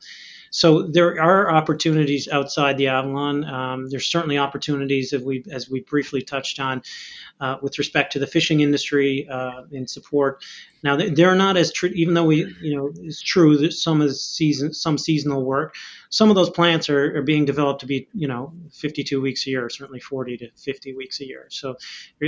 so 0.50 0.84
there 0.84 1.22
are 1.22 1.52
opportunities 1.52 2.28
outside 2.28 2.78
the 2.78 2.88
Avalon. 2.88 3.44
Um, 3.44 3.90
there's 3.90 4.08
certainly 4.08 4.38
opportunities, 4.38 5.12
as 5.14 5.22
we 5.22 5.44
as 5.52 5.70
we 5.70 5.82
briefly 5.82 6.22
touched 6.22 6.60
on, 6.60 6.82
uh, 7.42 7.58
with 7.62 7.78
respect 7.78 8.14
to 8.14 8.20
the 8.20 8.28
fishing 8.28 8.62
industry 8.62 9.28
uh, 9.30 9.64
in 9.72 9.88
support. 9.88 10.44
Now 10.84 10.98
they're 10.98 11.36
not 11.36 11.58
as 11.58 11.72
tr- 11.72 11.88
even 11.88 12.14
though 12.14 12.26
we 12.26 12.54
you 12.62 12.76
know 12.76 12.92
it's 13.02 13.22
true 13.22 13.58
that 13.58 13.74
some 13.74 14.02
of 14.02 14.16
season 14.16 14.74
some 14.74 14.98
seasonal 14.98 15.44
work, 15.46 15.76
some 16.10 16.30
of 16.30 16.36
those 16.36 16.50
plants 16.50 16.90
are, 16.90 17.18
are 17.18 17.22
being 17.22 17.46
developed 17.46 17.82
to 17.82 17.86
be 17.86 18.08
you 18.14 18.28
know 18.28 18.54
52 18.74 19.22
weeks 19.22 19.48
a 19.48 19.52
year, 19.52 19.70
certainly 19.70 20.00
40 20.00 20.38
to 20.38 20.50
50 20.58 20.94
weeks 20.96 21.22
a 21.22 21.26
year. 21.26 21.48
So 21.50 21.76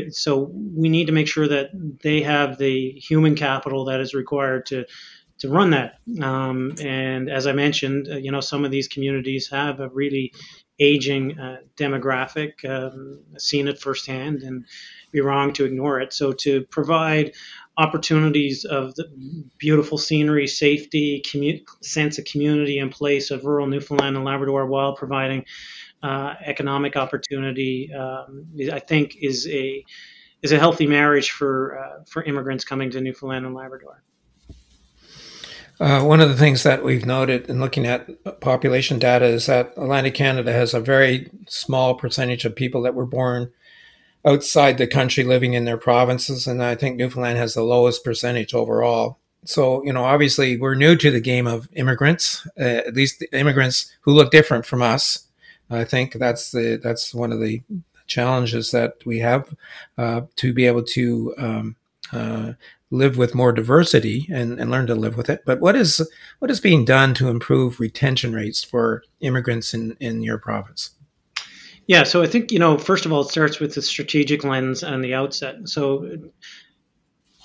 so 0.09 0.49
we 0.53 0.89
need 0.89 1.07
to 1.07 1.13
make 1.13 1.27
sure 1.27 1.47
that 1.47 1.69
they 2.01 2.21
have 2.21 2.57
the 2.57 2.91
human 2.91 3.35
capital 3.35 3.85
that 3.85 3.99
is 3.99 4.13
required 4.13 4.65
to 4.67 4.85
to 5.39 5.49
run 5.49 5.71
that. 5.71 5.95
Um, 6.21 6.75
and 6.81 7.29
as 7.29 7.47
I 7.47 7.51
mentioned, 7.51 8.07
uh, 8.09 8.15
you 8.17 8.31
know, 8.31 8.39
some 8.39 8.63
of 8.63 8.71
these 8.71 8.87
communities 8.87 9.49
have 9.49 9.79
a 9.79 9.89
really 9.89 10.33
aging 10.79 11.39
uh, 11.39 11.57
demographic, 11.77 12.63
um, 12.67 13.21
seen 13.37 13.67
it 13.67 13.79
firsthand, 13.79 14.43
and 14.43 14.65
be 15.11 15.21
wrong 15.21 15.53
to 15.53 15.65
ignore 15.65 15.99
it. 16.01 16.13
So 16.13 16.33
to 16.33 16.63
provide 16.65 17.33
opportunities 17.77 18.65
of 18.65 18.95
the 18.95 19.05
beautiful 19.57 19.97
scenery, 19.97 20.47
safety, 20.47 21.21
commu- 21.25 21.65
sense 21.81 22.17
of 22.17 22.25
community 22.25 22.79
in 22.79 22.89
place 22.89 23.31
of 23.31 23.43
rural 23.45 23.67
Newfoundland 23.67 24.15
and 24.15 24.25
Labrador 24.25 24.65
while 24.65 24.95
providing 24.95 25.45
uh, 26.03 26.35
economic 26.45 26.95
opportunity, 26.95 27.91
um, 27.93 28.45
I 28.71 28.79
think 28.79 29.17
is 29.21 29.47
a 29.47 29.83
is 30.41 30.51
a 30.51 30.59
healthy 30.59 30.85
marriage 30.85 31.31
for 31.31 31.79
uh, 31.79 32.03
for 32.07 32.23
immigrants 32.23 32.63
coming 32.63 32.91
to 32.91 33.01
Newfoundland 33.01 33.45
and 33.45 33.55
Labrador. 33.55 34.03
Uh, 35.77 36.01
one 36.01 36.21
of 36.21 36.29
the 36.29 36.38
things 36.38 36.63
that 36.63 36.85
we've 36.85 37.05
noted 37.05 37.49
in 37.49 37.59
looking 37.59 37.85
at 37.85 38.39
population 38.39 38.97
data 38.97 39.25
is 39.25 39.47
that 39.47 39.73
Atlantic 39.75 40.13
Canada 40.13 40.53
has 40.53 40.73
a 40.73 40.79
very 40.79 41.29
small 41.49 41.95
percentage 41.95 42.45
of 42.45 42.55
people 42.55 42.81
that 42.83 42.93
were 42.93 43.05
born 43.05 43.51
outside 44.25 44.77
the 44.77 44.88
country 44.88 45.23
living 45.23 45.53
in 45.53 45.65
their 45.65 45.77
provinces, 45.77 46.47
and 46.47 46.63
I 46.63 46.75
think 46.75 46.97
Newfoundland 46.97 47.38
has 47.38 47.53
the 47.53 47.63
lowest 47.63 48.03
percentage 48.03 48.53
overall. 48.53 49.19
So, 49.45 49.83
you 49.85 49.93
know, 49.93 50.03
obviously 50.03 50.57
we're 50.57 50.75
new 50.75 50.95
to 50.95 51.11
the 51.11 51.21
game 51.21 51.45
of 51.45 51.69
immigrants, 51.73 52.47
uh, 52.59 52.63
at 52.88 52.95
least 52.95 53.23
immigrants 53.31 53.91
who 54.01 54.11
look 54.13 54.31
different 54.31 54.65
from 54.65 54.81
us. 54.81 55.27
I 55.69 55.83
think 55.83 56.13
that's 56.13 56.51
the 56.51 56.79
that's 56.81 57.13
one 57.13 57.31
of 57.31 57.39
the 57.39 57.61
challenges 58.07 58.71
that 58.71 58.95
we 59.05 59.19
have 59.19 59.53
uh, 59.97 60.21
to 60.38 60.53
be 60.53 60.65
able 60.65 60.83
to 60.83 61.33
um, 61.38 61.75
uh, 62.11 62.53
live 62.91 63.17
with 63.17 63.35
more 63.35 63.51
diversity 63.51 64.27
and, 64.31 64.59
and 64.59 64.71
learn 64.71 64.88
to 64.88 64.95
live 64.95 65.17
with 65.17 65.29
it. 65.29 65.43
But 65.45 65.59
what 65.59 65.75
is 65.75 66.07
what 66.39 66.51
is 66.51 66.59
being 66.59 66.85
done 66.85 67.13
to 67.15 67.29
improve 67.29 67.79
retention 67.79 68.33
rates 68.33 68.63
for 68.63 69.03
immigrants 69.21 69.73
in, 69.73 69.95
in 69.99 70.21
your 70.21 70.38
province? 70.38 70.94
Yeah, 71.88 72.04
so 72.04 72.21
I 72.24 72.28
think 72.28 72.52
you 72.52 72.60
know 72.60 72.78
first 72.78 73.06
of 73.06 73.13
all 73.13 73.21
it 73.21 73.30
starts 73.30 73.60
with 73.60 73.76
the 73.76 73.82
strategic 73.82 74.43
lens 74.43 74.84
on 74.84 75.02
the 75.02 75.13
outset. 75.13 75.69
So 75.69 76.32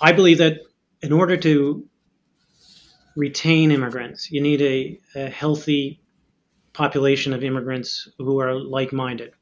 I 0.01 0.13
believe 0.13 0.39
that 0.39 0.59
in 1.03 1.13
order 1.13 1.37
to 1.39 1.89
retain 3.17 3.71
immigrants, 3.71 4.31
you 4.31 4.41
need 4.41 4.61
a, 4.63 4.99
a 5.15 5.29
healthy 5.31 6.01
population 6.73 7.33
of 7.35 7.45
immigrants 7.45 8.09
who 8.19 8.41
are 8.41 8.55
like-minded. 8.55 9.33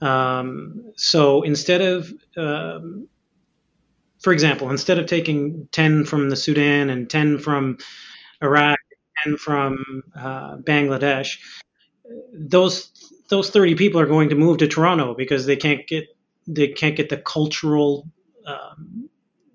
Um, 0.00 0.92
so 0.96 1.42
instead 1.42 1.80
of, 1.80 2.12
um, 2.36 3.08
for 4.20 4.32
example, 4.32 4.70
instead 4.70 4.98
of 4.98 5.06
taking 5.06 5.68
10 5.72 6.04
from 6.04 6.30
the 6.30 6.36
Sudan 6.36 6.90
and 6.90 7.08
10 7.10 7.38
from 7.38 7.78
Iraq, 8.42 8.78
10 9.24 9.36
from 9.36 10.02
uh, 10.16 10.56
Bangladesh, 10.58 11.38
those 12.32 12.91
those 13.32 13.48
30 13.48 13.76
people 13.76 13.98
are 13.98 14.06
going 14.06 14.28
to 14.28 14.34
move 14.34 14.58
to 14.58 14.68
Toronto 14.68 15.14
because 15.14 15.46
they 15.46 15.56
can't 15.56 15.86
get 15.88 16.04
they 16.46 16.68
can't 16.68 16.96
get 16.96 17.08
the 17.08 17.16
cultural 17.16 18.06
um, 18.46 19.08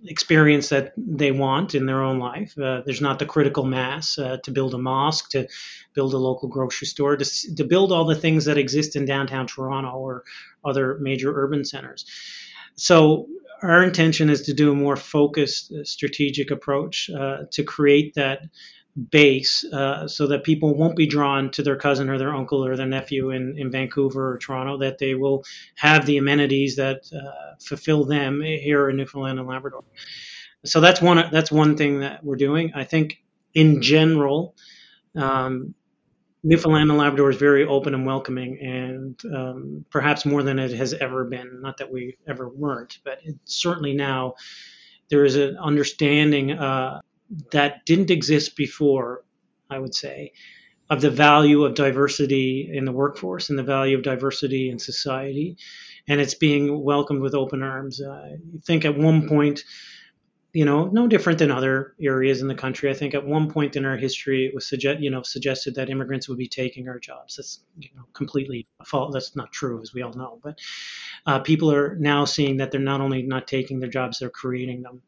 experience 0.06 0.70
that 0.70 0.94
they 0.98 1.32
want 1.32 1.76
in 1.76 1.86
their 1.86 2.02
own 2.02 2.18
life. 2.18 2.58
Uh, 2.58 2.82
there's 2.86 3.02
not 3.02 3.20
the 3.20 3.26
critical 3.28 3.64
mass 3.66 4.18
uh, 4.18 4.38
to 4.44 4.52
build 4.52 4.74
a 4.74 4.80
mosque, 4.80 5.30
to 5.30 5.48
build 5.94 6.16
a 6.16 6.18
local 6.18 6.50
grocery 6.50 6.88
store, 6.88 7.18
to, 7.18 7.56
to 7.56 7.64
build 7.66 7.92
all 7.92 8.06
the 8.06 8.16
things 8.16 8.46
that 8.46 8.58
exist 8.58 8.96
in 8.96 9.06
downtown 9.06 9.46
Toronto 9.46 9.92
or 9.92 10.24
other 10.66 10.98
major 11.00 11.32
urban 11.36 11.64
centers. 11.64 12.06
So 12.76 13.28
our 13.62 13.84
intention 13.84 14.32
is 14.32 14.42
to 14.44 14.54
do 14.54 14.72
a 14.72 14.76
more 14.76 14.96
focused 14.96 15.72
uh, 15.72 15.84
strategic 15.84 16.50
approach 16.50 17.12
uh, 17.12 17.44
to 17.52 17.64
create 17.64 18.16
that 18.16 18.40
base 19.12 19.64
uh, 19.66 20.08
so 20.08 20.28
that 20.28 20.44
people 20.44 20.76
won't 20.76 20.96
be 20.96 21.06
drawn 21.06 21.52
to 21.52 21.62
their 21.62 21.76
cousin 21.76 22.10
or 22.10 22.18
their 22.18 22.34
uncle 22.34 22.66
or 22.66 22.76
their 22.76 22.88
nephew 22.88 23.30
in, 23.30 23.58
in 23.58 23.72
Vancouver 23.72 24.34
or 24.34 24.38
Toronto, 24.38 24.78
that 24.78 24.98
they 24.98 25.14
will 25.14 25.44
have 25.76 26.06
the 26.06 26.18
amenities 26.18 26.76
that 26.76 27.02
uh, 27.14 27.56
fulfill 27.62 28.06
them 28.06 28.42
here 28.42 28.90
in 28.90 28.98
Newfoundland 28.98 29.40
and 29.40 29.48
Labrador. 29.48 29.84
So 30.66 30.82
that's 30.82 31.02
one 31.02 31.30
that's 31.32 31.52
one 31.52 31.78
thing 31.78 32.00
that 32.00 32.24
we're 32.24 32.36
doing. 32.36 32.72
I 32.76 32.84
think 32.84 33.22
in 33.54 33.82
general, 33.82 34.56
um, 35.16 35.76
Newfoundland 36.44 36.90
and 36.90 37.00
Labrador 37.00 37.30
is 37.30 37.38
very 37.38 37.66
open 37.66 37.94
and 37.94 38.06
welcoming, 38.06 38.60
and 38.60 39.36
um, 39.36 39.86
perhaps 39.90 40.26
more 40.26 40.44
than 40.44 40.60
it 40.60 40.72
has 40.72 40.94
ever 40.96 41.26
been. 41.26 41.62
Not 41.62 41.78
that 41.78 41.92
we 41.92 42.18
ever 42.28 42.50
weren't, 42.50 43.00
but 43.04 43.20
certainly 43.46 43.94
now 43.94 44.36
there 45.10 45.24
is 45.24 45.36
an 45.36 45.58
understanding 45.58 46.52
uh, 46.52 47.02
that 47.52 47.86
didn't 47.86 48.12
exist 48.12 48.56
before, 48.56 49.24
I 49.70 49.80
would 49.80 49.96
say, 49.96 50.34
of 50.90 51.02
the 51.02 51.12
value 51.12 51.66
of 51.66 51.76
diversity 51.76 52.70
in 52.72 52.86
the 52.86 52.92
workforce 52.92 53.50
and 53.50 53.60
the 53.60 53.64
value 53.64 53.98
of 53.98 54.04
diversity 54.04 54.70
in 54.70 54.80
society. 54.80 55.58
And 56.08 56.22
it's 56.22 56.36
being 56.36 56.82
welcomed 56.84 57.22
with 57.22 57.36
open 57.36 57.62
arms. 57.62 58.02
Uh, 58.02 58.12
I 58.12 58.38
think 58.66 58.86
at 58.86 58.98
one 58.98 59.28
point, 59.28 59.64
you 60.54 60.64
know, 60.64 60.86
no 60.86 61.08
different 61.08 61.40
than 61.40 61.52
other 61.52 61.94
areas 62.02 62.42
in 62.42 62.48
the 62.48 62.56
country. 62.56 62.90
I 62.90 62.94
think 62.94 63.14
at 63.14 63.26
one 63.26 63.52
point 63.52 63.76
in 63.76 63.86
our 63.86 63.98
history, 63.98 64.46
it 64.46 64.56
was 64.56 64.66
suggest, 64.66 65.02
you 65.02 65.12
know, 65.12 65.22
suggested 65.22 65.76
that 65.76 65.90
immigrants 65.90 66.30
would 66.30 66.38
be 66.38 66.48
taking 66.48 66.88
our 66.88 67.00
jobs. 67.00 67.36
That's 67.36 67.60
you 67.78 67.90
know, 67.96 68.04
completely 68.14 68.66
false. 68.86 69.14
That's 69.14 69.36
not 69.36 69.52
true, 69.52 69.82
as 69.82 69.94
we 69.94 70.02
all 70.02 70.14
know. 70.14 70.40
But 70.42 70.60
uh, 71.26 71.40
people 71.40 71.72
are 71.72 71.96
now 71.98 72.24
seeing 72.24 72.58
that 72.58 72.72
they're 72.72 72.80
not 72.80 73.02
only 73.02 73.24
not 73.24 73.46
taking 73.46 73.82
their 73.82 73.90
jobs, 73.90 74.20
they're 74.20 74.30
creating 74.30 74.84
them. 74.84 75.02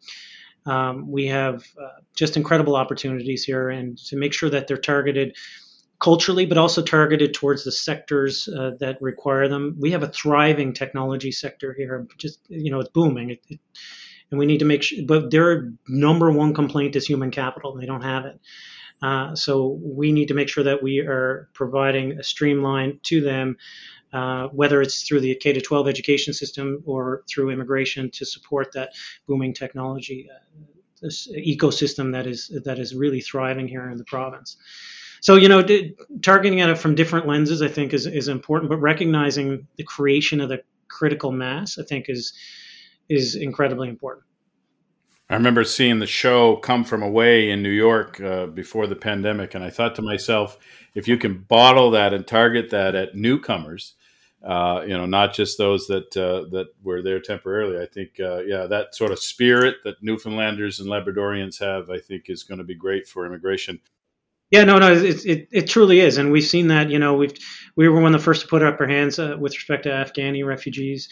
Um, 0.65 1.09
we 1.09 1.27
have 1.27 1.65
uh, 1.81 2.01
just 2.15 2.37
incredible 2.37 2.75
opportunities 2.75 3.43
here, 3.43 3.69
and 3.69 3.97
to 4.05 4.17
make 4.17 4.33
sure 4.33 4.49
that 4.49 4.67
they're 4.67 4.77
targeted 4.77 5.35
culturally, 5.99 6.45
but 6.45 6.57
also 6.57 6.81
targeted 6.81 7.33
towards 7.33 7.63
the 7.63 7.71
sectors 7.71 8.47
uh, 8.47 8.71
that 8.79 9.01
require 9.01 9.47
them. 9.47 9.75
We 9.79 9.91
have 9.91 10.03
a 10.03 10.07
thriving 10.07 10.73
technology 10.73 11.31
sector 11.31 11.73
here. 11.73 12.07
Just 12.17 12.39
you 12.47 12.71
know, 12.71 12.79
it's 12.79 12.89
booming. 12.89 13.31
It, 13.31 13.45
it, 13.49 13.59
and 14.31 14.39
we 14.39 14.45
need 14.45 14.59
to 14.59 14.65
make 14.65 14.83
sure. 14.83 14.99
But 15.05 15.31
their 15.31 15.71
number 15.87 16.31
one 16.31 16.53
complaint 16.53 16.95
is 16.95 17.05
human 17.05 17.31
capital. 17.31 17.75
They 17.75 17.85
don't 17.85 18.03
have 18.03 18.25
it. 18.25 18.39
Uh, 19.01 19.33
so 19.35 19.79
we 19.81 20.11
need 20.11 20.27
to 20.27 20.33
make 20.33 20.49
sure 20.49 20.63
that 20.65 20.83
we 20.83 20.99
are 20.99 21.49
providing 21.53 22.19
a 22.19 22.23
streamline 22.23 22.99
to 23.03 23.21
them 23.21 23.57
uh, 24.13 24.47
whether 24.47 24.81
it's 24.81 25.03
through 25.03 25.21
the 25.21 25.35
K 25.35 25.53
to 25.53 25.61
12 25.61 25.87
education 25.87 26.33
system 26.33 26.83
or 26.85 27.23
through 27.29 27.49
immigration 27.51 28.09
to 28.11 28.25
support 28.25 28.71
that 28.73 28.91
booming 29.27 29.53
technology 29.53 30.27
uh, 30.33 31.07
ecosystem 31.37 32.11
that 32.11 32.27
is 32.27 32.51
that 32.65 32.79
is 32.79 32.95
really 32.95 33.21
thriving 33.21 33.67
here 33.67 33.89
in 33.89 33.97
the 33.97 34.03
province. 34.03 34.57
So 35.21 35.35
you 35.35 35.49
know, 35.49 35.65
targeting 36.21 36.61
at 36.61 36.69
it 36.69 36.77
from 36.77 36.95
different 36.95 37.27
lenses, 37.27 37.61
I 37.61 37.67
think, 37.67 37.93
is 37.93 38.05
is 38.05 38.27
important. 38.27 38.69
But 38.69 38.77
recognizing 38.77 39.67
the 39.75 39.83
creation 39.83 40.41
of 40.41 40.49
the 40.49 40.63
critical 40.87 41.31
mass, 41.31 41.77
I 41.77 41.83
think, 41.83 42.05
is 42.09 42.33
is 43.09 43.35
incredibly 43.35 43.89
important. 43.89 44.25
I 45.29 45.35
remember 45.35 45.63
seeing 45.63 45.99
the 45.99 46.07
show 46.07 46.55
Come 46.55 46.83
From 46.83 47.03
Away 47.03 47.51
in 47.51 47.61
New 47.61 47.69
York 47.69 48.19
uh, 48.19 48.47
before 48.47 48.87
the 48.87 48.95
pandemic, 48.95 49.53
and 49.53 49.63
I 49.63 49.69
thought 49.69 49.93
to 49.95 50.01
myself, 50.01 50.57
if 50.95 51.07
you 51.07 51.17
can 51.17 51.41
bottle 51.41 51.91
that 51.91 52.15
and 52.15 52.25
target 52.25 52.71
that 52.71 52.95
at 52.95 53.15
newcomers, 53.15 53.93
uh, 54.45 54.83
you 54.87 54.97
know, 54.97 55.05
not 55.05 55.33
just 55.33 55.57
those 55.57 55.87
that 55.87 56.15
uh, 56.15 56.49
that 56.51 56.67
were 56.81 57.01
there 57.01 57.19
temporarily. 57.19 57.81
I 57.81 57.85
think, 57.85 58.19
uh, 58.19 58.39
yeah, 58.43 58.67
that 58.67 58.95
sort 58.95 59.11
of 59.11 59.19
spirit 59.19 59.75
that 59.83 60.01
Newfoundlanders 60.01 60.79
and 60.79 60.87
Labradorians 60.87 61.59
have, 61.59 61.89
I 61.89 61.99
think, 61.99 62.29
is 62.29 62.43
going 62.43 62.59
to 62.59 62.63
be 62.63 62.75
great 62.75 63.07
for 63.07 63.25
immigration. 63.25 63.81
Yeah, 64.51 64.63
no, 64.63 64.79
no, 64.79 64.91
it, 64.93 65.25
it, 65.25 65.47
it 65.51 65.67
truly 65.67 65.99
is, 65.99 66.17
and 66.17 66.31
we've 66.31 66.43
seen 66.43 66.69
that. 66.69 66.89
You 66.89 66.97
know, 66.99 67.15
we've 67.15 67.37
we 67.75 67.87
were 67.87 68.01
one 68.01 68.15
of 68.15 68.21
the 68.21 68.23
first 68.23 68.41
to 68.41 68.47
put 68.47 68.63
up 68.63 68.79
our 68.79 68.87
hands 68.87 69.19
uh, 69.19 69.35
with 69.37 69.53
respect 69.53 69.83
to 69.83 69.89
Afghani 69.89 70.45
refugees, 70.45 71.09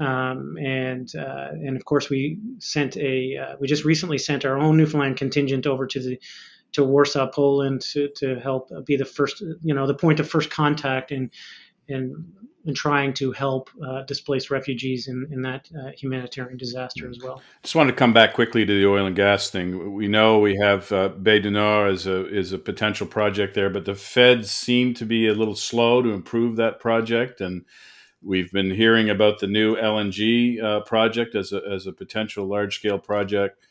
um, 0.00 0.56
and 0.58 1.08
uh, 1.14 1.50
and 1.52 1.76
of 1.76 1.84
course 1.84 2.10
we 2.10 2.38
sent 2.58 2.96
a 2.96 3.36
uh, 3.36 3.56
we 3.60 3.68
just 3.68 3.84
recently 3.84 4.18
sent 4.18 4.44
our 4.44 4.58
own 4.58 4.76
Newfoundland 4.76 5.18
contingent 5.18 5.66
over 5.66 5.86
to 5.86 6.00
the 6.00 6.18
to 6.72 6.84
Warsaw, 6.84 7.30
Poland, 7.30 7.80
to, 7.80 8.08
to 8.16 8.38
help 8.38 8.70
be 8.86 8.96
the 8.96 9.04
first, 9.04 9.40
you 9.40 9.74
know, 9.74 9.86
the 9.86 9.94
point 9.94 10.20
of 10.20 10.28
first 10.28 10.50
contact 10.50 11.10
in 11.10 11.30
in 11.88 12.24
and 12.66 12.76
trying 12.76 13.12
to 13.14 13.32
help 13.32 13.70
uh, 13.86 14.02
displaced 14.02 14.50
refugees 14.50 15.08
in, 15.08 15.26
in 15.32 15.40
that 15.42 15.68
uh, 15.78 15.90
humanitarian 15.92 16.58
disaster 16.58 17.08
as 17.08 17.18
well. 17.22 17.40
Just 17.62 17.74
wanted 17.74 17.92
to 17.92 17.96
come 17.96 18.12
back 18.12 18.34
quickly 18.34 18.66
to 18.66 18.72
the 18.72 18.86
oil 18.86 19.06
and 19.06 19.16
gas 19.16 19.50
thing. 19.50 19.94
We 19.94 20.08
know 20.08 20.38
we 20.38 20.56
have 20.56 20.90
uh, 20.92 21.08
Bay 21.08 21.40
du 21.40 21.50
Nord 21.50 21.92
as 21.92 22.06
a 22.06 22.26
is 22.28 22.52
a 22.52 22.58
potential 22.58 23.06
project 23.06 23.54
there, 23.54 23.70
but 23.70 23.84
the 23.86 23.94
feds 23.94 24.50
seem 24.50 24.94
to 24.94 25.06
be 25.06 25.26
a 25.26 25.34
little 25.34 25.56
slow 25.56 26.02
to 26.02 26.10
improve 26.10 26.56
that 26.56 26.80
project, 26.80 27.40
and 27.40 27.64
we've 28.22 28.52
been 28.52 28.70
hearing 28.70 29.08
about 29.08 29.38
the 29.38 29.46
new 29.46 29.76
LNG 29.76 30.62
uh, 30.62 30.80
project 30.80 31.34
as 31.34 31.52
a 31.52 31.62
as 31.70 31.86
a 31.86 31.92
potential 31.92 32.46
large 32.46 32.76
scale 32.76 32.98
project. 32.98 33.64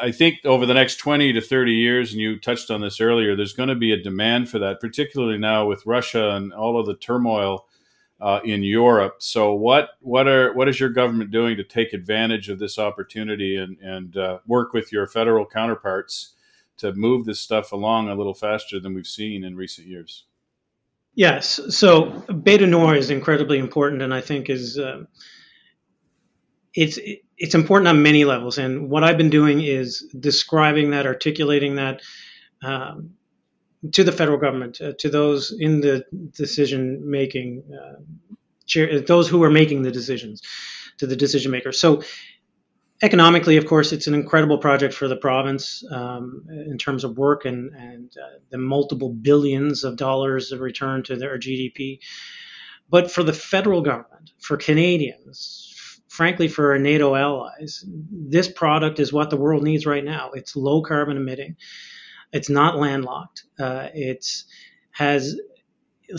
I 0.00 0.10
think 0.10 0.44
over 0.44 0.66
the 0.66 0.74
next 0.74 0.96
20 0.96 1.32
to 1.34 1.40
30 1.40 1.72
years, 1.72 2.12
and 2.12 2.20
you 2.20 2.38
touched 2.38 2.70
on 2.70 2.80
this 2.80 3.00
earlier, 3.00 3.36
there's 3.36 3.52
going 3.52 3.68
to 3.68 3.74
be 3.74 3.92
a 3.92 4.02
demand 4.02 4.48
for 4.48 4.58
that, 4.58 4.80
particularly 4.80 5.38
now 5.38 5.66
with 5.66 5.86
Russia 5.86 6.30
and 6.30 6.52
all 6.52 6.78
of 6.78 6.86
the 6.86 6.96
turmoil 6.96 7.66
uh, 8.20 8.40
in 8.44 8.62
Europe. 8.62 9.16
So, 9.18 9.52
what 9.52 9.90
what 10.00 10.26
are 10.28 10.52
what 10.54 10.68
is 10.68 10.80
your 10.80 10.88
government 10.88 11.30
doing 11.30 11.56
to 11.56 11.64
take 11.64 11.92
advantage 11.92 12.48
of 12.48 12.58
this 12.58 12.78
opportunity 12.78 13.56
and 13.56 13.78
and 13.80 14.16
uh, 14.16 14.38
work 14.46 14.72
with 14.72 14.92
your 14.92 15.06
federal 15.06 15.46
counterparts 15.46 16.34
to 16.78 16.92
move 16.92 17.24
this 17.24 17.40
stuff 17.40 17.72
along 17.72 18.08
a 18.08 18.14
little 18.14 18.34
faster 18.34 18.80
than 18.80 18.94
we've 18.94 19.06
seen 19.06 19.44
in 19.44 19.56
recent 19.56 19.86
years? 19.86 20.24
Yes. 21.14 21.60
So, 21.68 22.06
Bay 22.42 22.56
du 22.56 22.66
Nord 22.66 22.96
is 22.96 23.10
incredibly 23.10 23.58
important, 23.58 24.02
and 24.02 24.12
I 24.12 24.20
think 24.20 24.50
is 24.50 24.78
uh, 24.78 25.04
it's 26.74 26.98
it's 27.36 27.54
important 27.54 27.88
on 27.88 28.02
many 28.02 28.24
levels. 28.24 28.58
And 28.58 28.90
what 28.90 29.04
I've 29.04 29.18
been 29.18 29.30
doing 29.30 29.60
is 29.60 30.02
describing 30.18 30.90
that, 30.90 31.06
articulating 31.06 31.76
that. 31.76 32.02
Um, 32.62 33.14
to 33.92 34.04
the 34.04 34.12
federal 34.12 34.38
government, 34.38 34.80
uh, 34.80 34.92
to 34.98 35.08
those 35.08 35.54
in 35.58 35.80
the 35.80 36.04
decision 36.30 37.10
making, 37.10 37.62
uh, 37.72 38.00
chair, 38.66 39.00
those 39.00 39.28
who 39.28 39.42
are 39.42 39.50
making 39.50 39.82
the 39.82 39.90
decisions, 39.90 40.42
to 40.98 41.06
the 41.06 41.16
decision 41.16 41.50
makers. 41.50 41.78
So, 41.78 42.02
economically, 43.02 43.56
of 43.56 43.66
course, 43.66 43.92
it's 43.92 44.06
an 44.06 44.14
incredible 44.14 44.58
project 44.58 44.94
for 44.94 45.08
the 45.08 45.16
province 45.16 45.84
um, 45.90 46.46
in 46.48 46.78
terms 46.78 47.04
of 47.04 47.18
work 47.18 47.44
and, 47.44 47.74
and 47.74 48.10
uh, 48.16 48.38
the 48.50 48.58
multiple 48.58 49.10
billions 49.10 49.84
of 49.84 49.96
dollars 49.96 50.52
of 50.52 50.60
return 50.60 51.02
to 51.04 51.16
their 51.16 51.38
GDP. 51.38 51.98
But 52.88 53.10
for 53.10 53.22
the 53.22 53.32
federal 53.32 53.82
government, 53.82 54.30
for 54.38 54.56
Canadians, 54.56 55.73
frankly, 56.14 56.46
for 56.46 56.70
our 56.70 56.78
NATO 56.78 57.16
allies, 57.16 57.84
this 58.12 58.46
product 58.46 59.00
is 59.00 59.12
what 59.12 59.30
the 59.30 59.36
world 59.36 59.64
needs 59.64 59.84
right 59.84 60.04
now. 60.04 60.30
It's 60.32 60.54
low 60.54 60.80
carbon 60.80 61.16
emitting. 61.16 61.56
It's 62.32 62.48
not 62.48 62.78
landlocked. 62.78 63.42
Uh, 63.58 63.88
it's 63.92 64.44
has, 64.92 65.36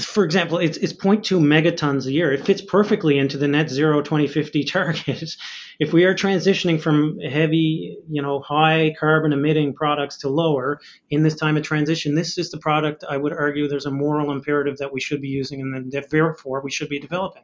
for 0.02 0.26
example, 0.26 0.58
it's, 0.58 0.78
it's 0.78 0.91
0.2 0.91 1.39
megatons 1.39 2.08
a 2.08 2.12
year. 2.12 2.34
It 2.34 2.46
fits 2.46 2.62
perfectly 2.62 3.18
into 3.18 3.38
the 3.38 3.48
net 3.48 3.70
zero 3.70 4.02
2050 4.02 4.64
target. 4.66 5.32
if 5.80 5.93
we 5.93 6.04
are 6.04 6.14
transitioning 6.14 6.82
from 6.82 7.18
heavy, 7.22 7.98
you 8.10 8.22
know, 8.22 8.41
high 8.41 8.93
carbon 9.00 9.32
emitting 9.32 9.76
products 9.76 10.18
to 10.20 10.30
lower 10.30 10.82
in 11.10 11.24
this 11.24 11.36
time 11.36 11.56
of 11.56 11.64
transition, 11.64 12.16
this 12.16 12.38
is 12.38 12.52
the 12.52 12.58
product 12.58 13.06
I 13.10 13.16
would 13.16 13.32
argue 13.32 13.70
there's 13.70 13.86
a 13.86 13.91
moral 13.91 14.34
imperative 14.34 14.80
that 14.80 14.91
we 14.91 15.00
should 15.00 15.22
be 15.22 15.30
using 15.30 15.62
and 15.62 15.89
that 15.93 16.10
therefore 16.10 16.62
we 16.62 16.72
should 16.72 16.89
be 16.89 17.00
developing. 17.00 17.43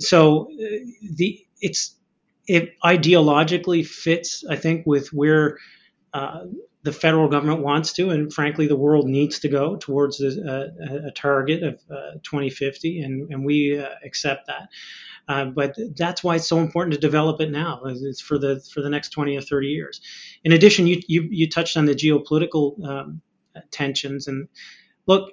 So 0.00 0.48
uh, 0.52 0.78
the 1.16 1.44
it's 1.60 1.96
it 2.46 2.74
ideologically 2.84 3.86
fits, 3.86 4.44
I 4.48 4.56
think, 4.56 4.86
with 4.86 5.08
where 5.12 5.58
uh, 6.12 6.44
the 6.82 6.92
federal 6.92 7.28
government 7.28 7.62
wants 7.62 7.92
to, 7.94 8.10
and 8.10 8.32
frankly, 8.32 8.66
the 8.66 8.76
world 8.76 9.06
needs 9.06 9.38
to 9.40 9.48
go 9.48 9.76
towards 9.76 10.20
a, 10.20 10.28
a, 10.28 11.08
a 11.08 11.10
target 11.12 11.62
of 11.62 11.80
uh, 11.90 12.18
2050, 12.22 13.00
and, 13.00 13.30
and 13.32 13.44
we 13.44 13.78
uh, 13.78 13.88
accept 14.04 14.46
that. 14.48 14.68
Uh, 15.26 15.46
but 15.46 15.74
that's 15.96 16.22
why 16.22 16.36
it's 16.36 16.46
so 16.46 16.58
important 16.58 16.92
to 16.92 17.00
develop 17.00 17.40
it 17.40 17.50
now. 17.50 17.80
It's 17.86 18.20
for 18.20 18.38
the 18.38 18.60
for 18.72 18.82
the 18.82 18.90
next 18.90 19.08
20 19.10 19.36
or 19.36 19.40
30 19.40 19.68
years. 19.68 20.00
In 20.44 20.52
addition, 20.52 20.86
you 20.86 21.00
you, 21.08 21.26
you 21.30 21.48
touched 21.48 21.78
on 21.78 21.86
the 21.86 21.94
geopolitical 21.94 22.84
um, 22.86 23.22
tensions, 23.70 24.28
and 24.28 24.48
look, 25.06 25.30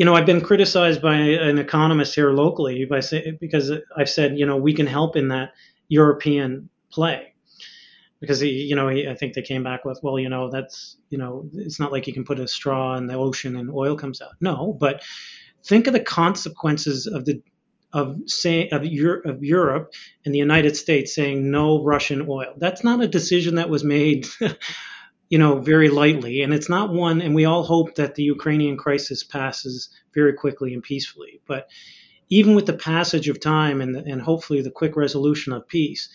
you 0.00 0.06
know, 0.06 0.14
I've 0.14 0.24
been 0.24 0.40
criticized 0.40 1.02
by 1.02 1.14
an 1.14 1.58
economist 1.58 2.14
here 2.14 2.30
locally 2.30 2.86
by 2.86 3.00
say, 3.00 3.36
because 3.38 3.70
I've 3.94 4.08
said, 4.08 4.38
you 4.38 4.46
know, 4.46 4.56
we 4.56 4.72
can 4.72 4.86
help 4.86 5.14
in 5.14 5.28
that 5.28 5.50
European 5.88 6.70
play 6.90 7.34
because 8.18 8.40
he, 8.40 8.48
you 8.48 8.74
know, 8.74 8.88
he, 8.88 9.06
I 9.06 9.14
think 9.14 9.34
they 9.34 9.42
came 9.42 9.62
back 9.62 9.84
with, 9.84 10.00
well, 10.02 10.18
you 10.18 10.30
know, 10.30 10.48
that's, 10.50 10.96
you 11.10 11.18
know, 11.18 11.50
it's 11.52 11.78
not 11.78 11.92
like 11.92 12.06
you 12.06 12.14
can 12.14 12.24
put 12.24 12.40
a 12.40 12.48
straw 12.48 12.96
in 12.96 13.08
the 13.08 13.14
ocean 13.14 13.56
and 13.56 13.70
oil 13.70 13.94
comes 13.94 14.22
out. 14.22 14.30
No, 14.40 14.72
but 14.72 15.02
think 15.66 15.86
of 15.86 15.92
the 15.92 16.00
consequences 16.00 17.06
of 17.06 17.26
the 17.26 17.42
of 17.92 18.16
say 18.24 18.70
of, 18.70 18.86
Europe, 18.86 19.26
of 19.26 19.44
Europe 19.44 19.92
and 20.24 20.32
the 20.32 20.38
United 20.38 20.78
States 20.78 21.14
saying 21.14 21.50
no 21.50 21.84
Russian 21.84 22.24
oil. 22.26 22.54
That's 22.56 22.82
not 22.82 23.02
a 23.02 23.08
decision 23.08 23.56
that 23.56 23.68
was 23.68 23.84
made, 23.84 24.28
you 25.30 25.38
know, 25.38 25.60
very 25.60 25.88
lightly, 25.88 26.42
and 26.42 26.52
it's 26.52 26.68
not 26.68 26.92
one. 26.92 27.22
And 27.22 27.34
we 27.34 27.46
all 27.46 27.62
hope 27.62 27.94
that 27.94 28.16
the 28.16 28.24
Ukrainian 28.24 28.76
crisis 28.76 29.24
passes 29.24 29.88
very 30.12 30.34
quickly 30.34 30.74
and 30.74 30.82
peacefully. 30.82 31.40
But 31.46 31.68
even 32.28 32.54
with 32.54 32.66
the 32.66 32.74
passage 32.74 33.28
of 33.28 33.40
time 33.40 33.80
and, 33.80 33.96
and 33.96 34.20
hopefully 34.20 34.60
the 34.60 34.70
quick 34.70 34.96
resolution 34.96 35.52
of 35.52 35.66
peace, 35.66 36.10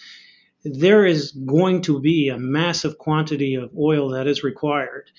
there 0.64 1.06
is 1.06 1.32
going 1.32 1.82
to 1.84 2.00
be 2.00 2.30
a 2.30 2.38
massive 2.38 2.98
quantity 2.98 3.56
of 3.56 3.72
oil 3.78 4.10
that 4.10 4.28
is 4.28 4.44
required 4.44 5.10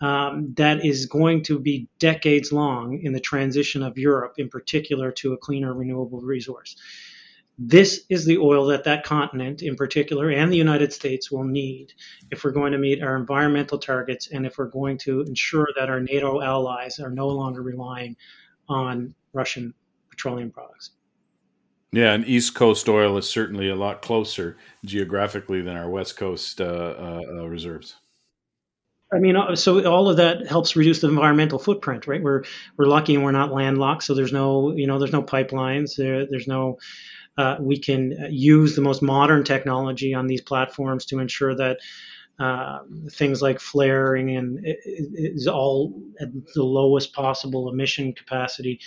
um, 0.00 0.54
that 0.56 0.84
is 0.84 1.06
going 1.06 1.42
to 1.44 1.58
be 1.58 1.88
decades 1.98 2.52
long 2.52 3.00
in 3.02 3.12
the 3.12 3.20
transition 3.20 3.82
of 3.82 3.98
Europe, 3.98 4.34
in 4.38 4.48
particular, 4.48 5.10
to 5.12 5.32
a 5.32 5.36
cleaner 5.36 5.74
renewable 5.74 6.20
resource. 6.20 6.76
This 7.58 8.04
is 8.08 8.24
the 8.24 8.38
oil 8.38 8.66
that 8.66 8.84
that 8.84 9.02
continent, 9.02 9.62
in 9.62 9.74
particular, 9.74 10.30
and 10.30 10.52
the 10.52 10.56
United 10.56 10.92
States 10.92 11.30
will 11.30 11.42
need 11.42 11.92
if 12.30 12.44
we're 12.44 12.52
going 12.52 12.70
to 12.70 12.78
meet 12.78 13.02
our 13.02 13.16
environmental 13.16 13.78
targets 13.78 14.28
and 14.28 14.46
if 14.46 14.58
we're 14.58 14.66
going 14.66 14.96
to 14.98 15.22
ensure 15.22 15.66
that 15.76 15.90
our 15.90 16.00
NATO 16.00 16.40
allies 16.40 17.00
are 17.00 17.10
no 17.10 17.26
longer 17.26 17.60
relying 17.62 18.16
on 18.68 19.14
Russian 19.32 19.74
petroleum 20.08 20.52
products. 20.52 20.90
Yeah, 21.90 22.12
and 22.12 22.24
East 22.26 22.54
Coast 22.54 22.88
oil 22.88 23.16
is 23.16 23.28
certainly 23.28 23.68
a 23.68 23.74
lot 23.74 24.02
closer 24.02 24.56
geographically 24.84 25.62
than 25.62 25.76
our 25.76 25.88
West 25.88 26.16
Coast 26.16 26.60
uh, 26.60 26.64
uh, 26.64 27.22
uh, 27.28 27.46
reserves. 27.46 27.96
I 29.12 29.18
mean, 29.18 29.36
uh, 29.36 29.56
so 29.56 29.90
all 29.90 30.10
of 30.10 30.18
that 30.18 30.46
helps 30.46 30.76
reduce 30.76 31.00
the 31.00 31.08
environmental 31.08 31.58
footprint, 31.58 32.06
right? 32.06 32.22
We're 32.22 32.44
we're 32.76 32.86
lucky 32.86 33.14
and 33.14 33.24
we're 33.24 33.32
not 33.32 33.52
landlocked, 33.52 34.02
so 34.02 34.14
there's 34.14 34.34
no 34.34 34.72
you 34.72 34.86
know 34.86 34.98
there's 34.98 35.12
no 35.12 35.22
pipelines, 35.22 35.96
there, 35.96 36.26
there's 36.26 36.46
no 36.46 36.78
uh, 37.38 37.56
we 37.60 37.78
can 37.78 38.16
use 38.30 38.74
the 38.74 38.82
most 38.82 39.00
modern 39.00 39.44
technology 39.44 40.12
on 40.12 40.26
these 40.26 40.42
platforms 40.42 41.06
to 41.06 41.20
ensure 41.20 41.54
that 41.54 41.78
uh, 42.38 42.80
things 43.10 43.40
like 43.40 43.60
flaring 43.60 44.36
and 44.36 44.60
is 44.64 45.46
all 45.48 45.92
at 46.20 46.28
the 46.54 46.62
lowest 46.62 47.12
possible 47.12 47.68
emission 47.68 48.12
capacity. 48.12 48.78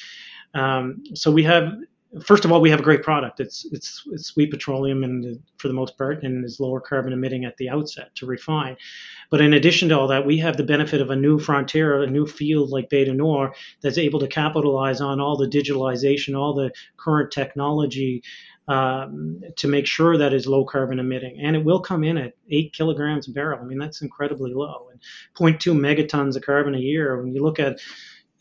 Um, 0.54 1.04
so 1.16 1.32
we 1.32 1.44
have 1.44 1.74
first 2.20 2.46
of 2.46 2.52
all, 2.52 2.62
we 2.62 2.70
have 2.70 2.80
a 2.80 2.84
great 2.84 3.04
product. 3.04 3.40
It's 3.40 3.66
it's, 3.72 4.04
it's 4.12 4.28
sweet 4.28 4.52
petroleum, 4.52 5.04
and 5.04 5.40
for 5.58 5.68
the 5.68 5.74
most 5.74 5.98
part, 5.98 6.24
and 6.24 6.44
is 6.44 6.60
lower 6.60 6.82
carbon 6.82 7.14
emitting 7.14 7.46
at 7.46 7.58
the 7.58 7.70
outset 7.70 8.14
to 8.16 8.26
refine. 8.26 8.78
But 9.30 9.42
in 9.42 9.54
addition 9.54 9.90
to 9.90 10.00
all 10.00 10.08
that, 10.08 10.26
we 10.26 10.38
have 10.40 10.58
the 10.58 10.64
benefit 10.64 11.02
of 11.02 11.10
a 11.10 11.16
new 11.16 11.40
frontier, 11.40 12.02
a 12.02 12.08
new 12.08 12.26
field 12.26 12.70
like 12.70 12.90
Bay 12.90 13.06
du 13.06 13.14
Nord 13.14 13.52
that's 13.82 13.98
able 13.98 14.20
to 14.20 14.28
capitalize 14.28 15.02
on 15.02 15.20
all 15.20 15.38
the 15.38 15.48
digitalization, 15.48 16.38
all 16.38 16.54
the 16.54 16.72
current 16.98 17.32
technology 17.32 18.24
um, 18.68 19.42
to 19.58 19.68
make 19.68 19.86
sure 19.88 20.18
that 20.18 20.34
is 20.34 20.48
low 20.48 20.66
carbon 20.66 21.00
emitting. 21.00 21.40
And 21.42 21.56
it 21.56 21.64
will 21.64 21.82
come 21.82 22.04
in 22.04 22.18
at 22.18 22.34
eight 22.50 22.74
kilograms 22.74 23.28
a 23.28 23.32
barrel. 23.32 23.60
I 23.62 23.66
mean, 23.66 23.80
that's 23.80 24.02
incredibly 24.02 24.54
low. 24.54 24.88
And 24.92 25.02
0.2 25.36 25.76
megatons 25.78 26.36
of 26.36 26.44
carbon 26.44 26.76
a 26.76 26.80
year. 26.80 27.22
When 27.22 27.34
you 27.34 27.44
look 27.44 27.60
at 27.60 27.80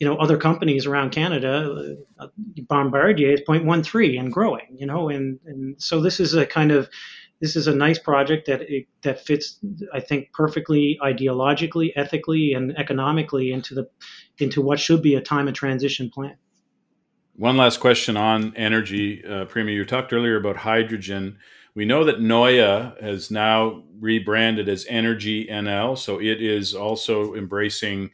you 0.01 0.07
know 0.07 0.15
other 0.15 0.35
companies 0.35 0.87
around 0.87 1.11
Canada, 1.11 1.95
uh, 2.19 2.27
Bombardier 2.67 3.33
is 3.33 3.41
0.13 3.41 4.19
and 4.19 4.33
growing. 4.33 4.75
You 4.75 4.87
know, 4.87 5.09
and 5.09 5.39
and 5.45 5.79
so 5.79 6.01
this 6.01 6.19
is 6.19 6.33
a 6.33 6.43
kind 6.43 6.71
of 6.71 6.89
this 7.39 7.55
is 7.55 7.67
a 7.67 7.75
nice 7.75 7.99
project 7.99 8.47
that 8.47 8.61
it, 8.61 8.87
that 9.03 9.23
fits, 9.23 9.59
I 9.93 9.99
think, 9.99 10.33
perfectly 10.33 10.97
ideologically, 11.03 11.91
ethically, 11.95 12.53
and 12.53 12.75
economically 12.79 13.51
into 13.51 13.75
the 13.75 13.89
into 14.39 14.59
what 14.59 14.79
should 14.79 15.03
be 15.03 15.13
a 15.13 15.21
time 15.21 15.47
of 15.47 15.53
transition 15.53 16.09
plan. 16.09 16.35
One 17.35 17.57
last 17.57 17.79
question 17.79 18.17
on 18.17 18.55
energy, 18.55 19.23
uh, 19.23 19.45
Premier. 19.45 19.75
You 19.75 19.85
talked 19.85 20.13
earlier 20.13 20.35
about 20.35 20.57
hydrogen. 20.57 21.37
We 21.75 21.85
know 21.85 22.03
that 22.05 22.19
Noia 22.19 22.99
has 23.01 23.29
now 23.29 23.83
rebranded 23.99 24.67
as 24.67 24.87
Energy 24.89 25.45
NL, 25.45 25.95
so 25.95 26.19
it 26.19 26.41
is 26.41 26.73
also 26.73 27.35
embracing, 27.35 28.09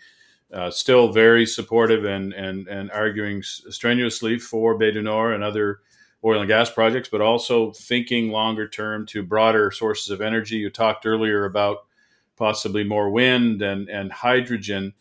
uh, 0.54 0.72
still 0.72 1.12
very 1.12 1.46
supportive 1.46 2.06
and 2.06 2.34
and 2.34 2.68
and 2.68 2.92
arguing 2.92 3.44
strenuously 3.44 4.40
for 4.40 4.78
Bay 4.78 4.92
du 4.92 5.02
Nord 5.02 5.34
and 5.34 5.44
other 5.44 5.80
oil 6.24 6.40
and 6.40 6.48
gas 6.48 6.70
projects, 6.70 7.10
but 7.10 7.22
also 7.22 7.72
thinking 7.72 8.32
longer 8.32 8.68
term 8.68 9.06
to 9.08 9.24
broader 9.24 9.72
sources 9.72 10.10
of 10.10 10.22
energy. 10.22 10.58
You 10.58 10.70
talked 10.70 11.06
earlier 11.06 11.46
about 11.46 11.86
possibly 12.36 12.84
more 12.84 13.10
wind 13.10 13.62
and, 13.62 13.90
and 13.90 14.12
hydrogen. 14.12 14.94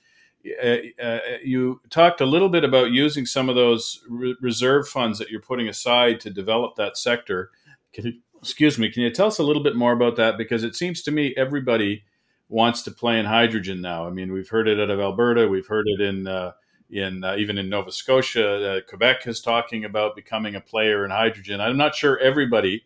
Uh, 0.62 0.76
uh, 1.02 1.18
you 1.42 1.80
talked 1.90 2.20
a 2.20 2.26
little 2.26 2.48
bit 2.48 2.64
about 2.64 2.92
using 2.92 3.26
some 3.26 3.48
of 3.48 3.56
those 3.56 4.02
re- 4.08 4.36
reserve 4.40 4.88
funds 4.88 5.18
that 5.18 5.28
you're 5.28 5.40
putting 5.40 5.68
aside 5.68 6.20
to 6.20 6.30
develop 6.30 6.76
that 6.76 6.96
sector. 6.96 7.50
You, 7.94 8.14
excuse 8.40 8.78
me, 8.78 8.90
can 8.90 9.02
you 9.02 9.10
tell 9.10 9.26
us 9.26 9.38
a 9.38 9.42
little 9.42 9.62
bit 9.62 9.74
more 9.76 9.92
about 9.92 10.16
that? 10.16 10.38
Because 10.38 10.62
it 10.62 10.76
seems 10.76 11.02
to 11.02 11.10
me 11.10 11.34
everybody 11.36 12.04
wants 12.48 12.82
to 12.82 12.90
play 12.90 13.18
in 13.18 13.26
hydrogen 13.26 13.80
now. 13.80 14.06
I 14.06 14.10
mean, 14.10 14.32
we've 14.32 14.48
heard 14.48 14.68
it 14.68 14.80
out 14.80 14.90
of 14.90 15.00
Alberta, 15.00 15.48
we've 15.48 15.66
heard 15.66 15.86
it 15.88 16.00
in 16.00 16.26
uh, 16.26 16.52
in 16.90 17.24
uh, 17.24 17.36
even 17.36 17.58
in 17.58 17.68
Nova 17.68 17.92
Scotia. 17.92 18.76
Uh, 18.76 18.80
Quebec 18.88 19.26
is 19.26 19.40
talking 19.40 19.84
about 19.84 20.16
becoming 20.16 20.54
a 20.54 20.60
player 20.60 21.04
in 21.04 21.10
hydrogen. 21.10 21.60
I'm 21.60 21.76
not 21.76 21.94
sure 21.94 22.18
everybody 22.18 22.84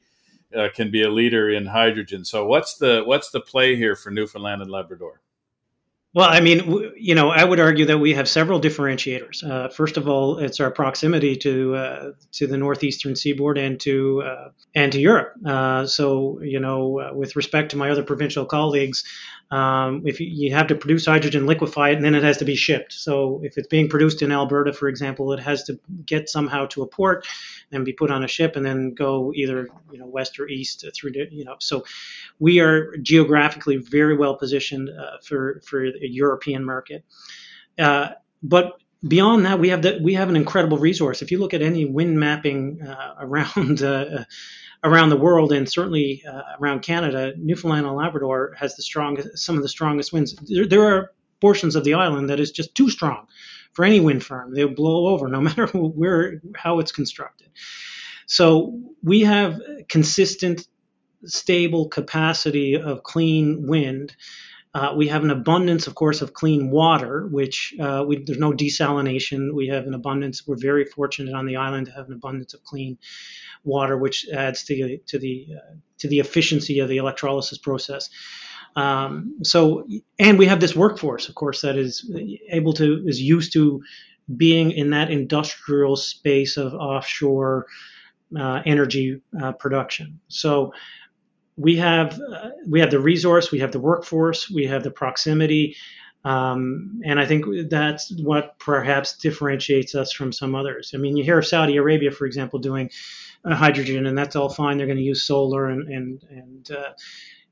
uh, 0.57 0.69
can 0.75 0.91
be 0.91 1.03
a 1.03 1.11
leader 1.11 1.51
in 1.51 1.67
hydrogen. 1.67 2.25
So 2.25 2.47
what's 2.47 2.77
the 2.77 3.03
what's 3.05 3.31
the 3.31 3.41
play 3.41 3.77
here 3.77 3.97
for 3.97 4.11
Newfoundland 4.11 4.63
and 4.63 4.71
Labrador? 4.71 5.21
Well, 6.13 6.29
I 6.29 6.41
mean, 6.41 6.91
you 6.97 7.15
know, 7.15 7.31
I 7.31 7.45
would 7.45 7.61
argue 7.61 7.85
that 7.85 7.99
we 7.99 8.15
have 8.15 8.29
several 8.29 8.61
differentiators. 8.61 9.49
Uh, 9.49 9.69
first 9.69 9.97
of 9.97 10.09
all, 10.09 10.39
it's 10.39 10.59
our 10.59 10.73
proximity 10.73 11.37
to 11.37 11.77
uh, 11.77 12.11
to 12.33 12.49
the 12.49 12.57
northeastern 12.57 13.15
seaboard 13.15 13.59
and 13.59 13.79
to 13.81 14.23
uh, 14.23 14.49
and 14.75 14.91
to 14.91 14.99
Europe. 14.99 15.35
Uh, 15.47 15.87
so, 15.87 16.41
you 16.43 16.59
know, 16.59 17.13
with 17.15 17.37
respect 17.37 17.71
to 17.71 17.77
my 17.77 17.91
other 17.91 18.03
provincial 18.03 18.45
colleagues, 18.45 19.05
um, 19.51 20.03
if 20.07 20.21
you, 20.21 20.29
you, 20.29 20.55
have 20.55 20.69
to 20.69 20.77
produce 20.77 21.07
hydrogen, 21.07 21.45
liquefy 21.45 21.91
it, 21.91 21.97
and 21.97 22.05
then 22.05 22.15
it 22.15 22.23
has 22.23 22.37
to 22.39 22.45
be 22.45 22.55
shipped. 22.55 22.93
So, 22.93 23.41
if 23.43 23.59
it's 23.59 23.67
being 23.67 23.89
produced 23.89 24.23
in 24.23 24.31
Alberta, 24.31 24.73
for 24.73 24.87
example, 24.89 25.33
it 25.33 25.41
has 25.41 25.65
to 25.65 25.79
get 26.07 26.29
somehow 26.29 26.67
to 26.67 26.83
a 26.83 26.87
port 26.87 27.27
and 27.73 27.85
be 27.85 27.93
put 27.93 28.13
on 28.13 28.23
a 28.23 28.29
ship 28.29 28.55
and 28.55 28.65
then 28.65 28.95
go 28.95 29.33
either 29.35 29.69
you 29.91 29.99
know 29.99 30.07
west 30.07 30.39
or 30.39 30.47
east 30.49 30.85
through 30.95 31.13
the, 31.13 31.27
you 31.33 31.45
know. 31.45 31.57
So, 31.59 31.85
we 32.39 32.61
are 32.61 32.97
geographically 32.99 33.79
very 33.79 34.17
well 34.17 34.37
positioned 34.37 34.89
uh, 34.89 35.19
for 35.25 35.61
for 35.65 35.91
the 35.91 36.09
European 36.09 36.65
market. 36.65 37.05
Uh, 37.77 38.11
but 38.45 38.79
beyond 39.07 39.47
that, 39.47 39.59
we 39.59 39.69
have 39.71 39.85
we 40.01 40.15
have 40.15 40.29
an 40.29 40.37
incredible 40.37 40.79
resource. 40.79 41.23
If 41.23 41.31
you 41.31 41.39
look 41.39 41.55
at 41.55 41.63
any 41.63 41.85
wind 41.87 42.19
mapping 42.19 42.83
uh, 42.83 43.15
around 43.21 43.83
uh, 43.83 44.25
around 44.83 45.11
the 45.11 45.17
world 45.17 45.53
and 45.53 45.69
certainly 45.69 46.23
uh, 46.31 46.43
around 46.61 46.81
Canada, 46.81 47.33
Newfoundland 47.37 47.87
and 47.87 47.97
Labrador 47.97 48.55
has 48.59 48.77
the 48.77 48.83
strongest 48.83 49.39
some 49.39 49.57
of 49.57 49.63
the 49.63 49.69
strongest 49.69 50.13
winds. 50.13 50.35
There, 50.47 50.67
there, 50.67 50.83
are 50.83 51.13
portions 51.41 51.75
of 51.75 51.85
the 51.85 51.95
island 51.95 52.29
that 52.29 52.39
is 52.39 52.51
just 52.51 52.75
too 52.75 52.91
strong 52.91 53.27
for 53.73 53.85
any 53.85 53.99
wind 53.99 54.23
farm. 54.23 54.55
They'll 54.55 54.69
blow 54.69 55.09
over 55.09 55.29
no 55.29 55.41
matter 55.49 55.67
where 55.67 56.41
how 56.55 56.81
it's 56.81 56.93
constructed. 56.93 57.49
So 58.27 58.79
we 59.03 59.23
have 59.23 59.61
consistent 59.89 60.67
stable 61.25 61.89
capacity 61.89 62.77
of 62.77 63.03
clean 63.03 63.67
wind. 63.67 64.15
Uh, 64.73 64.93
we 64.97 65.09
have 65.09 65.25
an 65.25 65.31
abundance, 65.31 65.89
of 65.89 65.97
course, 65.97 66.23
of 66.23 66.33
clean 66.33 66.71
water, 66.71 67.27
which 67.27 67.75
uh, 67.81 68.05
we, 68.07 68.23
there's 68.23 68.39
no 68.39 68.53
desalination. 68.53 69.53
We 69.53 69.67
have 69.69 69.87
an 69.87 69.95
abundance. 69.95 70.47
We're 70.47 70.57
very 70.57 70.85
fortunate 70.85 71.35
on 71.35 71.47
the 71.47 71.57
island 71.57 71.87
to 71.87 71.93
have 71.93 72.07
an 72.07 72.13
abundance 72.13 72.55
of 72.55 72.63
clean 72.63 72.97
water, 73.65 73.97
which 73.97 74.29
adds 74.29 74.63
to 74.65 74.75
the 74.75 74.99
to 75.09 75.19
the 75.19 75.49
uh, 75.57 75.75
to 75.99 76.09
the 76.09 76.21
efficiency 76.21 76.79
of 76.79 76.89
the 76.89 76.99
electrolysis 76.99 77.59
process. 77.59 78.11
Um, 78.77 79.39
so, 79.43 79.89
and 80.21 80.39
we 80.39 80.47
have 80.47 80.61
this 80.61 80.77
workforce, 80.77 81.29
of 81.29 81.35
course, 81.35 81.63
that 81.63 81.77
is 81.77 82.09
able 82.49 82.73
to 82.75 83.03
is 83.07 83.21
used 83.21 83.53
to 83.55 83.83
being 84.37 84.71
in 84.71 84.91
that 84.91 85.11
industrial 85.11 85.97
space 85.97 86.57
of 86.57 86.75
offshore 86.75 87.67
uh, 88.39 88.63
energy 88.65 89.21
uh, 89.43 89.51
production. 89.53 90.21
So 90.29 90.73
we 91.57 91.77
have 91.77 92.21
uh, 92.21 92.51
we 92.67 92.81
have 92.81 92.91
the 92.91 93.01
resource, 93.01 93.51
we 93.51 93.61
have 93.61 93.73
the 93.73 93.81
workforce, 93.81 94.51
we 94.51 94.67
have 94.67 94.83
the 94.83 94.91
proximity, 94.91 95.77
um, 96.25 97.01
and 97.05 97.19
I 97.19 97.27
think 97.27 97.47
that's 97.71 98.13
what 98.23 98.59
perhaps 98.59 99.17
differentiates 99.17 99.95
us 99.95 100.13
from 100.13 100.33
some 100.33 100.55
others. 100.55 100.93
I 100.95 100.99
mean, 100.99 101.17
you 101.17 101.25
hear 101.25 101.39
of 101.39 101.47
Saudi 101.47 101.77
Arabia, 101.77 102.11
for 102.11 102.27
example, 102.27 102.59
doing 102.59 102.91
uh, 103.45 103.55
hydrogen, 103.55 104.07
and 104.07 104.17
that's 104.17 104.37
all 104.37 104.49
fine. 104.49 104.77
They're 104.77 104.87
going 104.87 104.99
to 104.99 105.03
use 105.03 105.25
solar 105.25 105.69
and 105.69 105.89
and 105.89 106.23
and 106.31 106.71
uh, 106.71 106.93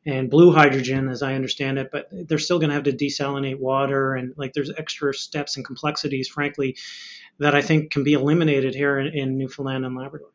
and 0.06 0.30
blue 0.30 0.52
hydrogen, 0.52 1.08
as 1.08 1.22
I 1.22 1.34
understand 1.34 1.78
it, 1.78 1.90
but 1.90 2.08
they're 2.10 2.38
still 2.38 2.58
going 2.58 2.70
to 2.70 2.74
have 2.74 2.84
to 2.84 2.92
desalinate 2.92 3.58
water, 3.58 4.14
and 4.14 4.34
like 4.36 4.52
there's 4.52 4.70
extra 4.76 5.14
steps 5.14 5.56
and 5.56 5.64
complexities, 5.64 6.28
frankly, 6.28 6.76
that 7.38 7.54
I 7.54 7.62
think 7.62 7.90
can 7.90 8.04
be 8.04 8.14
eliminated 8.14 8.74
here 8.74 8.98
in, 8.98 9.08
in 9.08 9.38
Newfoundland 9.38 9.84
and 9.84 9.96
Labrador. 9.96 10.28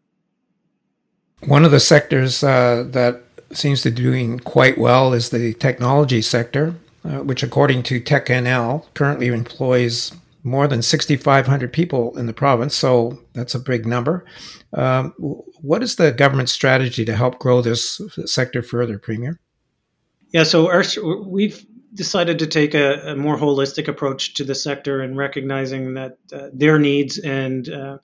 One 1.42 1.66
of 1.66 1.72
the 1.72 1.80
sectors 1.80 2.44
uh, 2.44 2.86
that 2.90 3.24
seems 3.58 3.82
to 3.84 3.92
be 3.92 4.02
doing 4.02 4.40
quite 4.40 4.78
well 4.78 5.14
is 5.14 5.30
the 5.30 5.54
technology 5.54 6.22
sector, 6.22 6.76
uh, 7.06 7.20
which, 7.20 7.44
according 7.44 7.84
to 7.84 8.02
TechNL, 8.02 8.86
currently 8.94 9.28
employs 9.28 10.14
more 10.44 10.68
than 10.68 10.82
6,500 10.82 11.72
people 11.72 12.18
in 12.18 12.26
the 12.26 12.34
province. 12.34 12.76
So 12.76 13.20
that's 13.34 13.56
a 13.56 13.60
big 13.60 13.86
number. 13.86 14.26
Um, 14.74 15.14
what 15.18 15.82
is 15.82 15.96
the 15.96 16.12
government 16.12 16.50
strategy 16.50 17.06
to 17.06 17.16
help 17.16 17.40
grow 17.40 17.62
this 17.62 18.02
sector 18.26 18.62
further, 18.62 19.00
Premier? 19.00 19.40
Yeah, 20.32 20.44
so 20.44 20.70
our, 20.70 20.84
we've 21.26 21.66
decided 21.94 22.40
to 22.40 22.48
take 22.48 22.74
a, 22.74 23.12
a, 23.12 23.16
more 23.16 23.38
holistic 23.38 23.88
approach 23.88 24.34
to 24.36 24.44
the 24.44 24.56
sector 24.56 25.02
and 25.02 25.16
recognizing 25.16 25.94
that 25.94 26.18
uh, 26.34 26.48
their 26.52 26.80
needs 26.80 27.20
and 27.20 27.70
uh, 27.70 28.00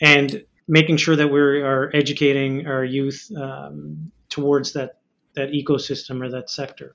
and 0.00 0.44
making 0.68 0.96
sure 0.96 1.16
that 1.16 1.28
we 1.28 1.40
are 1.40 1.90
educating 1.92 2.66
our 2.66 2.84
youth 2.84 3.30
um, 3.36 4.12
towards 4.34 4.72
that 4.72 4.98
that 5.34 5.50
ecosystem 5.50 6.22
or 6.22 6.30
that 6.30 6.50
sector. 6.50 6.94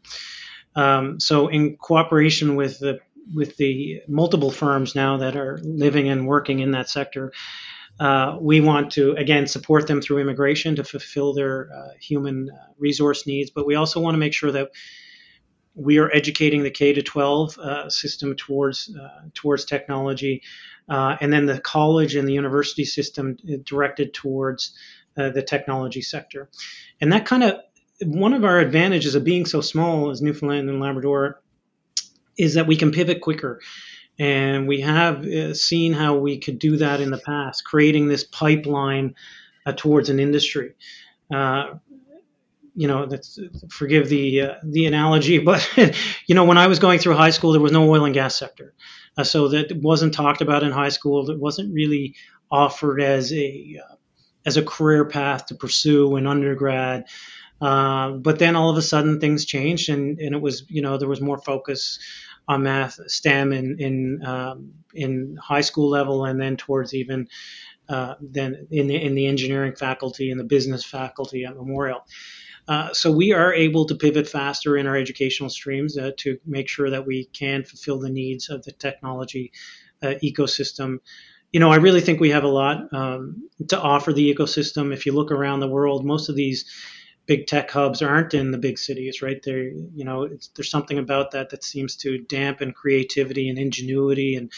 Um, 0.76 1.20
so, 1.20 1.48
in 1.48 1.78
cooperation 1.78 2.56
with 2.56 2.80
the 2.80 3.00
with 3.34 3.58
the 3.58 4.02
multiple 4.08 4.52
firms 4.52 4.96
now 4.96 5.18
that 5.18 5.36
are 5.36 5.60
living 5.64 6.10
and 6.10 6.28
working 6.28 6.60
in 6.60 6.72
that 6.72 6.90
sector, 6.90 7.32
uh, 8.00 8.38
we 8.40 8.60
want 8.60 8.92
to 8.92 9.14
again 9.14 9.48
support 9.48 9.88
them 9.88 10.02
through 10.02 10.20
immigration 10.20 10.76
to 10.76 10.84
fulfill 10.84 11.34
their 11.34 11.70
uh, 11.72 11.90
human 12.00 12.50
uh, 12.50 12.72
resource 12.78 13.26
needs, 13.26 13.52
but 13.52 13.66
we 13.66 13.76
also 13.76 14.00
want 14.00 14.16
to 14.16 14.20
make 14.20 14.34
sure 14.34 14.52
that 14.52 14.70
we 15.76 15.98
are 15.98 16.12
educating 16.14 16.64
the 16.64 16.72
K 16.72 16.92
to 16.92 17.02
12 17.02 17.58
uh, 17.58 17.90
system 17.90 18.36
towards 18.36 18.94
uh, 19.00 19.22
towards 19.34 19.64
technology, 19.66 20.42
and 20.90 21.32
then 21.32 21.46
the 21.46 21.62
college 21.62 22.16
and 22.16 22.28
the 22.28 22.34
university 22.34 22.86
system 22.86 23.38
directed 23.64 24.14
towards 24.14 24.74
the 25.16 25.44
technology 25.46 26.02
sector. 26.02 26.50
And 27.02 27.12
that 27.12 27.26
kind 27.26 27.44
of 27.44 27.60
one 28.02 28.34
of 28.34 28.46
our 28.46 28.60
advantages 28.60 29.16
of 29.16 29.24
being 29.24 29.46
so 29.46 29.62
small 29.62 30.10
as 30.10 30.22
Newfoundland 30.22 30.70
and 30.70 30.80
Labrador 30.80 31.42
is 32.38 32.54
that 32.54 32.68
we 32.68 32.78
can 32.78 32.92
pivot 32.92 33.22
quicker. 33.22 33.60
And 34.18 34.68
we 34.68 34.82
have 34.82 35.26
uh, 35.26 35.54
seen 35.54 35.94
how 35.94 36.18
we 36.18 36.40
could 36.40 36.60
do 36.60 36.78
that 36.78 37.00
in 37.02 37.10
the 37.10 37.18
past, 37.18 37.64
creating 37.64 38.08
this 38.08 38.24
pipeline 38.24 39.16
uh, 39.66 39.74
towards 39.74 40.10
an 40.10 40.20
industry. 40.20 40.74
Uh, 41.34 41.76
you 42.76 42.88
know, 42.88 43.10
forgive 43.70 44.08
the 44.10 44.42
uh, 44.42 44.54
the 44.64 44.86
analogy, 44.86 45.38
but 45.40 45.70
you 46.28 46.36
know, 46.36 46.46
when 46.46 46.58
I 46.58 46.68
was 46.68 46.80
going 46.80 47.00
through 47.00 47.16
high 47.16 47.30
school, 47.30 47.52
there 47.52 47.62
was 47.62 47.72
no 47.72 47.90
oil 47.90 48.06
and 48.06 48.14
gas 48.14 48.36
sector, 48.36 48.74
uh, 49.18 49.24
so 49.24 49.50
that 49.50 49.76
wasn't 49.82 50.14
talked 50.14 50.42
about 50.42 50.64
in 50.64 50.72
high 50.72 50.90
school. 50.90 51.30
It 51.30 51.40
wasn't 51.40 51.74
really 51.74 52.16
offered 52.52 53.02
as 53.02 53.34
a 53.34 53.80
uh, 53.84 53.96
as 54.50 54.58
a 54.58 54.64
career 54.64 55.06
path 55.06 55.46
to 55.46 55.56
pursue 55.56 56.16
in 56.16 56.26
undergrad. 56.26 57.06
Uh, 57.62 58.12
but 58.12 58.40
then 58.40 58.56
all 58.56 58.72
of 58.72 58.78
a 58.78 58.82
sudden 58.82 59.20
things 59.20 59.46
changed, 59.46 59.90
and, 59.90 60.18
and 60.20 60.34
it 60.34 60.42
was 60.42 60.66
you 60.70 60.82
know 60.82 60.98
there 60.98 61.10
was 61.10 61.22
more 61.22 61.38
focus 61.38 62.00
on 62.48 62.64
math, 62.64 63.00
STEM 63.08 63.54
in 63.54 63.80
in 63.80 64.26
um, 64.26 64.74
in 64.94 65.38
high 65.42 65.62
school 65.62 65.90
level, 65.90 66.26
and 66.26 66.42
then 66.42 66.58
towards 66.58 66.94
even 66.94 67.28
uh, 67.88 68.16
then 68.22 68.68
in 68.72 68.88
the 68.88 68.96
in 68.96 69.14
the 69.14 69.28
engineering 69.28 69.76
faculty 69.76 70.32
and 70.32 70.40
the 70.40 70.46
business 70.56 70.84
faculty 70.84 71.46
at 71.46 71.56
Memorial. 71.56 72.02
Uh, 72.68 72.94
so 72.94 73.12
we 73.12 73.34
are 73.34 73.54
able 73.54 73.86
to 73.86 73.96
pivot 73.96 74.28
faster 74.28 74.78
in 74.78 74.88
our 74.88 74.96
educational 74.96 75.50
streams 75.50 75.98
uh, 75.98 76.12
to 76.18 76.38
make 76.46 76.70
sure 76.70 76.90
that 76.90 77.06
we 77.06 77.26
can 77.34 77.64
fulfill 77.64 78.00
the 78.00 78.12
needs 78.12 78.50
of 78.50 78.64
the 78.64 78.72
technology 78.72 79.52
uh, 80.04 80.14
ecosystem. 80.24 81.00
You 81.52 81.60
know, 81.60 81.72
I 81.72 81.78
really 81.78 82.02
think 82.02 82.20
we 82.20 82.30
have 82.30 82.44
a 82.44 82.50
lot 82.50 82.94
um, 82.94 83.50
to 83.70 83.80
offer 83.80 84.14
the 84.14 84.34
ecosystem. 84.34 84.94
If 84.94 85.06
you 85.06 85.14
look 85.14 85.32
around 85.32 85.60
the 85.62 85.68
world, 85.68 86.06
most 86.06 86.30
of 86.30 86.36
these 86.36 86.66
big 87.26 87.48
tech 87.48 87.70
hubs 87.72 88.02
aren't 88.02 88.34
in 88.34 88.52
the 88.52 88.58
big 88.58 88.78
cities, 88.78 89.22
right? 89.22 89.42
There, 89.44 89.64
you 89.64 90.04
know, 90.04 90.28
there's 90.56 90.70
something 90.70 90.98
about 90.98 91.32
that 91.32 91.50
that 91.50 91.64
seems 91.64 91.96
to 91.98 92.20
dampen 92.20 92.72
creativity 92.72 93.50
and 93.50 93.58
ingenuity 93.58 94.36
and 94.36 94.52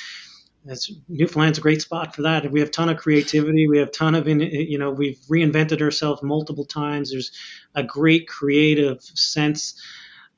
that's 0.65 0.91
Newfoundland's 1.09 1.57
a 1.57 1.61
great 1.61 1.81
spot 1.81 2.15
for 2.15 2.23
that. 2.23 2.49
We 2.51 2.59
have 2.59 2.69
a 2.69 2.71
ton 2.71 2.89
of 2.89 2.97
creativity. 2.97 3.67
We 3.67 3.79
have 3.79 3.87
a 3.87 3.91
ton 3.91 4.15
of, 4.15 4.27
you 4.27 4.77
know, 4.77 4.91
we've 4.91 5.17
reinvented 5.29 5.81
ourselves 5.81 6.21
multiple 6.21 6.65
times. 6.65 7.11
There's 7.11 7.31
a 7.73 7.83
great 7.83 8.27
creative 8.27 9.01
sense 9.01 9.81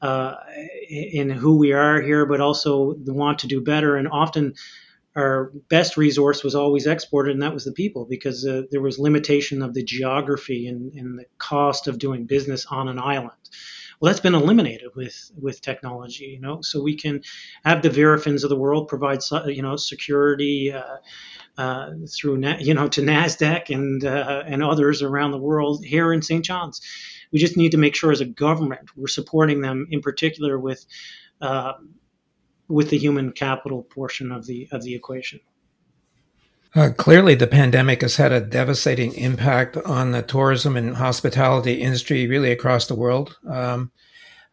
uh, 0.02 0.36
in 0.90 1.30
who 1.30 1.58
we 1.58 1.74
are 1.74 2.02
here, 2.02 2.26
but 2.26 2.40
also 2.40 2.94
the 2.94 3.14
want 3.14 3.40
to 3.40 3.48
do 3.48 3.62
better. 3.62 3.98
And 3.98 4.08
often 4.08 4.54
our 5.16 5.52
best 5.70 5.98
resource 5.98 6.44
was 6.44 6.56
always 6.56 6.88
exported, 6.88 7.34
and 7.34 7.42
that 7.42 7.54
was 7.54 7.66
the 7.66 7.72
people, 7.72 8.06
because 8.06 8.46
uh, 8.46 8.64
there 8.72 8.82
was 8.82 8.98
limitation 8.98 9.62
of 9.62 9.74
the 9.74 9.84
geography 9.84 10.68
and, 10.68 10.94
and 10.94 11.20
the 11.20 11.26
cost 11.38 11.88
of 11.88 12.00
doing 12.00 12.26
business 12.26 12.66
on 12.66 12.88
an 12.88 13.00
island. 13.00 13.38
Well, 14.00 14.12
that's 14.12 14.20
been 14.20 14.36
eliminated 14.36 14.90
with 14.96 15.32
with 15.40 15.62
technology, 15.62 16.26
you 16.26 16.42
know. 16.42 16.62
So 16.62 16.82
we 16.82 16.96
can 16.98 17.22
have 17.64 17.82
the 17.82 17.90
Verafins 17.90 18.44
of 18.44 18.50
the 18.50 18.58
world 18.58 18.90
provide, 18.90 19.20
you 19.46 19.62
know, 19.62 19.78
security 19.78 20.74
uh, 20.74 20.98
uh, 21.58 21.92
through, 22.14 22.44
you 22.60 22.74
know, 22.74 22.90
to 22.90 23.02
Nasdaq 23.02 23.70
and 23.70 24.04
uh, 24.04 24.44
and 24.46 24.62
others 24.62 25.02
around 25.02 25.32
the 25.32 25.38
world 25.38 25.86
here 25.86 26.12
in 26.12 26.22
St. 26.22 26.44
John's. 26.44 26.82
We 27.32 27.40
just 27.40 27.56
need 27.56 27.72
to 27.72 27.78
make 27.78 27.96
sure, 27.96 28.12
as 28.12 28.20
a 28.20 28.26
government, 28.26 28.90
we're 28.96 29.08
supporting 29.08 29.62
them 29.62 29.88
in 29.90 30.02
particular 30.02 30.60
with 30.60 30.86
uh, 31.40 31.74
with 32.74 32.90
the 32.90 32.98
human 32.98 33.32
capital 33.32 33.84
portion 33.84 34.32
of 34.32 34.46
the 34.48 34.68
of 34.72 34.84
the 34.84 34.96
equation. 34.96 35.40
Uh, 36.76 36.90
clearly, 36.98 37.36
the 37.36 37.46
pandemic 37.46 38.02
has 38.02 38.16
had 38.16 38.32
a 38.32 38.42
devastating 38.42 39.14
impact 39.14 39.78
on 39.78 40.12
the 40.12 40.24
tourism 40.24 40.76
and 40.76 40.96
hospitality 40.96 41.74
industry, 41.74 42.26
really 42.26 42.52
across 42.52 42.88
the 42.88 42.96
world. 42.96 43.38
Um, 43.48 43.92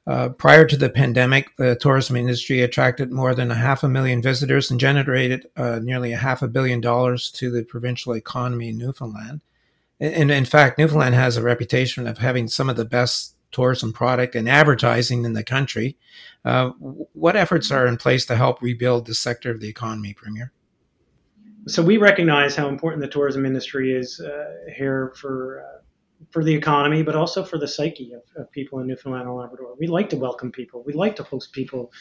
uh, 0.06 0.28
prior 0.28 0.66
to 0.66 0.76
the 0.76 0.90
pandemic, 0.90 1.56
the 1.56 1.76
tourism 1.76 2.16
industry 2.16 2.60
attracted 2.60 3.10
more 3.10 3.34
than 3.34 3.50
a 3.50 3.54
half 3.54 3.82
a 3.82 3.88
million 3.88 4.20
visitors 4.20 4.70
and 4.70 4.78
generated 4.78 5.46
uh, 5.56 5.78
nearly 5.82 6.12
a 6.12 6.18
half 6.18 6.42
a 6.42 6.48
billion 6.48 6.80
dollars 6.80 7.30
to 7.30 7.50
the 7.50 7.62
provincial 7.62 8.14
economy 8.14 8.68
in 8.68 8.76
Newfoundland. 8.76 9.40
And, 9.98 10.30
in 10.30 10.46
fact, 10.46 10.78
Newfoundland 10.78 11.14
has 11.14 11.36
a 11.36 11.42
reputation 11.42 12.06
of 12.06 12.18
having 12.18 12.48
some 12.48 12.68
of 12.68 12.76
the 12.76 12.86
best 12.86 13.34
tourism 13.52 13.92
product 13.92 14.34
and 14.34 14.48
advertising 14.48 15.24
in 15.24 15.32
the 15.32 15.44
country. 15.44 15.96
Uh, 16.44 16.70
what 17.12 17.36
efforts 17.36 17.70
are 17.70 17.86
in 17.86 17.96
place 17.96 18.24
to 18.26 18.36
help 18.36 18.62
rebuild 18.62 19.06
this 19.06 19.18
sector 19.18 19.50
of 19.50 19.60
the 19.60 19.68
economy, 19.68 20.14
Premier? 20.14 20.52
so 21.66 21.82
we 21.82 21.96
recognize 21.96 22.56
how 22.56 22.68
important 22.68 23.02
the 23.02 23.08
tourism 23.08 23.44
industry 23.44 23.92
is 23.92 24.20
uh, 24.20 24.72
here 24.76 25.12
for 25.16 25.62
uh, 25.62 25.76
for 26.30 26.44
the 26.44 26.54
economy, 26.54 27.02
but 27.02 27.16
also 27.16 27.42
for 27.42 27.58
the 27.58 27.66
psyche 27.66 28.12
of, 28.12 28.22
of, 28.36 28.50
people 28.52 28.78
in 28.80 28.86
Newfoundland 28.86 29.26
and 29.26 29.36
Labrador. 29.36 29.74
We 29.78 29.86
like 29.86 30.10
to 30.10 30.16
welcome 30.16 30.52
people. 30.52 30.82
We 30.84 30.92
like 30.92 31.16
to 31.16 31.22
host 31.22 31.52
people. 31.52 31.92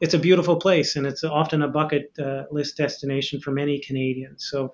It's 0.00 0.14
a 0.14 0.18
beautiful 0.18 0.56
place, 0.56 0.94
and 0.94 1.04
it's 1.04 1.24
often 1.24 1.62
a 1.62 1.68
bucket 1.68 2.12
uh, 2.18 2.44
list 2.50 2.76
destination 2.76 3.40
for 3.40 3.50
many 3.50 3.78
Canadians. 3.80 4.46
So. 4.50 4.72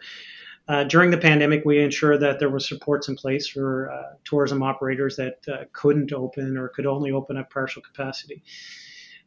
Uh, 0.69 0.85
during 0.85 1.11
the 1.11 1.19
pandemic, 1.19 1.65
we 1.65 1.83
ensured 1.83 2.21
that 2.21 2.39
there 2.39 2.49
were 2.49 2.61
supports 2.61 3.09
in 3.09 3.17
place 3.17 3.49
for 3.49 3.91
uh, 3.91 4.15
tourism 4.25 4.63
operators 4.63 5.17
that 5.17 5.39
uh, 5.49 5.65
couldn't 5.73 6.13
open 6.13 6.57
or 6.57 6.69
could 6.69 6.87
only 6.87 7.11
open 7.11 7.37
at 7.37 7.51
partial 7.51 7.83
capacity. 7.83 8.43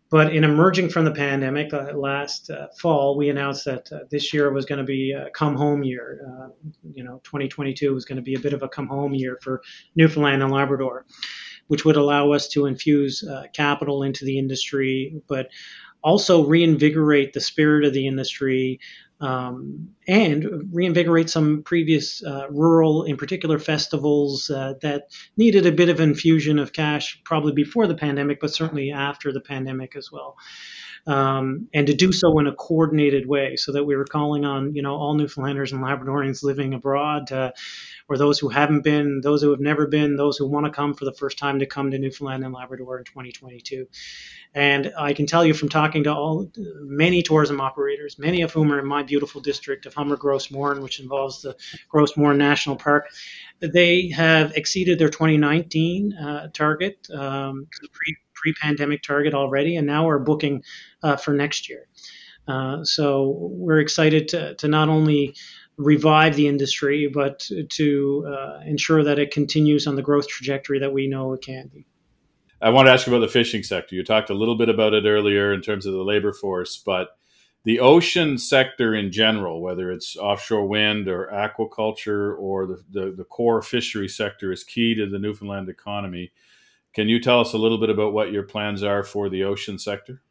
But 0.10 0.34
in 0.34 0.44
emerging 0.44 0.90
from 0.90 1.04
the 1.04 1.12
pandemic 1.12 1.74
uh, 1.74 1.92
last 1.94 2.50
uh, 2.50 2.68
fall, 2.80 3.18
we 3.18 3.30
announced 3.30 3.66
that 3.66 3.92
uh, 3.92 4.00
this 4.10 4.34
year 4.34 4.52
was 4.54 4.66
going 4.66 4.78
to 4.78 4.86
be 4.86 5.12
a 5.12 5.30
come 5.32 5.56
home 5.56 5.84
year. 5.84 6.52
You 6.94 7.04
know, 7.04 7.20
2022 7.24 7.94
was 7.94 8.06
going 8.06 8.18
to 8.18 8.22
be 8.22 8.36
a 8.36 8.40
bit 8.40 8.54
of 8.54 8.64
a 8.64 8.70
come 8.70 8.88
home 8.88 9.14
year 9.14 9.38
for 9.42 9.62
Newfoundland 9.96 10.44
and 10.44 10.54
Labrador, 10.54 11.06
which 11.68 11.84
would 11.86 11.98
allow 11.98 12.32
us 12.32 12.48
to 12.50 12.68
infuse 12.68 13.28
capital 13.54 14.04
into 14.04 14.26
the 14.26 14.38
industry, 14.38 15.22
but 15.28 15.50
also 16.06 16.46
reinvigorate 16.46 17.34
the 17.34 17.42
spirit 17.42 17.84
of 17.84 17.92
the 17.92 18.06
industry 18.06 18.80
um, 19.22 19.90
and 20.08 20.70
reinvigorate 20.72 21.30
some 21.30 21.64
previous 21.64 22.24
uh, 22.24 22.48
rural, 22.52 23.04
in 23.04 23.18
particular, 23.18 23.58
festivals 23.58 24.50
uh, 24.52 24.76
that 24.82 25.06
needed 25.36 25.66
a 25.66 25.72
bit 25.72 25.90
of 25.90 26.00
infusion 26.00 26.60
of 26.60 26.74
cash 26.74 27.20
probably 27.24 27.54
before 27.54 27.88
the 27.88 27.96
pandemic, 27.96 28.40
but 28.40 28.54
certainly 28.54 28.92
after 28.92 29.34
the 29.34 29.42
pandemic 29.42 29.96
as 29.96 30.12
well. 30.12 30.36
Um, 31.08 31.68
and 31.74 31.86
to 31.88 31.94
do 31.94 32.12
so 32.12 32.40
in 32.40 32.48
a 32.48 32.56
coordinated 32.56 33.28
way, 33.28 33.56
so 33.56 33.72
that 33.74 33.84
we 33.84 33.96
were 33.96 34.06
calling 34.06 34.46
on 34.46 34.74
you 34.74 34.82
know 34.82 34.96
all 34.96 35.14
Newfoundlanders 35.14 35.72
and 35.72 35.84
Labradorians 35.84 36.44
living 36.44 36.74
abroad, 36.74 37.32
uh, 37.32 37.52
or 38.08 38.18
those 38.18 38.40
who 38.40 38.50
haven't 38.50 38.84
been, 38.84 39.22
those 39.22 39.42
who 39.42 39.52
have 39.52 39.60
never 39.60 39.88
been, 39.88 40.16
those 40.16 40.38
who 40.38 40.48
want 40.48 40.66
to 40.66 40.72
come 40.72 40.94
for 40.94 41.06
the 41.06 41.14
first 41.14 41.38
time 41.38 41.60
to 41.60 41.66
come 41.66 41.92
to 41.92 42.00
Newfoundland 42.00 42.44
and 42.44 42.54
Labrador 42.54 42.98
in 43.00 43.04
2022. 43.04 43.88
And 44.54 44.94
I 44.98 45.14
can 45.14 45.26
tell 45.26 45.46
you 45.46 45.54
from 45.54 45.70
talking 45.70 46.04
to 46.06 46.14
all 46.14 46.50
many 46.82 47.22
tourism 47.22 47.60
operators, 47.60 48.18
many 48.18 48.42
of 48.42 48.54
whom 48.54 48.72
are 48.72 48.80
in 48.80 48.86
my 48.86 49.04
beautiful 49.04 49.42
district 49.42 49.86
of 49.86 49.94
Humber 49.94 50.18
Gros 50.18 50.50
Morne, 50.50 50.82
which 50.82 51.00
involves 51.00 51.42
the 51.42 51.56
Gros 51.90 52.16
Morne 52.16 52.38
National 52.38 52.76
Park, 52.76 53.10
they 53.60 54.10
have 54.10 54.54
exceeded 54.56 55.00
their 55.00 55.10
2019 55.10 56.14
uh, 56.14 56.48
target, 56.54 57.08
um, 57.14 57.68
pre 58.36 58.54
pandemic 58.54 59.02
target 59.04 59.34
already, 59.34 59.76
and 59.76 59.88
now 59.88 60.06
we're 60.06 60.20
booking 60.20 60.64
uh, 61.04 61.16
for 61.16 61.34
next 61.34 61.70
year. 61.70 61.88
Uh, 62.48 62.84
so 62.84 63.36
we're 63.52 63.80
excited 63.80 64.28
to, 64.30 64.54
to 64.56 64.68
not 64.68 64.90
only 64.90 65.36
revive 65.78 66.36
the 66.36 66.48
industry, 66.48 67.08
but 67.08 67.50
to 67.70 68.26
uh, 68.28 68.60
ensure 68.66 69.04
that 69.04 69.20
it 69.20 69.32
continues 69.32 69.88
on 69.88 69.96
the 69.96 70.02
growth 70.02 70.28
trajectory 70.28 70.80
that 70.80 70.94
we 70.94 71.08
know 71.08 71.34
it 71.34 71.42
can 71.42 71.70
be. 71.74 71.86
I 72.62 72.70
want 72.70 72.88
to 72.88 72.92
ask 72.92 73.06
you 73.06 73.14
about 73.14 73.26
the 73.26 73.32
fishing 73.32 73.64
sector. 73.64 73.96
You 73.96 74.04
talked 74.04 74.30
a 74.30 74.34
little 74.34 74.56
bit 74.56 74.70
about 74.70 74.94
it 74.94 75.06
earlier 75.06 75.54
in 75.54 75.62
terms 75.62 75.86
of 75.86 75.94
the 75.94 76.04
labor 76.04 76.32
force, 76.32 76.78
but 76.78 77.18
the 77.66 77.80
ocean 77.80 78.38
sector 78.38 78.96
in 78.96 79.12
general, 79.12 79.62
whether 79.62 79.92
it's 79.92 80.16
offshore 80.16 80.68
wind 80.68 81.08
or 81.08 81.28
aquaculture 81.34 82.38
or 82.40 82.68
the, 82.68 82.84
the, 82.92 83.12
the, 83.12 83.24
core 83.24 83.62
fishery 83.62 84.08
sector, 84.08 84.52
is 84.52 84.64
key 84.64 84.94
to 84.96 85.08
the 85.08 85.20
Newfoundland 85.20 85.68
economy. 85.68 86.32
Can 86.96 87.10
you 87.10 87.20
tell 87.20 87.42
us 87.42 87.54
a 87.54 87.58
little 87.58 87.78
bit 87.78 87.90
about 87.90 88.14
what 88.14 88.32
your 88.32 88.44
plans 88.44 88.82
are 88.82 89.04
for 89.04 89.30
the 89.30 89.44
ocean 89.44 89.78
sector? 89.78 90.22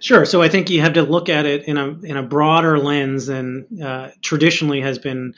Sure. 0.00 0.26
So 0.26 0.42
I 0.42 0.48
think 0.48 0.70
you 0.70 0.82
have 0.82 0.92
to 0.92 1.02
look 1.02 1.28
at 1.28 1.46
it 1.46 1.64
in 1.64 1.78
a 1.78 1.88
in 2.00 2.16
a 2.16 2.22
broader 2.22 2.78
lens 2.78 3.26
than 3.26 3.66
uh, 3.82 4.10
traditionally 4.22 4.82
has 4.82 4.98
been 4.98 5.34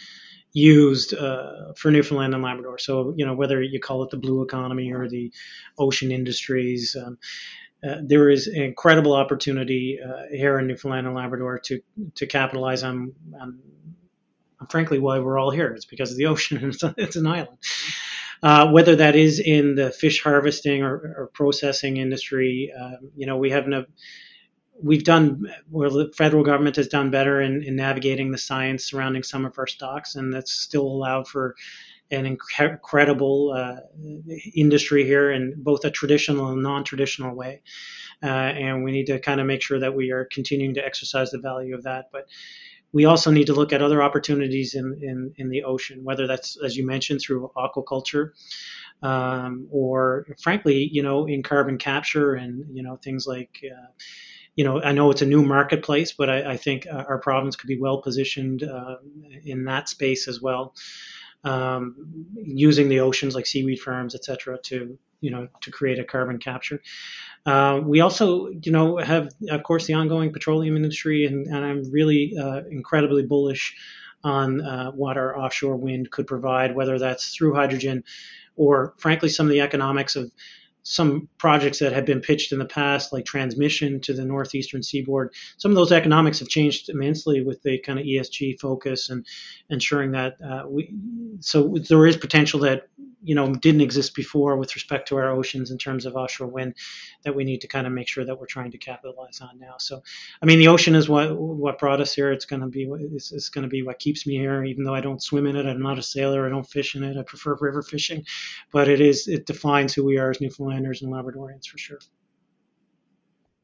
used 0.52 1.14
uh, 1.14 1.72
for 1.76 1.90
Newfoundland 1.90 2.34
and 2.34 2.42
Labrador. 2.42 2.78
So, 2.78 3.14
you 3.16 3.24
know, 3.24 3.34
whether 3.34 3.62
you 3.62 3.78
call 3.78 4.02
it 4.02 4.10
the 4.10 4.16
blue 4.16 4.42
economy 4.42 4.92
or 4.92 5.08
the 5.08 5.32
ocean 5.78 6.10
industries, 6.10 6.96
um, 7.00 7.18
uh, 7.88 7.98
there 8.02 8.28
is 8.28 8.48
incredible 8.48 9.14
opportunity 9.14 9.98
uh, 10.04 10.24
here 10.30 10.58
in 10.58 10.66
Newfoundland 10.66 11.06
and 11.06 11.16
Labrador 11.16 11.60
to 11.60 11.80
to 12.16 12.26
capitalize 12.26 12.82
on, 12.82 13.12
on, 13.40 13.60
frankly, 14.68 14.98
why 14.98 15.20
we're 15.20 15.38
all 15.38 15.50
here. 15.50 15.68
It's 15.68 15.86
because 15.86 16.10
of 16.10 16.18
the 16.18 16.26
ocean. 16.26 16.72
it's 16.98 17.16
an 17.16 17.26
island. 17.26 17.58
Uh, 18.42 18.70
whether 18.70 18.96
that 18.96 19.16
is 19.16 19.38
in 19.38 19.74
the 19.74 19.90
fish 19.90 20.22
harvesting 20.22 20.82
or, 20.82 20.94
or 20.94 21.30
processing 21.34 21.98
industry, 21.98 22.72
um, 22.78 23.10
you 23.14 23.26
know, 23.26 23.36
we 23.36 23.50
have 23.50 23.66
no 23.66 23.84
we've 24.82 25.04
done 25.04 25.52
well 25.70 25.90
the 25.90 26.10
federal 26.16 26.42
government 26.42 26.76
has 26.76 26.88
done 26.88 27.10
better 27.10 27.40
in, 27.40 27.62
in, 27.62 27.76
navigating 27.76 28.30
the 28.30 28.38
science 28.38 28.84
surrounding 28.84 29.22
some 29.22 29.44
of 29.44 29.58
our 29.58 29.66
stocks 29.66 30.14
and 30.14 30.32
that's 30.32 30.52
still 30.52 30.86
allowed 30.86 31.28
for 31.28 31.54
an 32.10 32.26
incredible 32.26 33.52
uh, 33.52 33.76
industry 34.54 35.04
here 35.04 35.30
in 35.30 35.54
both 35.58 35.84
a 35.84 35.90
traditional 35.90 36.48
and 36.48 36.60
non-traditional 36.60 37.36
way. 37.36 37.62
Uh, 38.22 38.26
and 38.26 38.82
we 38.82 38.90
need 38.90 39.06
to 39.06 39.20
kind 39.20 39.40
of 39.40 39.46
make 39.46 39.62
sure 39.62 39.78
that 39.78 39.94
we 39.94 40.10
are 40.10 40.24
continuing 40.32 40.74
to 40.74 40.84
exercise 40.84 41.30
the 41.30 41.38
value 41.38 41.74
of 41.74 41.84
that 41.84 42.06
but 42.12 42.26
we 42.92 43.04
also 43.04 43.30
need 43.30 43.46
to 43.46 43.54
look 43.54 43.72
at 43.72 43.82
other 43.82 44.02
opportunities 44.02 44.74
in, 44.74 44.98
in, 45.02 45.32
in 45.36 45.48
the 45.48 45.64
ocean 45.64 46.04
whether 46.04 46.26
that's 46.26 46.56
as 46.64 46.76
you 46.76 46.86
mentioned 46.86 47.20
through 47.20 47.50
aquaculture 47.56 48.30
um, 49.02 49.68
or 49.70 50.26
frankly 50.40 50.88
you 50.92 51.02
know 51.02 51.26
in 51.26 51.42
carbon 51.42 51.78
capture 51.78 52.34
and 52.34 52.64
you 52.76 52.82
know 52.82 52.96
things 52.96 53.26
like 53.26 53.60
uh, 53.64 53.86
you 54.56 54.64
know, 54.64 54.82
I 54.82 54.92
know 54.92 55.10
it's 55.10 55.22
a 55.22 55.26
new 55.26 55.42
marketplace, 55.42 56.12
but 56.12 56.28
I, 56.28 56.52
I 56.52 56.56
think 56.58 56.86
our 56.90 57.18
province 57.18 57.56
could 57.56 57.68
be 57.68 57.78
well 57.78 58.02
positioned 58.02 58.62
uh, 58.62 58.96
in 59.44 59.64
that 59.64 59.88
space 59.88 60.28
as 60.28 60.42
well, 60.42 60.74
um, 61.44 62.26
using 62.34 62.88
the 62.88 63.00
oceans 63.00 63.34
like 63.34 63.46
seaweed 63.46 63.80
farms, 63.80 64.14
et 64.14 64.24
cetera, 64.24 64.58
to 64.64 64.98
you 65.20 65.30
know 65.30 65.48
to 65.62 65.70
create 65.70 65.98
a 65.98 66.04
carbon 66.04 66.38
capture. 66.38 66.82
Uh, 67.46 67.80
we 67.82 68.00
also, 68.00 68.48
you 68.48 68.70
know, 68.70 68.98
have 68.98 69.30
of 69.48 69.62
course 69.62 69.86
the 69.86 69.94
ongoing 69.94 70.32
petroleum 70.32 70.76
industry, 70.76 71.24
and, 71.24 71.46
and 71.46 71.64
I'm 71.64 71.90
really 71.90 72.34
uh, 72.38 72.62
incredibly 72.70 73.24
bullish 73.24 73.74
on 74.22 74.60
uh, 74.60 74.90
what 74.92 75.16
our 75.16 75.38
offshore 75.38 75.76
wind 75.76 76.10
could 76.10 76.26
provide, 76.26 76.74
whether 76.74 76.98
that's 76.98 77.34
through 77.34 77.54
hydrogen 77.54 78.04
or, 78.56 78.94
frankly, 78.98 79.30
some 79.30 79.46
of 79.46 79.52
the 79.52 79.62
economics 79.62 80.16
of 80.16 80.30
some 80.82 81.28
projects 81.38 81.78
that 81.78 81.92
have 81.92 82.06
been 82.06 82.20
pitched 82.20 82.52
in 82.52 82.58
the 82.58 82.64
past, 82.64 83.12
like 83.12 83.24
transmission 83.24 84.00
to 84.00 84.12
the 84.12 84.24
northeastern 84.24 84.82
seaboard, 84.82 85.32
some 85.56 85.70
of 85.70 85.76
those 85.76 85.92
economics 85.92 86.38
have 86.38 86.48
changed 86.48 86.88
immensely 86.88 87.42
with 87.42 87.62
the 87.62 87.78
kind 87.78 87.98
of 87.98 88.04
ESG 88.04 88.58
focus 88.58 89.10
and 89.10 89.26
ensuring 89.68 90.12
that 90.12 90.36
uh, 90.42 90.64
we. 90.66 90.94
So 91.40 91.76
there 91.88 92.06
is 92.06 92.16
potential 92.16 92.60
that 92.60 92.88
you 93.22 93.34
know 93.34 93.54
didn't 93.54 93.80
exist 93.80 94.14
before 94.14 94.56
with 94.56 94.74
respect 94.74 95.08
to 95.08 95.16
our 95.16 95.30
oceans 95.30 95.70
in 95.70 95.78
terms 95.78 96.06
of 96.06 96.16
offshore 96.16 96.46
wind 96.46 96.74
that 97.24 97.34
we 97.34 97.44
need 97.44 97.60
to 97.60 97.66
kind 97.66 97.86
of 97.86 97.92
make 97.92 98.08
sure 98.08 98.24
that 98.24 98.38
we're 98.38 98.46
trying 98.46 98.70
to 98.70 98.78
capitalize 98.78 99.40
on 99.40 99.58
now. 99.58 99.74
So, 99.78 100.02
I 100.42 100.46
mean, 100.46 100.58
the 100.58 100.68
ocean 100.68 100.94
is 100.94 101.08
what 101.08 101.36
what 101.36 101.78
brought 101.78 102.00
us 102.00 102.14
here. 102.14 102.32
It's 102.32 102.46
going 102.46 102.62
to 102.62 102.68
be 102.68 102.88
it's, 103.12 103.32
it's 103.32 103.48
going 103.48 103.62
to 103.62 103.68
be 103.68 103.82
what 103.82 103.98
keeps 103.98 104.26
me 104.26 104.36
here, 104.36 104.64
even 104.64 104.84
though 104.84 104.94
I 104.94 105.00
don't 105.00 105.22
swim 105.22 105.46
in 105.46 105.56
it. 105.56 105.66
I'm 105.66 105.82
not 105.82 105.98
a 105.98 106.02
sailor. 106.02 106.46
I 106.46 106.50
don't 106.50 106.68
fish 106.68 106.94
in 106.94 107.04
it. 107.04 107.16
I 107.16 107.22
prefer 107.22 107.56
river 107.60 107.82
fishing, 107.82 108.24
but 108.72 108.88
it 108.88 109.00
is 109.00 109.28
it 109.28 109.46
defines 109.46 109.94
who 109.94 110.04
we 110.04 110.18
are 110.18 110.30
as 110.30 110.40
Newfoundlanders 110.40 111.02
and 111.02 111.12
Labradorians 111.12 111.66
for 111.66 111.78
sure. 111.78 111.98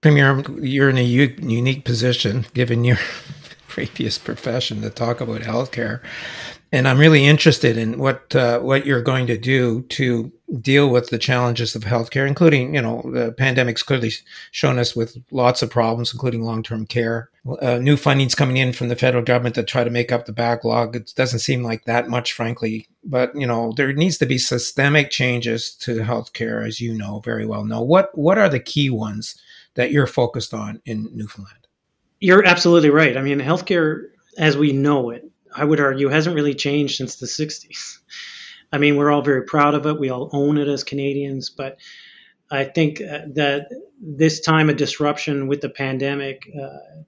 Premier, 0.03 0.43
you're 0.61 0.91
in 0.91 0.99
a 0.99 1.03
u- 1.03 1.37
unique 1.41 1.85
position 1.85 2.47
given 2.55 2.85
your 2.85 2.99
previous 3.69 4.19
profession 4.19 4.83
to 4.83 4.91
talk 4.91 5.21
about 5.21 5.41
healthcare 5.41 6.01
and 6.77 6.87
I'm 6.87 6.99
really 6.99 7.25
interested 7.25 7.79
in 7.79 7.99
what 7.99 8.37
uh, 8.37 8.59
what 8.61 8.85
you're 8.85 9.01
going 9.01 9.27
to 9.29 9.39
do 9.39 9.81
to 9.85 10.31
deal 10.61 10.91
with 10.91 11.09
the 11.09 11.17
challenges 11.17 11.75
of 11.75 11.85
healthcare, 11.85 12.29
including 12.29 12.75
you 12.75 12.83
know 12.83 13.01
the 13.15 13.33
pandemic's 13.33 13.83
clearly 13.83 14.13
shown 14.51 14.79
us 14.79 14.95
with 14.95 15.17
lots 15.31 15.63
of 15.63 15.71
problems, 15.71 16.13
including 16.13 16.43
long 16.43 16.63
term 16.63 16.85
care. 16.85 17.31
Uh, 17.63 17.79
new 17.79 17.97
funding's 17.97 18.35
coming 18.35 18.59
in 18.59 18.75
from 18.75 18.89
the 18.89 18.97
federal 18.97 19.25
government 19.25 19.55
to 19.55 19.63
try 19.63 19.85
to 19.85 19.91
make 19.91 20.13
up 20.13 20.27
the 20.27 20.35
backlog. 20.35 20.95
It 20.95 21.15
doesn't 21.17 21.39
seem 21.39 21.63
like 21.63 21.87
that 21.87 22.11
much, 22.11 22.35
frankly, 22.35 22.89
but 23.03 23.35
you 23.35 23.47
know 23.47 23.73
there 23.75 23.95
needs 23.95 24.19
to 24.19 24.27
be 24.27 24.37
systemic 24.37 25.11
changes 25.11 25.75
to 25.77 26.01
healthcare, 26.01 26.67
as 26.67 26.79
you 26.79 26.93
know 26.93 27.21
very 27.21 27.47
well. 27.47 27.65
Know 27.65 27.81
what 27.81 28.11
what 28.19 28.37
are 28.37 28.51
the 28.51 28.61
key 28.61 28.91
ones 28.91 29.35
that 29.77 29.93
you're 29.93 30.07
focused 30.07 30.53
on 30.53 30.83
in 30.85 31.09
Newfoundland? 31.11 31.69
You're 32.21 32.45
absolutely 32.45 32.91
right. 32.91 33.17
I 33.17 33.23
mean, 33.23 33.41
healthcare 33.41 34.09
as 34.37 34.59
we 34.59 34.73
know 34.73 35.09
it 35.09 35.25
I 35.57 35.65
would 35.65 35.81
argue, 35.81 36.09
hasn't 36.09 36.37
really 36.37 36.55
changed 36.55 36.97
since 36.97 37.17
the 37.17 37.27
60s. 37.27 37.99
I 38.73 38.79
mean, 38.79 38.97
we're 38.97 39.11
all 39.11 39.23
very 39.23 39.45
proud 39.45 39.75
of 39.75 39.87
it. 39.87 39.99
We 39.99 40.11
all 40.11 40.31
own 40.33 40.59
it 40.59 40.69
as 40.69 40.85
Canadians, 40.85 41.51
but 41.51 41.79
I 42.51 42.65
think 42.65 43.01
uh, 43.01 43.21
that 43.35 43.69
this 44.01 44.41
time 44.41 44.71
of 44.71 44.77
disruption 44.77 45.49
with 45.49 45.61
the 45.61 45.69
pandemic 45.69 46.49
uh, 46.61 47.03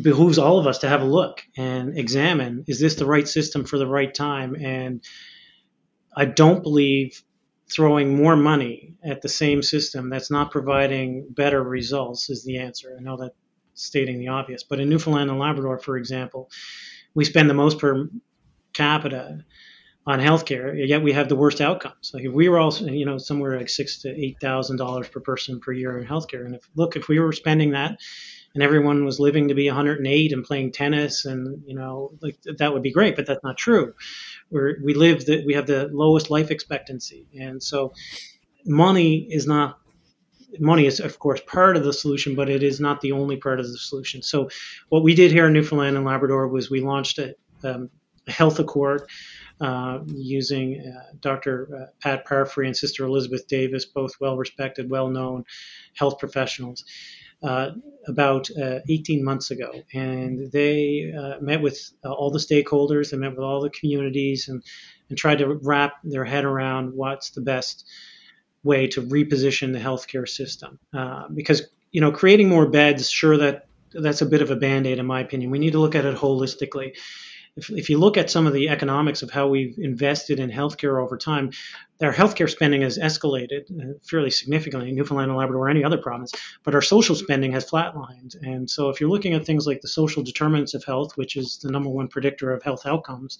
behooves 0.00 0.38
all 0.38 0.58
of 0.58 0.66
us 0.66 0.78
to 0.78 0.88
have 0.88 1.02
a 1.02 1.06
look 1.06 1.42
and 1.56 1.96
examine 1.96 2.64
is 2.66 2.80
this 2.80 2.96
the 2.96 3.06
right 3.06 3.28
system 3.28 3.64
for 3.64 3.78
the 3.78 3.86
right 3.86 4.12
time? 4.12 4.56
And 4.56 5.02
I 6.16 6.24
don't 6.24 6.62
believe 6.62 7.22
throwing 7.70 8.16
more 8.16 8.36
money 8.36 8.94
at 9.02 9.22
the 9.22 9.28
same 9.28 9.62
system 9.62 10.10
that's 10.10 10.30
not 10.30 10.50
providing 10.50 11.26
better 11.30 11.62
results 11.62 12.30
is 12.30 12.44
the 12.44 12.58
answer. 12.58 12.96
I 12.98 13.02
know 13.02 13.16
that 13.18 13.32
stating 13.74 14.18
the 14.18 14.28
obvious. 14.28 14.62
But 14.62 14.80
in 14.80 14.88
Newfoundland 14.88 15.30
and 15.30 15.38
Labrador, 15.38 15.78
for 15.78 15.96
example, 15.96 16.50
we 17.14 17.24
spend 17.24 17.48
the 17.50 17.54
most 17.54 17.78
per 17.78 18.08
capita 18.72 19.44
on 20.06 20.20
healthcare, 20.20 20.74
yet 20.86 21.02
we 21.02 21.12
have 21.12 21.28
the 21.28 21.36
worst 21.36 21.60
outcomes. 21.60 22.10
Like 22.12 22.24
if 22.24 22.32
we 22.32 22.48
were 22.48 22.58
all, 22.58 22.74
you 22.74 23.06
know, 23.06 23.16
somewhere 23.16 23.56
like 23.56 23.70
six 23.70 24.02
to 24.02 24.10
eight 24.10 24.36
thousand 24.40 24.76
dollars 24.76 25.08
per 25.08 25.20
person 25.20 25.60
per 25.60 25.72
year 25.72 25.98
in 25.98 26.06
healthcare, 26.06 26.44
and 26.44 26.54
if 26.54 26.68
look, 26.74 26.96
if 26.96 27.08
we 27.08 27.18
were 27.18 27.32
spending 27.32 27.70
that, 27.70 27.98
and 28.54 28.62
everyone 28.62 29.04
was 29.04 29.18
living 29.18 29.48
to 29.48 29.54
be 29.54 29.66
108 29.66 30.32
and 30.32 30.44
playing 30.44 30.72
tennis, 30.72 31.24
and 31.24 31.62
you 31.66 31.74
know, 31.74 32.12
like 32.20 32.38
that 32.58 32.72
would 32.72 32.82
be 32.82 32.92
great, 32.92 33.16
but 33.16 33.26
that's 33.26 33.42
not 33.42 33.56
true. 33.56 33.94
We're, 34.50 34.76
we 34.84 34.92
live 34.92 35.24
that 35.26 35.44
we 35.46 35.54
have 35.54 35.66
the 35.66 35.88
lowest 35.90 36.30
life 36.30 36.50
expectancy, 36.50 37.26
and 37.38 37.62
so 37.62 37.94
money 38.66 39.26
is 39.30 39.46
not 39.46 39.78
money 40.58 40.86
is 40.86 41.00
of 41.00 41.18
course 41.18 41.40
part 41.46 41.76
of 41.76 41.84
the 41.84 41.92
solution, 41.92 42.34
but 42.34 42.48
it 42.48 42.62
is 42.62 42.80
not 42.80 43.00
the 43.00 43.12
only 43.12 43.36
part 43.36 43.60
of 43.60 43.66
the 43.66 43.78
solution. 43.78 44.22
So 44.22 44.48
what 44.88 45.02
we 45.02 45.14
did 45.14 45.32
here 45.32 45.46
in 45.46 45.52
Newfoundland 45.52 45.96
and 45.96 46.04
Labrador 46.04 46.48
was 46.48 46.70
we 46.70 46.80
launched 46.80 47.18
a, 47.18 47.34
um, 47.62 47.90
health 48.26 48.58
accord 48.58 49.08
uh, 49.60 50.00
using 50.06 50.80
uh, 50.80 51.12
Dr. 51.20 51.68
Uh, 51.74 51.86
Pat 52.00 52.26
Parfrey 52.26 52.66
and 52.66 52.76
Sister 52.76 53.04
Elizabeth 53.04 53.46
Davis, 53.46 53.84
both 53.84 54.12
well 54.20 54.36
respected, 54.36 54.90
well 54.90 55.08
known 55.08 55.44
health 55.94 56.18
professionals. 56.18 56.84
Uh, 57.42 57.72
about 58.06 58.48
uh, 58.52 58.78
18 58.88 59.22
months 59.22 59.50
ago, 59.50 59.70
and 59.92 60.50
they 60.50 61.12
uh, 61.12 61.34
met 61.42 61.60
with 61.60 61.92
all 62.02 62.30
the 62.30 62.38
stakeholders, 62.38 63.10
they 63.10 63.18
met 63.18 63.32
with 63.32 63.44
all 63.44 63.60
the 63.60 63.68
communities, 63.68 64.48
and, 64.48 64.62
and 65.10 65.18
tried 65.18 65.36
to 65.36 65.60
wrap 65.62 65.96
their 66.04 66.24
head 66.24 66.46
around 66.46 66.94
what's 66.94 67.30
the 67.30 67.42
best 67.42 67.86
way 68.64 68.88
to 68.88 69.02
reposition 69.02 69.72
the 69.72 69.78
healthcare 69.78 70.28
system. 70.28 70.78
Uh, 70.92 71.28
because 71.28 71.62
you 71.94 72.00
know, 72.00 72.10
creating 72.10 72.48
more 72.48 72.66
beds, 72.66 73.08
sure 73.08 73.36
that 73.38 73.68
that's 73.92 74.20
a 74.20 74.26
bit 74.26 74.42
of 74.42 74.50
a 74.50 74.56
band 74.56 74.86
aid, 74.86 74.98
in 74.98 75.06
my 75.06 75.20
opinion. 75.20 75.52
We 75.52 75.60
need 75.60 75.72
to 75.72 75.78
look 75.78 75.94
at 75.94 76.04
it 76.04 76.16
holistically. 76.16 76.96
If, 77.56 77.70
if 77.70 77.88
you 77.88 77.98
look 77.98 78.16
at 78.16 78.30
some 78.30 78.48
of 78.48 78.52
the 78.52 78.68
economics 78.68 79.22
of 79.22 79.30
how 79.30 79.46
we've 79.46 79.78
invested 79.78 80.40
in 80.40 80.50
healthcare 80.50 81.00
over 81.00 81.16
time, 81.16 81.52
our 82.02 82.12
healthcare 82.12 82.50
spending 82.50 82.82
has 82.82 82.98
escalated 82.98 83.70
uh, 83.70 83.94
fairly 84.02 84.30
significantly 84.30 84.88
in 84.88 84.96
Newfoundland 84.96 85.30
and 85.30 85.38
Labrador 85.38 85.66
or 85.66 85.68
any 85.68 85.84
other 85.84 85.98
province, 85.98 86.32
but 86.64 86.74
our 86.74 86.82
social 86.82 87.14
spending 87.14 87.52
has 87.52 87.70
flatlined. 87.70 88.34
And 88.42 88.68
so, 88.68 88.88
if 88.88 89.00
you're 89.00 89.10
looking 89.10 89.34
at 89.34 89.46
things 89.46 89.64
like 89.64 89.80
the 89.80 89.88
social 89.88 90.24
determinants 90.24 90.74
of 90.74 90.82
health, 90.82 91.16
which 91.16 91.36
is 91.36 91.58
the 91.58 91.70
number 91.70 91.90
one 91.90 92.08
predictor 92.08 92.52
of 92.52 92.64
health 92.64 92.86
outcomes, 92.86 93.38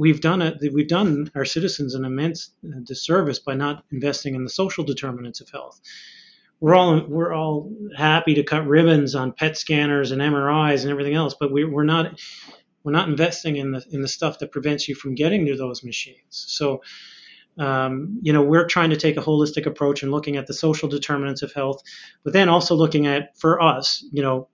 we've 0.00 0.22
done 0.22 0.40
it. 0.40 0.72
We've 0.72 0.88
done 0.88 1.30
our 1.34 1.44
citizens 1.44 1.94
an 1.94 2.06
immense 2.06 2.50
uh, 2.64 2.80
disservice 2.82 3.38
by 3.38 3.52
not 3.52 3.84
investing 3.92 4.34
in 4.34 4.44
the 4.44 4.50
social 4.50 4.82
determinants 4.82 5.42
of 5.42 5.50
health. 5.50 5.78
We're 6.58 6.74
all 6.74 7.06
we're 7.06 7.34
all 7.34 7.70
happy 7.96 8.34
to 8.34 8.42
cut 8.42 8.66
ribbons 8.66 9.14
on 9.14 9.32
PET 9.32 9.58
scanners 9.58 10.10
and 10.10 10.22
MRIs 10.22 10.82
and 10.82 10.90
everything 10.90 11.14
else, 11.14 11.34
but 11.38 11.52
we, 11.52 11.66
we're 11.66 11.84
not 11.84 12.18
we're 12.82 12.92
not 12.92 13.10
investing 13.10 13.56
in 13.56 13.72
the 13.72 13.84
in 13.90 14.00
the 14.00 14.08
stuff 14.08 14.38
that 14.38 14.52
prevents 14.52 14.88
you 14.88 14.94
from 14.94 15.14
getting 15.14 15.46
to 15.46 15.56
those 15.56 15.84
machines. 15.84 16.18
So. 16.30 16.80
Um, 17.58 18.20
you 18.22 18.32
know, 18.32 18.42
we're 18.42 18.66
trying 18.66 18.90
to 18.90 18.96
take 18.96 19.18
a 19.18 19.20
holistic 19.20 19.66
approach 19.66 20.02
and 20.02 20.12
looking 20.12 20.36
at 20.36 20.46
the 20.46 20.54
social 20.54 20.88
determinants 20.88 21.42
of 21.42 21.52
health, 21.52 21.82
but 22.22 22.32
then 22.32 22.48
also 22.48 22.74
looking 22.74 23.06
at, 23.06 23.36
for 23.36 23.60
us, 23.60 24.02
you 24.12 24.22
know, 24.22 24.48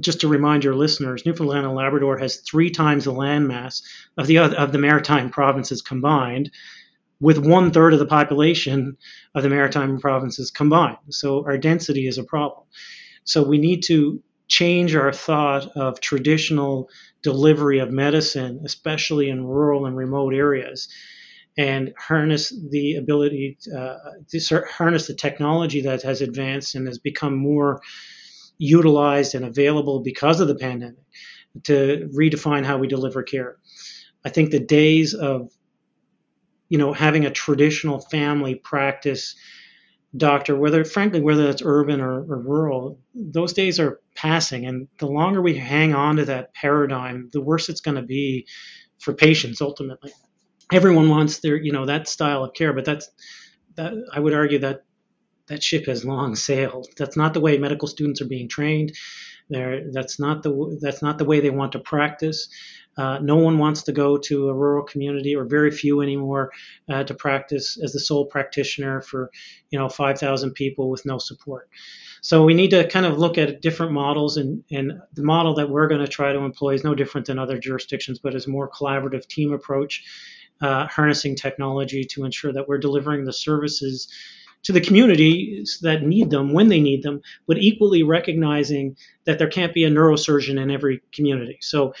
just 0.00 0.20
to 0.20 0.28
remind 0.28 0.64
your 0.64 0.74
listeners, 0.74 1.24
Newfoundland 1.24 1.66
and 1.66 1.74
Labrador 1.74 2.18
has 2.18 2.36
three 2.36 2.70
times 2.70 3.04
the 3.04 3.12
landmass 3.12 3.82
of 4.16 4.26
the 4.26 4.38
of 4.38 4.72
the 4.72 4.78
maritime 4.78 5.30
provinces 5.30 5.82
combined, 5.82 6.50
with 7.20 7.38
one 7.38 7.70
third 7.70 7.92
of 7.92 7.98
the 7.98 8.06
population 8.06 8.96
of 9.34 9.42
the 9.42 9.48
maritime 9.48 9.98
provinces 9.98 10.50
combined. 10.50 10.98
So 11.10 11.44
our 11.44 11.58
density 11.58 12.06
is 12.06 12.18
a 12.18 12.24
problem. 12.24 12.64
So 13.24 13.42
we 13.42 13.58
need 13.58 13.82
to 13.84 14.22
change 14.48 14.94
our 14.94 15.12
thought 15.12 15.68
of 15.76 16.00
traditional 16.00 16.90
delivery 17.22 17.78
of 17.78 17.90
medicine, 17.90 18.60
especially 18.64 19.30
in 19.30 19.46
rural 19.46 19.86
and 19.86 19.96
remote 19.96 20.34
areas, 20.34 20.88
and 21.56 21.94
harness 21.98 22.52
the 22.70 22.96
ability 22.96 23.56
uh, 23.74 23.96
to 24.28 24.64
harness 24.70 25.06
the 25.06 25.14
technology 25.14 25.80
that 25.82 26.02
has 26.02 26.20
advanced 26.20 26.74
and 26.74 26.86
has 26.86 26.98
become 26.98 27.36
more 27.36 27.80
utilized 28.58 29.34
and 29.34 29.44
available 29.44 30.00
because 30.00 30.40
of 30.40 30.48
the 30.48 30.54
pandemic 30.54 31.04
to 31.64 32.10
redefine 32.14 32.64
how 32.64 32.78
we 32.78 32.86
deliver 32.86 33.22
care. 33.22 33.56
I 34.24 34.30
think 34.30 34.50
the 34.50 34.60
days 34.60 35.14
of 35.14 35.52
you 36.68 36.78
know 36.78 36.92
having 36.92 37.26
a 37.26 37.30
traditional 37.30 38.00
family 38.00 38.54
practice 38.54 39.36
doctor, 40.16 40.56
whether 40.56 40.84
frankly 40.84 41.20
whether 41.20 41.46
that's 41.46 41.62
urban 41.64 42.00
or, 42.00 42.20
or, 42.20 42.38
rural, 42.38 43.00
those 43.14 43.52
days 43.52 43.80
are 43.80 44.00
passing. 44.14 44.64
And 44.64 44.88
the 44.98 45.06
longer 45.06 45.42
we 45.42 45.56
hang 45.56 45.94
on 45.94 46.16
to 46.16 46.24
that 46.26 46.54
paradigm, 46.54 47.30
the 47.32 47.40
worse 47.40 47.68
it's 47.68 47.80
going 47.80 47.96
to 47.96 48.02
be 48.02 48.46
for 48.98 49.12
patients 49.12 49.60
ultimately. 49.60 50.12
Everyone 50.72 51.08
wants 51.08 51.40
their 51.40 51.56
you 51.56 51.72
know 51.72 51.86
that 51.86 52.08
style 52.08 52.44
of 52.44 52.54
care, 52.54 52.72
but 52.72 52.84
that's 52.84 53.10
that 53.76 53.92
I 54.12 54.20
would 54.20 54.34
argue 54.34 54.60
that 54.60 54.84
that 55.48 55.62
ship 55.62 55.86
has 55.86 56.04
long 56.04 56.34
sailed. 56.34 56.88
That's 56.96 57.16
not 57.16 57.34
the 57.34 57.40
way 57.40 57.58
medical 57.58 57.88
students 57.88 58.20
are 58.20 58.26
being 58.26 58.48
trained. 58.48 58.92
They're, 59.50 59.92
that's 59.92 60.18
not 60.18 60.42
the 60.42 60.78
that's 60.80 61.02
not 61.02 61.18
the 61.18 61.24
way 61.24 61.40
they 61.40 61.50
want 61.50 61.72
to 61.72 61.78
practice. 61.78 62.48
Uh, 62.96 63.18
no 63.20 63.36
one 63.36 63.58
wants 63.58 63.82
to 63.82 63.92
go 63.92 64.16
to 64.16 64.48
a 64.48 64.54
rural 64.54 64.84
community, 64.84 65.34
or 65.34 65.44
very 65.44 65.70
few 65.70 66.00
anymore, 66.00 66.52
uh, 66.88 67.02
to 67.04 67.14
practice 67.14 67.76
as 67.82 67.92
the 67.92 68.00
sole 68.00 68.24
practitioner 68.24 69.02
for 69.02 69.30
you 69.70 69.78
know 69.78 69.88
5,000 69.88 70.52
people 70.52 70.90
with 70.90 71.04
no 71.04 71.18
support. 71.18 71.68
So 72.20 72.44
we 72.44 72.54
need 72.54 72.70
to 72.70 72.88
kind 72.88 73.04
of 73.04 73.18
look 73.18 73.36
at 73.36 73.60
different 73.60 73.92
models, 73.92 74.38
and, 74.38 74.64
and 74.70 74.92
the 75.12 75.24
model 75.24 75.54
that 75.56 75.68
we're 75.68 75.88
going 75.88 76.00
to 76.00 76.08
try 76.08 76.32
to 76.32 76.38
employ 76.38 76.74
is 76.74 76.84
no 76.84 76.94
different 76.94 77.26
than 77.26 77.38
other 77.38 77.58
jurisdictions, 77.58 78.18
but 78.18 78.34
is 78.34 78.46
more 78.46 78.70
collaborative 78.70 79.26
team 79.26 79.52
approach, 79.52 80.04
uh, 80.62 80.86
harnessing 80.86 81.36
technology 81.36 82.04
to 82.04 82.24
ensure 82.24 82.52
that 82.52 82.66
we're 82.66 82.78
delivering 82.78 83.24
the 83.24 83.32
services 83.32 84.08
to 84.64 84.72
the 84.72 84.80
communities 84.80 85.78
that 85.82 86.02
need 86.02 86.30
them 86.30 86.52
when 86.52 86.68
they 86.68 86.80
need 86.80 87.02
them, 87.02 87.22
but 87.46 87.58
equally 87.58 88.02
recognizing 88.02 88.96
that 89.24 89.38
there 89.38 89.48
can't 89.48 89.74
be 89.74 89.84
a 89.84 89.90
neurosurgeon 89.90 90.60
in 90.60 90.70
every 90.70 91.02
community. 91.12 91.58
So, 91.60 91.94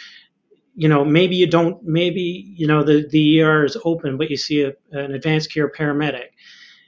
you 0.74 0.88
know, 0.88 1.04
maybe 1.04 1.36
you 1.36 1.46
don't, 1.46 1.82
maybe, 1.84 2.52
you 2.56 2.66
know, 2.66 2.82
the, 2.82 3.06
the 3.08 3.42
ER 3.42 3.64
is 3.64 3.76
open, 3.84 4.16
but 4.16 4.30
you 4.30 4.36
see 4.36 4.62
a, 4.62 4.72
an 4.92 5.14
advanced 5.14 5.52
care 5.52 5.70
paramedic. 5.70 6.28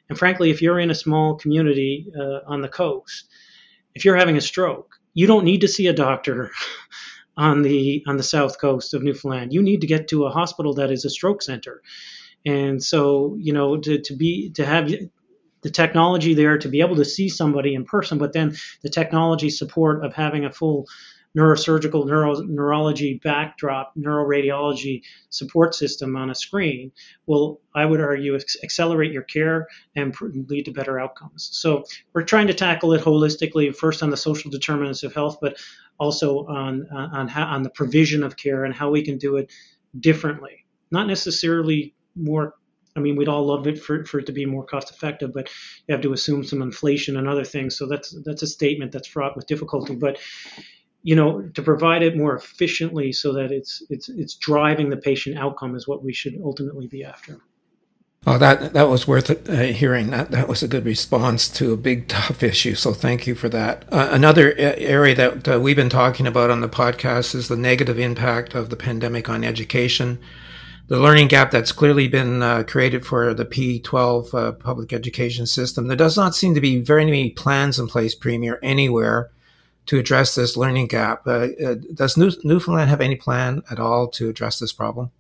And 0.09 0.18
frankly, 0.18 0.51
if 0.51 0.62
you're 0.62 0.81
in 0.81 0.91
a 0.91 0.95
small 0.95 1.37
community 1.37 2.07
uh, 2.18 2.41
on 2.47 2.62
the 2.62 2.68
coast, 2.68 3.29
if 3.95 4.05
you're 4.05 4.16
having 4.16 4.37
a 4.37 4.41
stroke, 4.41 4.95
you 5.14 5.27
don't 5.27 5.45
need 5.45 5.61
to 5.62 5.68
see 5.68 5.87
a 5.89 5.93
doctor 5.93 6.51
on 7.37 7.62
the 7.62 8.03
on 8.07 8.16
the 8.16 8.22
south 8.22 8.59
coast 8.59 8.95
of 8.95 9.03
Newfoundland. 9.03 9.53
You 9.53 9.62
need 9.62 9.83
to 9.83 9.87
get 9.87 10.09
to 10.09 10.24
a 10.24 10.31
hospital 10.31 10.74
that 10.74 10.91
is 10.91 11.05
a 11.05 11.11
stroke 11.11 11.43
center. 11.43 11.83
And 12.45 12.83
so, 12.83 13.37
you 13.41 13.53
know, 13.53 13.77
to, 13.79 13.99
to 14.01 14.14
be 14.14 14.51
to 14.51 14.64
have 14.64 14.91
the 15.67 15.73
technology 15.73 16.33
there 16.33 16.57
to 16.59 16.69
be 16.69 16.81
able 16.81 16.95
to 16.95 17.05
see 17.05 17.29
somebody 17.29 17.75
in 17.75 17.85
person, 17.85 18.19
but 18.19 18.33
then 18.33 18.55
the 18.83 18.89
technology 18.89 19.51
support 19.51 20.05
of 20.05 20.14
having 20.14 20.45
a 20.45 20.53
full 20.53 20.87
neurosurgical 21.37 22.07
neuro, 22.07 22.35
neurology 22.43 23.21
backdrop, 23.25 23.93
neuroradiology 23.99 25.03
support 25.31 25.75
system 25.75 26.14
on 26.14 26.31
a 26.31 26.37
screen 26.37 26.93
will, 27.27 27.61
I 27.75 27.85
would 27.85 28.01
argue, 28.01 28.39
accelerate 28.62 29.11
your 29.11 29.25
care 29.25 29.67
and 29.97 30.14
lead 30.49 30.67
to 30.67 30.71
better 30.71 31.01
outcomes. 31.01 31.49
So 31.51 31.83
we're 32.12 32.23
trying 32.23 32.47
to 32.47 32.55
tackle 32.55 32.93
it 32.93 33.03
holistically, 33.03 33.75
first 33.75 34.05
on 34.05 34.11
the 34.11 34.17
social 34.17 34.53
determinants 34.53 35.03
of 35.03 35.14
health, 35.14 35.39
but 35.43 35.57
also 35.99 36.47
on 36.47 36.87
uh, 36.95 37.09
on 37.12 37.27
how, 37.27 37.47
on 37.47 37.64
the 37.64 37.71
provision 37.71 38.23
of 38.23 38.37
care 38.37 38.64
and 38.64 38.73
how 38.73 38.89
we 38.89 39.03
can 39.03 39.19
do 39.19 39.37
it 39.37 39.51
differently, 39.99 40.64
not 40.93 41.09
necessarily 41.09 41.93
more 42.14 42.55
I 42.97 43.01
mean, 43.01 43.17
we'd 43.17 43.29
all 43.29 43.47
love 43.47 43.67
it 43.67 43.79
for, 43.79 44.05
for 44.07 44.19
it 44.19 44.27
to 44.27 44.33
be 44.33 44.47
more 44.47 44.65
cost 44.65 44.91
effective, 44.91 45.33
but 45.33 45.51
you 45.87 45.93
have 45.93 46.03
to 46.03 46.13
assume 46.13 46.45
some 46.45 46.63
inflation 46.63 47.17
and 47.17 47.29
other 47.29 47.45
things. 47.45 47.77
So 47.77 47.87
that's 47.87 48.17
that's 48.25 48.43
a 48.43 48.47
statement 48.47 48.93
that's 48.93 49.09
fraught 49.09 49.37
with 49.37 49.47
difficulty. 49.47 49.95
But 49.95 50.19
you 51.03 51.15
know, 51.15 51.43
to 51.55 51.63
provide 51.63 52.03
it 52.03 52.17
more 52.17 52.35
efficiently 52.35 53.13
so 53.13 53.33
that 53.35 53.53
it's 53.53 53.83
it's 53.91 54.09
it's 54.09 54.35
driving 54.35 54.91
the 54.91 54.97
patient 54.97 55.39
outcome 55.39 55.77
is 55.77 55.87
what 55.87 56.03
we 56.03 56.13
should 56.13 56.41
ultimately 56.43 56.87
be 56.87 57.05
after. 57.05 57.39
Oh, 58.29 58.39
that 58.39 58.73
that 58.73 58.89
was 58.89 59.07
worth 59.07 59.31
uh, 59.49 59.63
hearing. 59.73 60.11
That 60.11 60.33
that 60.33 60.49
was 60.49 60.63
a 60.63 60.69
good 60.69 60.85
response 60.85 61.49
to 61.51 61.73
a 61.73 61.77
big 61.77 62.09
tough 62.09 62.43
issue. 62.43 62.75
So 62.75 62.93
thank 62.93 63.27
you 63.27 63.35
for 63.37 63.49
that. 63.51 63.85
Uh, 63.93 64.09
another 64.11 64.53
area 64.57 65.15
that 65.15 65.49
uh, 65.49 65.61
we've 65.61 65.77
been 65.77 65.89
talking 65.89 66.27
about 66.27 66.51
on 66.51 66.61
the 66.61 66.69
podcast 66.69 67.35
is 67.35 67.47
the 67.49 67.57
negative 67.57 68.01
impact 68.01 68.55
of 68.55 68.71
the 68.71 68.77
pandemic 68.77 69.29
on 69.29 69.45
education 69.45 70.19
the 70.89 71.01
learning 71.01 71.28
gap 71.28 71.51
that's 71.51 71.72
clearly 71.72 72.09
been 72.09 72.43
uh, 72.43 72.62
created 72.62 73.05
for 73.05 73.34
the 73.34 73.45
P12 73.45 74.34
uh, 74.34 74.53
public 74.53 74.93
education 74.93 75.47
system. 75.47 75.89
There 75.89 75.97
does 75.97 76.16
not 76.16 76.34
seem 76.34 76.55
to 76.55 76.61
be 76.61 76.80
very 76.80 77.05
many 77.05 77.30
plans 77.30 77.78
in 77.78 77.89
place, 77.89 78.14
Premier, 78.14 78.59
anywhere 78.62 79.30
to 79.87 79.99
address 79.99 80.34
this 80.34 80.57
learning 80.57 80.89
gap. 80.89 81.26
Uh, 81.26 81.49
uh 81.64 81.74
does 81.95 82.16
New- 82.16 82.32
Newfoundland 82.45 82.91
have 82.91 83.01
any 83.01 83.16
plan 83.16 83.62
at 83.70 83.80
all 83.80 84.09
to 84.09 84.28
address 84.28 84.59
this 84.59 84.72
problem? 84.72 85.11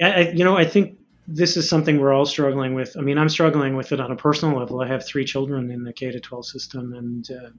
I, 0.00 0.30
you 0.30 0.44
know, 0.44 0.56
I 0.56 0.64
think 0.64 0.98
this 1.26 1.56
is 1.56 1.68
something 1.68 2.00
we're 2.00 2.12
all 2.12 2.26
struggling 2.26 2.74
with. 2.74 2.96
I 2.98 3.00
mean, 3.00 3.16
I'm 3.16 3.28
struggling 3.28 3.76
with 3.76 3.92
it 3.92 4.00
on 4.00 4.10
a 4.10 4.16
personal 4.16 4.58
level. 4.58 4.80
I 4.80 4.88
have 4.88 5.06
three 5.06 5.24
children 5.24 5.70
in 5.70 5.84
the 5.84 5.92
K 5.92 6.10
to 6.10 6.20
12 6.20 6.46
system, 6.46 6.92
and 6.92 7.30
uh, 7.30 7.50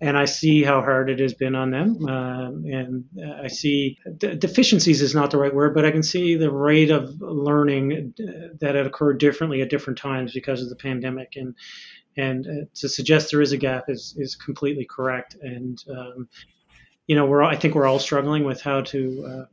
and 0.00 0.18
I 0.18 0.24
see 0.24 0.62
how 0.62 0.80
hard 0.80 1.08
it 1.08 1.20
has 1.20 1.34
been 1.34 1.54
on 1.54 1.70
them. 1.70 2.06
Uh, 2.06 2.48
and 2.48 3.04
I 3.42 3.48
see 3.48 3.98
d- 4.18 4.34
deficiencies 4.34 5.00
is 5.00 5.14
not 5.14 5.30
the 5.30 5.38
right 5.38 5.54
word, 5.54 5.74
but 5.74 5.84
I 5.84 5.90
can 5.90 6.02
see 6.02 6.36
the 6.36 6.50
rate 6.50 6.90
of 6.90 7.20
learning 7.20 8.14
that 8.60 8.74
had 8.74 8.86
occurred 8.86 9.18
differently 9.18 9.62
at 9.62 9.70
different 9.70 9.98
times 9.98 10.32
because 10.32 10.62
of 10.62 10.68
the 10.68 10.76
pandemic. 10.76 11.34
And 11.36 11.54
and 12.16 12.46
uh, 12.46 12.66
to 12.74 12.88
suggest 12.88 13.30
there 13.30 13.40
is 13.40 13.52
a 13.52 13.56
gap 13.56 13.84
is 13.88 14.14
is 14.18 14.36
completely 14.36 14.84
correct. 14.84 15.36
And 15.40 15.82
um, 15.88 16.28
you 17.06 17.16
know, 17.16 17.26
we're 17.26 17.42
I 17.42 17.56
think 17.56 17.74
we're 17.74 17.86
all 17.86 17.98
struggling 17.98 18.44
with 18.44 18.60
how 18.60 18.82
to 18.82 19.26
uh, 19.26 19.44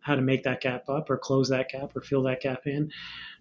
how 0.00 0.14
to 0.14 0.22
make 0.22 0.44
that 0.44 0.60
gap 0.60 0.88
up 0.88 1.10
or 1.10 1.18
close 1.18 1.50
that 1.50 1.68
gap 1.70 1.96
or 1.96 2.00
fill 2.00 2.22
that 2.24 2.40
gap 2.40 2.66
in. 2.66 2.90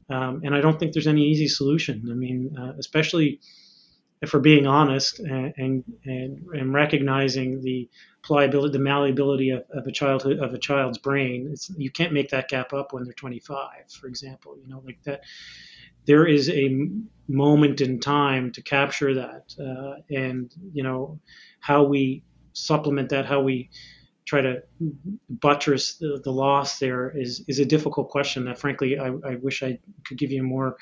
Um, 0.10 0.42
and 0.44 0.56
I 0.56 0.62
don't 0.62 0.80
think 0.80 0.94
there's 0.94 1.08
any 1.08 1.28
easy 1.28 1.48
solution. 1.48 2.08
I 2.10 2.16
mean, 2.16 2.56
uh, 2.60 2.74
especially 2.80 3.40
if 4.22 4.34
we're 4.34 4.40
being 4.40 4.68
honest 4.68 5.20
and, 5.20 5.54
and, 5.58 5.84
and 6.54 6.74
recognizing 6.74 7.62
the 7.62 7.90
pliability, 8.22 8.74
the 8.74 8.84
malleability 8.84 9.52
of, 9.52 9.64
of 9.74 9.88
a 9.88 9.92
childhood 9.92 10.40
of 10.40 10.54
a 10.54 10.58
child's 10.58 10.98
brain, 10.98 11.56
you 11.78 11.90
can't 11.90 12.12
make 12.12 12.30
that 12.30 12.50
gap 12.50 12.74
up 12.74 12.92
when 12.92 13.06
they're 13.06 13.14
25, 13.14 13.70
for 13.92 14.08
example. 14.08 14.58
You 14.62 14.68
know, 14.68 14.82
like 14.86 15.02
that. 15.04 15.22
There 16.06 16.26
is 16.26 16.50
a 16.50 16.90
moment 17.28 17.82
in 17.82 18.00
time 18.00 18.52
to 18.54 18.62
capture 18.64 19.14
that, 19.16 19.54
uh, 19.60 20.02
and 20.10 20.52
you 20.74 20.84
know 20.84 21.20
how 21.60 21.84
we 21.84 22.24
supplement 22.54 23.10
that, 23.10 23.26
how 23.26 23.42
we 23.42 23.70
try 24.26 24.42
to 24.42 24.64
buttress 25.30 25.96
the, 25.96 26.22
the 26.24 26.32
loss 26.32 26.80
there 26.80 27.10
is 27.16 27.44
is 27.48 27.60
a 27.60 27.66
difficult 27.66 28.10
question 28.10 28.46
that, 28.46 28.60
frankly, 28.60 28.98
I, 28.98 29.08
I 29.08 29.36
wish 29.36 29.62
I 29.64 29.80
could 30.06 30.18
give 30.18 30.32
you 30.32 30.42
a 30.42 30.44
more 30.44 30.78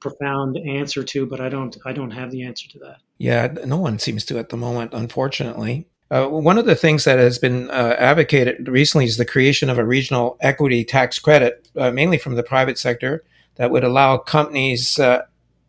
profound 0.00 0.56
answer 0.58 1.02
to, 1.02 1.26
but 1.26 1.40
I 1.40 1.48
don't 1.48 1.76
I 1.84 1.92
don't 1.92 2.10
have 2.10 2.30
the 2.30 2.44
answer 2.44 2.68
to 2.70 2.78
that. 2.80 2.98
Yeah, 3.18 3.48
no 3.64 3.78
one 3.78 3.98
seems 3.98 4.24
to 4.26 4.38
at 4.38 4.48
the 4.48 4.56
moment, 4.56 4.92
unfortunately. 4.94 5.86
Uh, 6.10 6.26
one 6.26 6.58
of 6.58 6.66
the 6.66 6.76
things 6.76 7.04
that 7.04 7.18
has 7.18 7.38
been 7.38 7.70
uh, 7.70 7.96
advocated 7.98 8.68
recently 8.68 9.06
is 9.06 9.16
the 9.16 9.24
creation 9.24 9.70
of 9.70 9.78
a 9.78 9.84
regional 9.84 10.36
equity 10.40 10.84
tax 10.84 11.18
credit, 11.18 11.68
uh, 11.76 11.90
mainly 11.90 12.18
from 12.18 12.34
the 12.34 12.42
private 12.42 12.78
sector, 12.78 13.24
that 13.56 13.70
would 13.70 13.84
allow 13.84 14.18
companies 14.18 14.98
uh, 14.98 15.22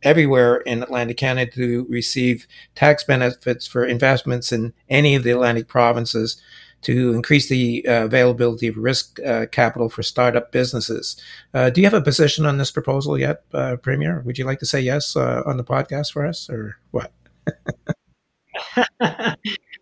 everywhere 0.04 0.58
in 0.58 0.84
Atlantic 0.84 1.18
Canada 1.18 1.52
to 1.52 1.86
receive 1.90 2.48
tax 2.76 3.04
benefits 3.04 3.66
for 3.66 3.86
investments 3.86 4.52
in 4.52 4.74
any 4.90 5.16
of 5.16 5.24
the 5.24 5.32
Atlantic 5.32 5.68
provinces 5.68 6.42
to 6.86 7.14
increase 7.14 7.50
the 7.50 7.84
uh, 7.88 8.06
availability 8.06 8.68
of 8.68 8.78
risk 8.78 9.20
uh, 9.26 9.48
capital 9.48 9.90
for 9.90 10.04
startup 10.04 10.52
businesses. 10.52 11.20
Uh, 11.52 11.72
do 11.72 11.82
you 11.82 11.88
have 11.88 11.96
a 11.96 12.02
position 12.02 12.46
on 12.46 12.60
this 12.60 12.70
proposal 12.70 13.18
yet, 13.18 13.42
uh, 13.56 13.76
Premier? 13.78 14.22
Would 14.24 14.38
you 14.38 14.46
like 14.46 14.60
to 14.60 14.68
say 14.68 14.82
yes 14.82 15.16
uh, 15.16 15.42
on 15.48 15.58
the 15.58 15.64
podcast 15.64 16.14
for 16.14 16.28
us, 16.28 16.48
or 16.48 16.78
what? 16.92 17.12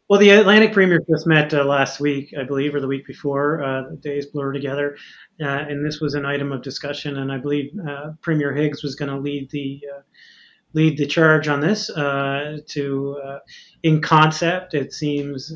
well, 0.08 0.18
the 0.18 0.30
Atlantic 0.30 0.72
Premier 0.72 1.02
just 1.10 1.28
met 1.28 1.54
uh, 1.54 1.66
last 1.66 2.00
week, 2.00 2.34
I 2.40 2.44
believe, 2.44 2.74
or 2.74 2.80
the 2.80 2.88
week 2.88 3.06
before. 3.06 3.58
the 3.90 3.98
days 3.98 4.28
blur 4.28 4.54
together, 4.54 4.96
and 5.40 5.86
this 5.86 6.00
was 6.00 6.14
an 6.14 6.26
item 6.26 6.54
of 6.54 6.62
discussion. 6.62 7.18
And 7.18 7.34
I 7.34 7.38
believe 7.38 7.74
Premier 8.22 8.54
Higgs 8.54 8.82
was 8.82 8.96
going 8.96 9.12
to 9.12 9.18
lead 9.18 9.50
the 9.52 9.82
lead 10.72 10.98
the 10.98 11.06
charge 11.06 11.50
on 11.50 11.60
this. 11.60 11.88
to 11.88 13.18
in 13.84 14.02
concept, 14.02 14.74
it 14.74 14.94
seems 14.94 15.52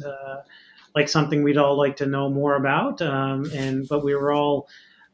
like 0.98 1.10
something 1.10 1.43
we'd 1.43 1.58
all 1.58 1.78
like 1.78 1.95
to 1.98 2.08
know 2.08 2.28
more 2.30 2.56
about. 2.56 3.02
Um, 3.02 3.45
and 3.54 3.88
but 3.88 4.04
we 4.04 4.16
were 4.16 4.32
all 4.32 4.68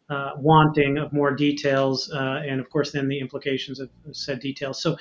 uh, 0.09 0.31
wanting 0.37 0.97
of 0.97 1.11
more 1.11 1.31
details, 1.35 2.09
uh, 2.11 2.41
and 2.49 2.59
of 2.61 2.69
course, 2.69 2.91
then 2.91 3.07
the 3.09 3.19
implications 3.19 3.79
of 3.79 3.89
said 4.11 4.39
details. 4.39 4.81
So. 4.81 4.97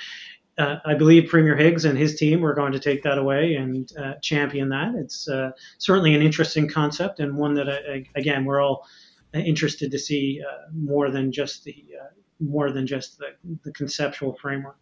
Uh, 0.58 0.76
I 0.84 0.92
believe 0.92 1.30
Premier 1.30 1.56
Higgs 1.56 1.86
and 1.86 1.96
his 1.96 2.14
team 2.14 2.42
were 2.42 2.52
going 2.52 2.72
to 2.72 2.78
take 2.78 3.02
that 3.04 3.16
away 3.16 3.54
and 3.54 3.90
uh, 3.96 4.16
champion 4.20 4.68
that. 4.68 4.92
It's 4.96 5.26
uh, 5.26 5.52
certainly 5.78 6.14
an 6.14 6.20
interesting 6.20 6.68
concept 6.68 7.20
and 7.20 7.38
one 7.38 7.54
that, 7.54 7.70
uh, 7.70 8.04
again, 8.16 8.44
we're 8.44 8.60
all 8.60 8.86
interested 9.32 9.90
to 9.90 9.98
see 9.98 10.42
more 10.70 11.10
than 11.10 11.32
just 11.32 11.64
the 11.64 11.74
more 12.38 12.70
than 12.70 12.86
just 12.86 13.16
the, 13.16 13.28
the 13.64 13.72
conceptual 13.72 14.34
framework. 14.42 14.76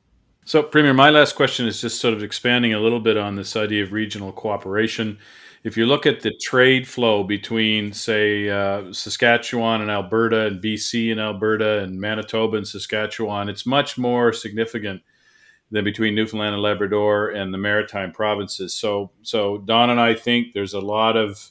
So, 0.45 0.61
Premier, 0.65 0.93
my 0.93 1.11
last 1.11 1.37
question 1.37 1.69
is 1.69 1.81
just 1.81 2.01
sort 2.01 2.15
of 2.15 2.23
expanding 2.25 2.75
a 2.75 2.81
little 2.81 2.99
bit 2.99 3.17
on 3.17 3.37
this 3.37 3.55
idea 3.55 3.85
of 3.85 3.93
regional 3.93 4.33
cooperation 4.33 5.19
if 5.63 5.77
you 5.77 5.85
look 5.85 6.07
at 6.07 6.21
the 6.21 6.33
trade 6.41 6.89
flow 6.89 7.23
between, 7.23 7.93
say, 7.93 8.49
uh, 8.49 8.93
Saskatchewan 8.93 9.83
and 9.83 9.91
Alberta, 9.91 10.47
and 10.47 10.63
BC 10.63 11.11
and 11.11 11.21
Alberta, 11.21 11.81
and 11.81 12.01
Manitoba 12.01 12.57
and 12.57 12.67
Saskatchewan, 12.67 13.49
it's 13.49 13.67
much 13.67 13.99
more 13.99 14.33
significant 14.33 15.03
than 15.71 15.85
between 15.85 16.15
Newfoundland 16.15 16.55
and 16.55 16.63
Labrador 16.63 17.31
and 17.31 17.53
the 17.53 17.59
Maritime 17.59 18.11
provinces. 18.11 18.75
So, 18.75 19.11
so 19.23 19.59
Don 19.59 19.91
and 19.91 20.01
I 20.01 20.15
think 20.15 20.53
there's 20.53 20.75
a 20.75 20.81
lot 20.81 21.17
of 21.17 21.51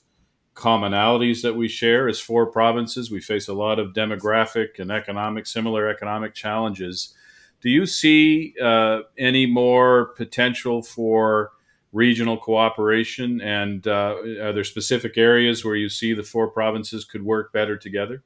commonalities 0.55 1.41
that 1.43 1.55
we 1.55 1.68
share 1.68 2.10
as 2.10 2.20
four 2.20 2.47
provinces. 2.47 3.12
We 3.12 3.22
face 3.22 3.47
a 3.47 3.53
lot 3.53 3.80
of 3.80 3.93
demographic 3.93 4.80
and 4.80 4.91
economic, 4.91 5.45
similar 5.45 5.88
economic 5.88 6.34
challenges. 6.34 7.14
Do 7.62 7.70
you 7.70 7.86
see 7.86 8.55
uh, 8.62 9.01
any 9.18 9.45
more 9.45 10.07
potential 10.16 10.82
for 10.82 11.51
regional 11.91 12.37
cooperation? 12.37 13.41
And 13.41 13.85
uh, 13.87 14.15
are 14.41 14.53
there 14.53 14.63
specific 14.63 15.17
areas 15.17 15.63
where 15.65 15.75
you 15.75 15.89
see 15.89 16.13
the 16.13 16.23
four 16.23 16.49
provinces 16.49 17.05
could 17.05 17.23
work 17.23 17.51
better 17.51 17.77
together? 17.77 18.23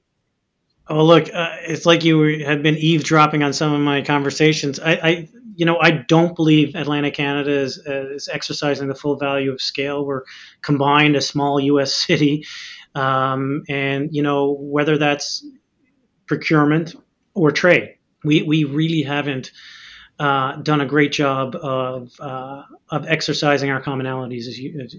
Oh, 0.87 1.05
look, 1.05 1.33
uh, 1.33 1.55
it's 1.61 1.85
like 1.85 2.03
you 2.03 2.45
have 2.45 2.61
been 2.61 2.75
eavesdropping 2.75 3.41
on 3.41 3.53
some 3.53 3.73
of 3.73 3.79
my 3.79 4.01
conversations. 4.01 4.81
I, 4.81 4.91
I, 4.91 5.29
you 5.55 5.65
know, 5.65 5.77
I 5.79 5.91
don't 5.91 6.35
believe 6.35 6.75
Atlantic 6.75 7.13
Canada 7.13 7.51
is, 7.51 7.77
is, 7.77 8.27
exercising 8.27 8.89
the 8.89 8.95
full 8.95 9.15
value 9.15 9.53
of 9.53 9.61
scale. 9.61 10.05
We're 10.05 10.23
combined 10.61 11.15
a 11.15 11.21
small 11.21 11.57
U.S. 11.59 11.95
city, 12.07 12.45
um, 12.95 13.63
and 13.69 14.09
you 14.13 14.23
know 14.23 14.57
whether 14.59 14.97
that's 14.97 15.45
procurement 16.25 16.95
or 17.33 17.51
trade, 17.51 17.95
we 18.23 18.43
we 18.43 18.65
really 18.65 19.03
haven't 19.03 19.51
uh, 20.19 20.57
done 20.57 20.81
a 20.81 20.85
great 20.85 21.11
job 21.11 21.55
of 21.55 22.11
uh, 22.19 22.63
of 22.89 23.07
exercising 23.07 23.69
our 23.69 23.81
commonalities 23.81 24.45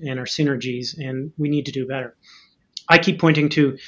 and 0.03 0.19
our 0.19 0.27
synergies, 0.27 0.99
and 0.99 1.33
we 1.39 1.49
need 1.49 1.67
to 1.67 1.73
do 1.73 1.87
better. 1.87 2.17
I 2.89 2.99
keep 2.99 3.21
pointing 3.21 3.49
to, 3.51 3.79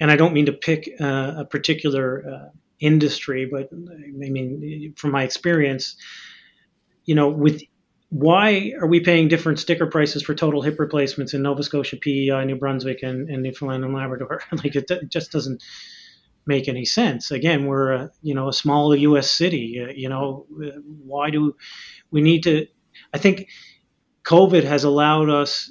and 0.00 0.10
I 0.10 0.16
don't 0.16 0.34
mean 0.34 0.46
to 0.46 0.52
pick 0.52 0.90
uh, 1.00 1.34
a 1.38 1.44
particular 1.44 2.24
uh, 2.28 2.48
industry, 2.80 3.48
but 3.50 3.70
I 3.72 4.10
mean 4.10 4.94
from 4.96 5.12
my 5.12 5.22
experience, 5.22 5.96
you 7.04 7.14
know, 7.14 7.28
with 7.28 7.62
why 8.10 8.72
are 8.80 8.86
we 8.86 9.00
paying 9.00 9.28
different 9.28 9.58
sticker 9.58 9.86
prices 9.86 10.22
for 10.22 10.34
total 10.34 10.62
hip 10.62 10.78
replacements 10.78 11.34
in 11.34 11.42
Nova 11.42 11.62
Scotia, 11.62 11.96
PEI, 11.96 12.44
New 12.44 12.56
Brunswick, 12.56 13.02
and, 13.02 13.28
and 13.28 13.42
Newfoundland 13.42 13.84
and 13.84 13.94
Labrador? 13.94 14.42
like 14.52 14.76
it, 14.76 14.90
it 14.90 15.08
just 15.08 15.32
doesn't 15.32 15.62
make 16.46 16.68
any 16.68 16.84
sense. 16.84 17.30
Again, 17.30 17.66
we're 17.66 17.92
a, 17.92 18.10
you 18.22 18.34
know 18.34 18.48
a 18.48 18.52
small 18.52 18.94
U.S. 18.94 19.30
city. 19.30 19.84
Uh, 19.84 19.92
you 19.94 20.08
know, 20.08 20.46
why 21.04 21.30
do 21.30 21.56
we 22.10 22.20
need 22.20 22.42
to? 22.44 22.66
I 23.12 23.18
think 23.18 23.48
COVID 24.24 24.64
has 24.64 24.84
allowed 24.84 25.28
us 25.28 25.70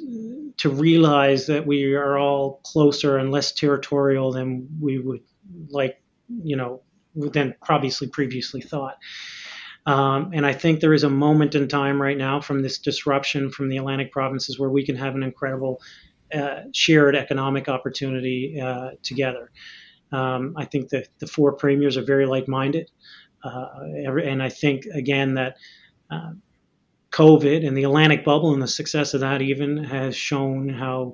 to 0.58 0.70
realize 0.70 1.48
that 1.48 1.66
we 1.66 1.94
are 1.96 2.18
all 2.18 2.62
closer 2.64 3.18
and 3.18 3.32
less 3.32 3.52
territorial 3.52 4.32
than 4.32 4.68
we 4.80 5.00
would 5.00 5.22
like. 5.70 6.02
You 6.44 6.58
know, 6.58 6.82
than 7.16 7.56
obviously 7.70 8.08
previously 8.08 8.62
thought. 8.62 8.98
Um, 9.86 10.32
and 10.34 10.46
I 10.46 10.54
think 10.54 10.80
there 10.80 10.94
is 10.94 11.04
a 11.04 11.10
moment 11.10 11.54
in 11.54 11.68
time 11.68 12.02
right 12.02 12.18
now 12.18 12.42
from 12.42 12.64
this 12.64 12.80
disruption 12.80 13.52
from 13.52 13.70
the 13.70 13.78
Atlantic 13.78 14.12
provinces 14.12 14.60
where 14.60 14.70
we 14.70 14.84
can 14.84 14.96
have 14.96 15.14
an 15.14 15.22
incredible 15.22 15.80
uh, 16.34 16.62
shared 16.74 17.16
economic 17.16 17.70
opportunity 17.70 18.60
uh, 18.60 18.92
together. 19.04 19.52
Um, 20.12 20.54
I 20.58 20.66
think 20.66 20.90
that 20.90 21.08
the 21.20 21.28
four 21.28 21.54
premiers 21.54 21.98
are 21.98 22.04
very 22.04 22.26
like-minded, 22.26 22.92
uh, 23.44 23.68
and 24.24 24.42
I 24.42 24.50
think 24.50 24.86
again 24.86 25.36
that 25.36 25.58
uh, 26.10 26.32
COVID 27.12 27.66
and 27.66 27.78
the 27.78 27.84
Atlantic 27.84 28.26
bubble 28.26 28.54
and 28.54 28.62
the 28.62 28.68
success 28.68 29.14
of 29.14 29.22
that 29.22 29.42
even 29.42 29.84
has 29.84 30.16
shown 30.16 30.70
how 30.70 31.14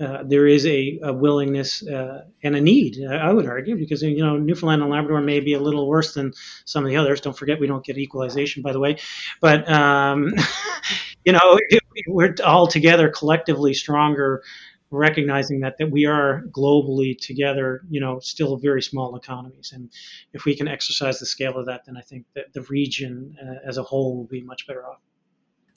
uh, 0.00 0.22
there 0.24 0.46
is 0.46 0.64
a, 0.64 1.00
a 1.02 1.12
willingness 1.12 1.84
uh, 1.88 2.22
and 2.44 2.54
a 2.54 2.60
need, 2.60 3.04
I 3.04 3.32
would 3.32 3.46
argue, 3.46 3.76
because 3.76 4.00
you 4.02 4.24
know 4.24 4.36
Newfoundland 4.36 4.82
and 4.82 4.90
Labrador 4.90 5.20
may 5.20 5.40
be 5.40 5.54
a 5.54 5.60
little 5.60 5.88
worse 5.88 6.14
than 6.14 6.32
some 6.66 6.84
of 6.84 6.90
the 6.90 6.96
others. 6.96 7.20
Don't 7.20 7.36
forget 7.36 7.58
we 7.58 7.66
don't 7.66 7.84
get 7.84 7.98
equalization, 7.98 8.62
by 8.62 8.72
the 8.72 8.78
way, 8.78 8.98
but 9.40 9.68
um, 9.68 10.32
you 11.24 11.32
know 11.32 11.58
we're 12.06 12.34
all 12.44 12.68
together 12.68 13.08
collectively 13.08 13.74
stronger 13.74 14.44
recognizing 14.90 15.60
that 15.60 15.76
that 15.78 15.90
we 15.90 16.06
are 16.06 16.44
globally 16.50 17.16
together, 17.18 17.82
you 17.90 18.00
know, 18.00 18.18
still 18.20 18.56
very 18.56 18.82
small 18.82 19.16
economies, 19.16 19.72
and 19.74 19.90
if 20.32 20.44
we 20.44 20.56
can 20.56 20.68
exercise 20.68 21.18
the 21.18 21.26
scale 21.26 21.56
of 21.56 21.66
that, 21.66 21.84
then 21.86 21.96
I 21.96 22.00
think 22.00 22.26
that 22.34 22.52
the 22.54 22.62
region 22.62 23.36
uh, 23.42 23.68
as 23.68 23.78
a 23.78 23.82
whole 23.82 24.16
will 24.16 24.24
be 24.24 24.42
much 24.42 24.66
better 24.66 24.86
off. 24.86 25.00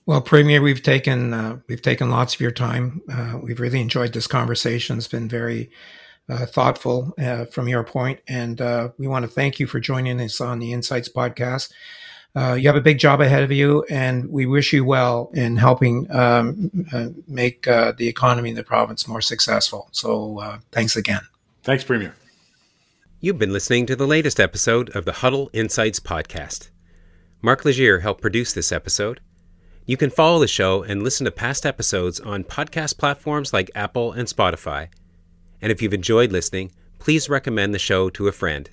Well, 0.06 0.22
Premier, 0.22 0.62
we've 0.62 0.82
taken 0.82 1.34
uh, 1.34 1.60
we've 1.68 1.82
taken 1.82 2.10
lots 2.10 2.34
of 2.34 2.42
your 2.42 2.52
time. 2.52 3.02
Uh, 3.12 3.38
we've 3.42 3.60
really 3.60 3.82
enjoyed 3.82 4.14
this 4.14 4.28
conversation. 4.28 4.98
It's 4.98 5.08
been 5.08 5.30
very 5.30 5.70
uh, 6.28 6.46
thoughtful 6.46 7.14
uh, 7.20 7.46
from 7.46 7.68
your 7.68 7.84
point, 7.84 8.20
and 8.28 8.60
uh, 8.60 8.90
we 8.98 9.08
want 9.08 9.24
to 9.24 9.32
thank 9.32 9.60
you 9.60 9.68
for 9.68 9.80
joining 9.80 10.20
us 10.20 10.42
on 10.42 10.60
the 10.60 10.74
Insights 10.74 11.10
podcast. 11.10 11.72
Uh, 12.34 12.54
you 12.54 12.68
have 12.68 12.78
a 12.78 12.82
big 12.82 12.98
job 12.98 13.20
ahead 13.20 13.44
of 13.44 13.52
you, 13.52 13.84
and 13.90 14.30
we 14.30 14.46
wish 14.46 14.72
you 14.72 14.86
well 14.86 15.30
in 15.34 15.58
helping 15.58 16.10
um, 16.12 16.72
uh, 16.94 17.08
make 17.28 17.68
uh, 17.68 17.92
the 17.98 18.08
economy 18.08 18.50
in 18.50 18.56
the 18.56 18.64
province 18.64 19.08
more 19.08 19.22
successful. 19.22 19.90
So, 19.92 20.40
uh, 20.40 20.60
thanks 20.72 20.96
again. 20.96 21.22
Thanks, 21.64 21.84
Premier. 21.84 22.16
You've 23.20 23.38
been 23.38 23.54
listening 23.54 23.86
to 23.88 23.96
the 23.96 24.08
latest 24.08 24.40
episode 24.40 24.90
of 24.96 25.06
the 25.06 25.12
Huddle 25.12 25.50
Insights 25.54 26.00
podcast. 26.00 26.70
Mark 27.42 27.66
Legier 27.66 28.00
helped 28.00 28.22
produce 28.22 28.54
this 28.54 28.72
episode. 28.72 29.20
You 29.86 29.98
can 29.98 30.10
follow 30.10 30.40
the 30.40 30.48
show 30.48 30.84
and 30.84 31.04
listen 31.04 31.26
to 31.26 31.32
past 31.32 31.66
episodes 31.66 32.20
on 32.20 32.46
podcast 32.46 32.98
platforms 32.98 33.52
like 33.52 33.70
Apple 33.76 34.14
and 34.14 34.28
Spotify. 34.28 34.88
And 35.62 35.72
if 35.72 35.82
you've 35.82 35.94
enjoyed 35.94 36.32
listening, 36.32 36.72
please 36.98 37.30
recommend 37.30 37.74
the 37.74 37.80
show 37.80 38.10
to 38.12 38.28
a 38.28 38.32
friend. 38.32 38.70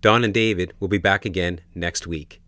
Don 0.00 0.22
and 0.22 0.32
David 0.32 0.74
will 0.78 0.88
be 0.88 0.98
back 0.98 1.24
again 1.24 1.60
next 1.74 2.06
week. 2.06 2.40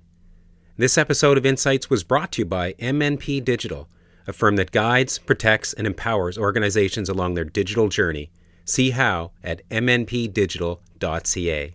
This 0.83 0.99
episode 0.99 1.39
of 1.39 1.47
Insights 1.47 1.89
was 1.89 2.03
brought 2.03 2.33
to 2.33 2.41
you 2.41 2.45
by 2.45 2.73
MNP 2.73 3.45
Digital, 3.45 3.89
a 4.27 4.33
firm 4.33 4.57
that 4.57 4.73
guides, 4.73 5.17
protects, 5.17 5.73
and 5.73 5.87
empowers 5.87 6.37
organizations 6.37 7.09
along 7.09 7.35
their 7.35 7.45
digital 7.45 7.89
journey. 7.89 8.33
See 8.65 8.91
how 8.91 9.31
at 9.45 9.63
mnpdigital.ca. 9.69 11.75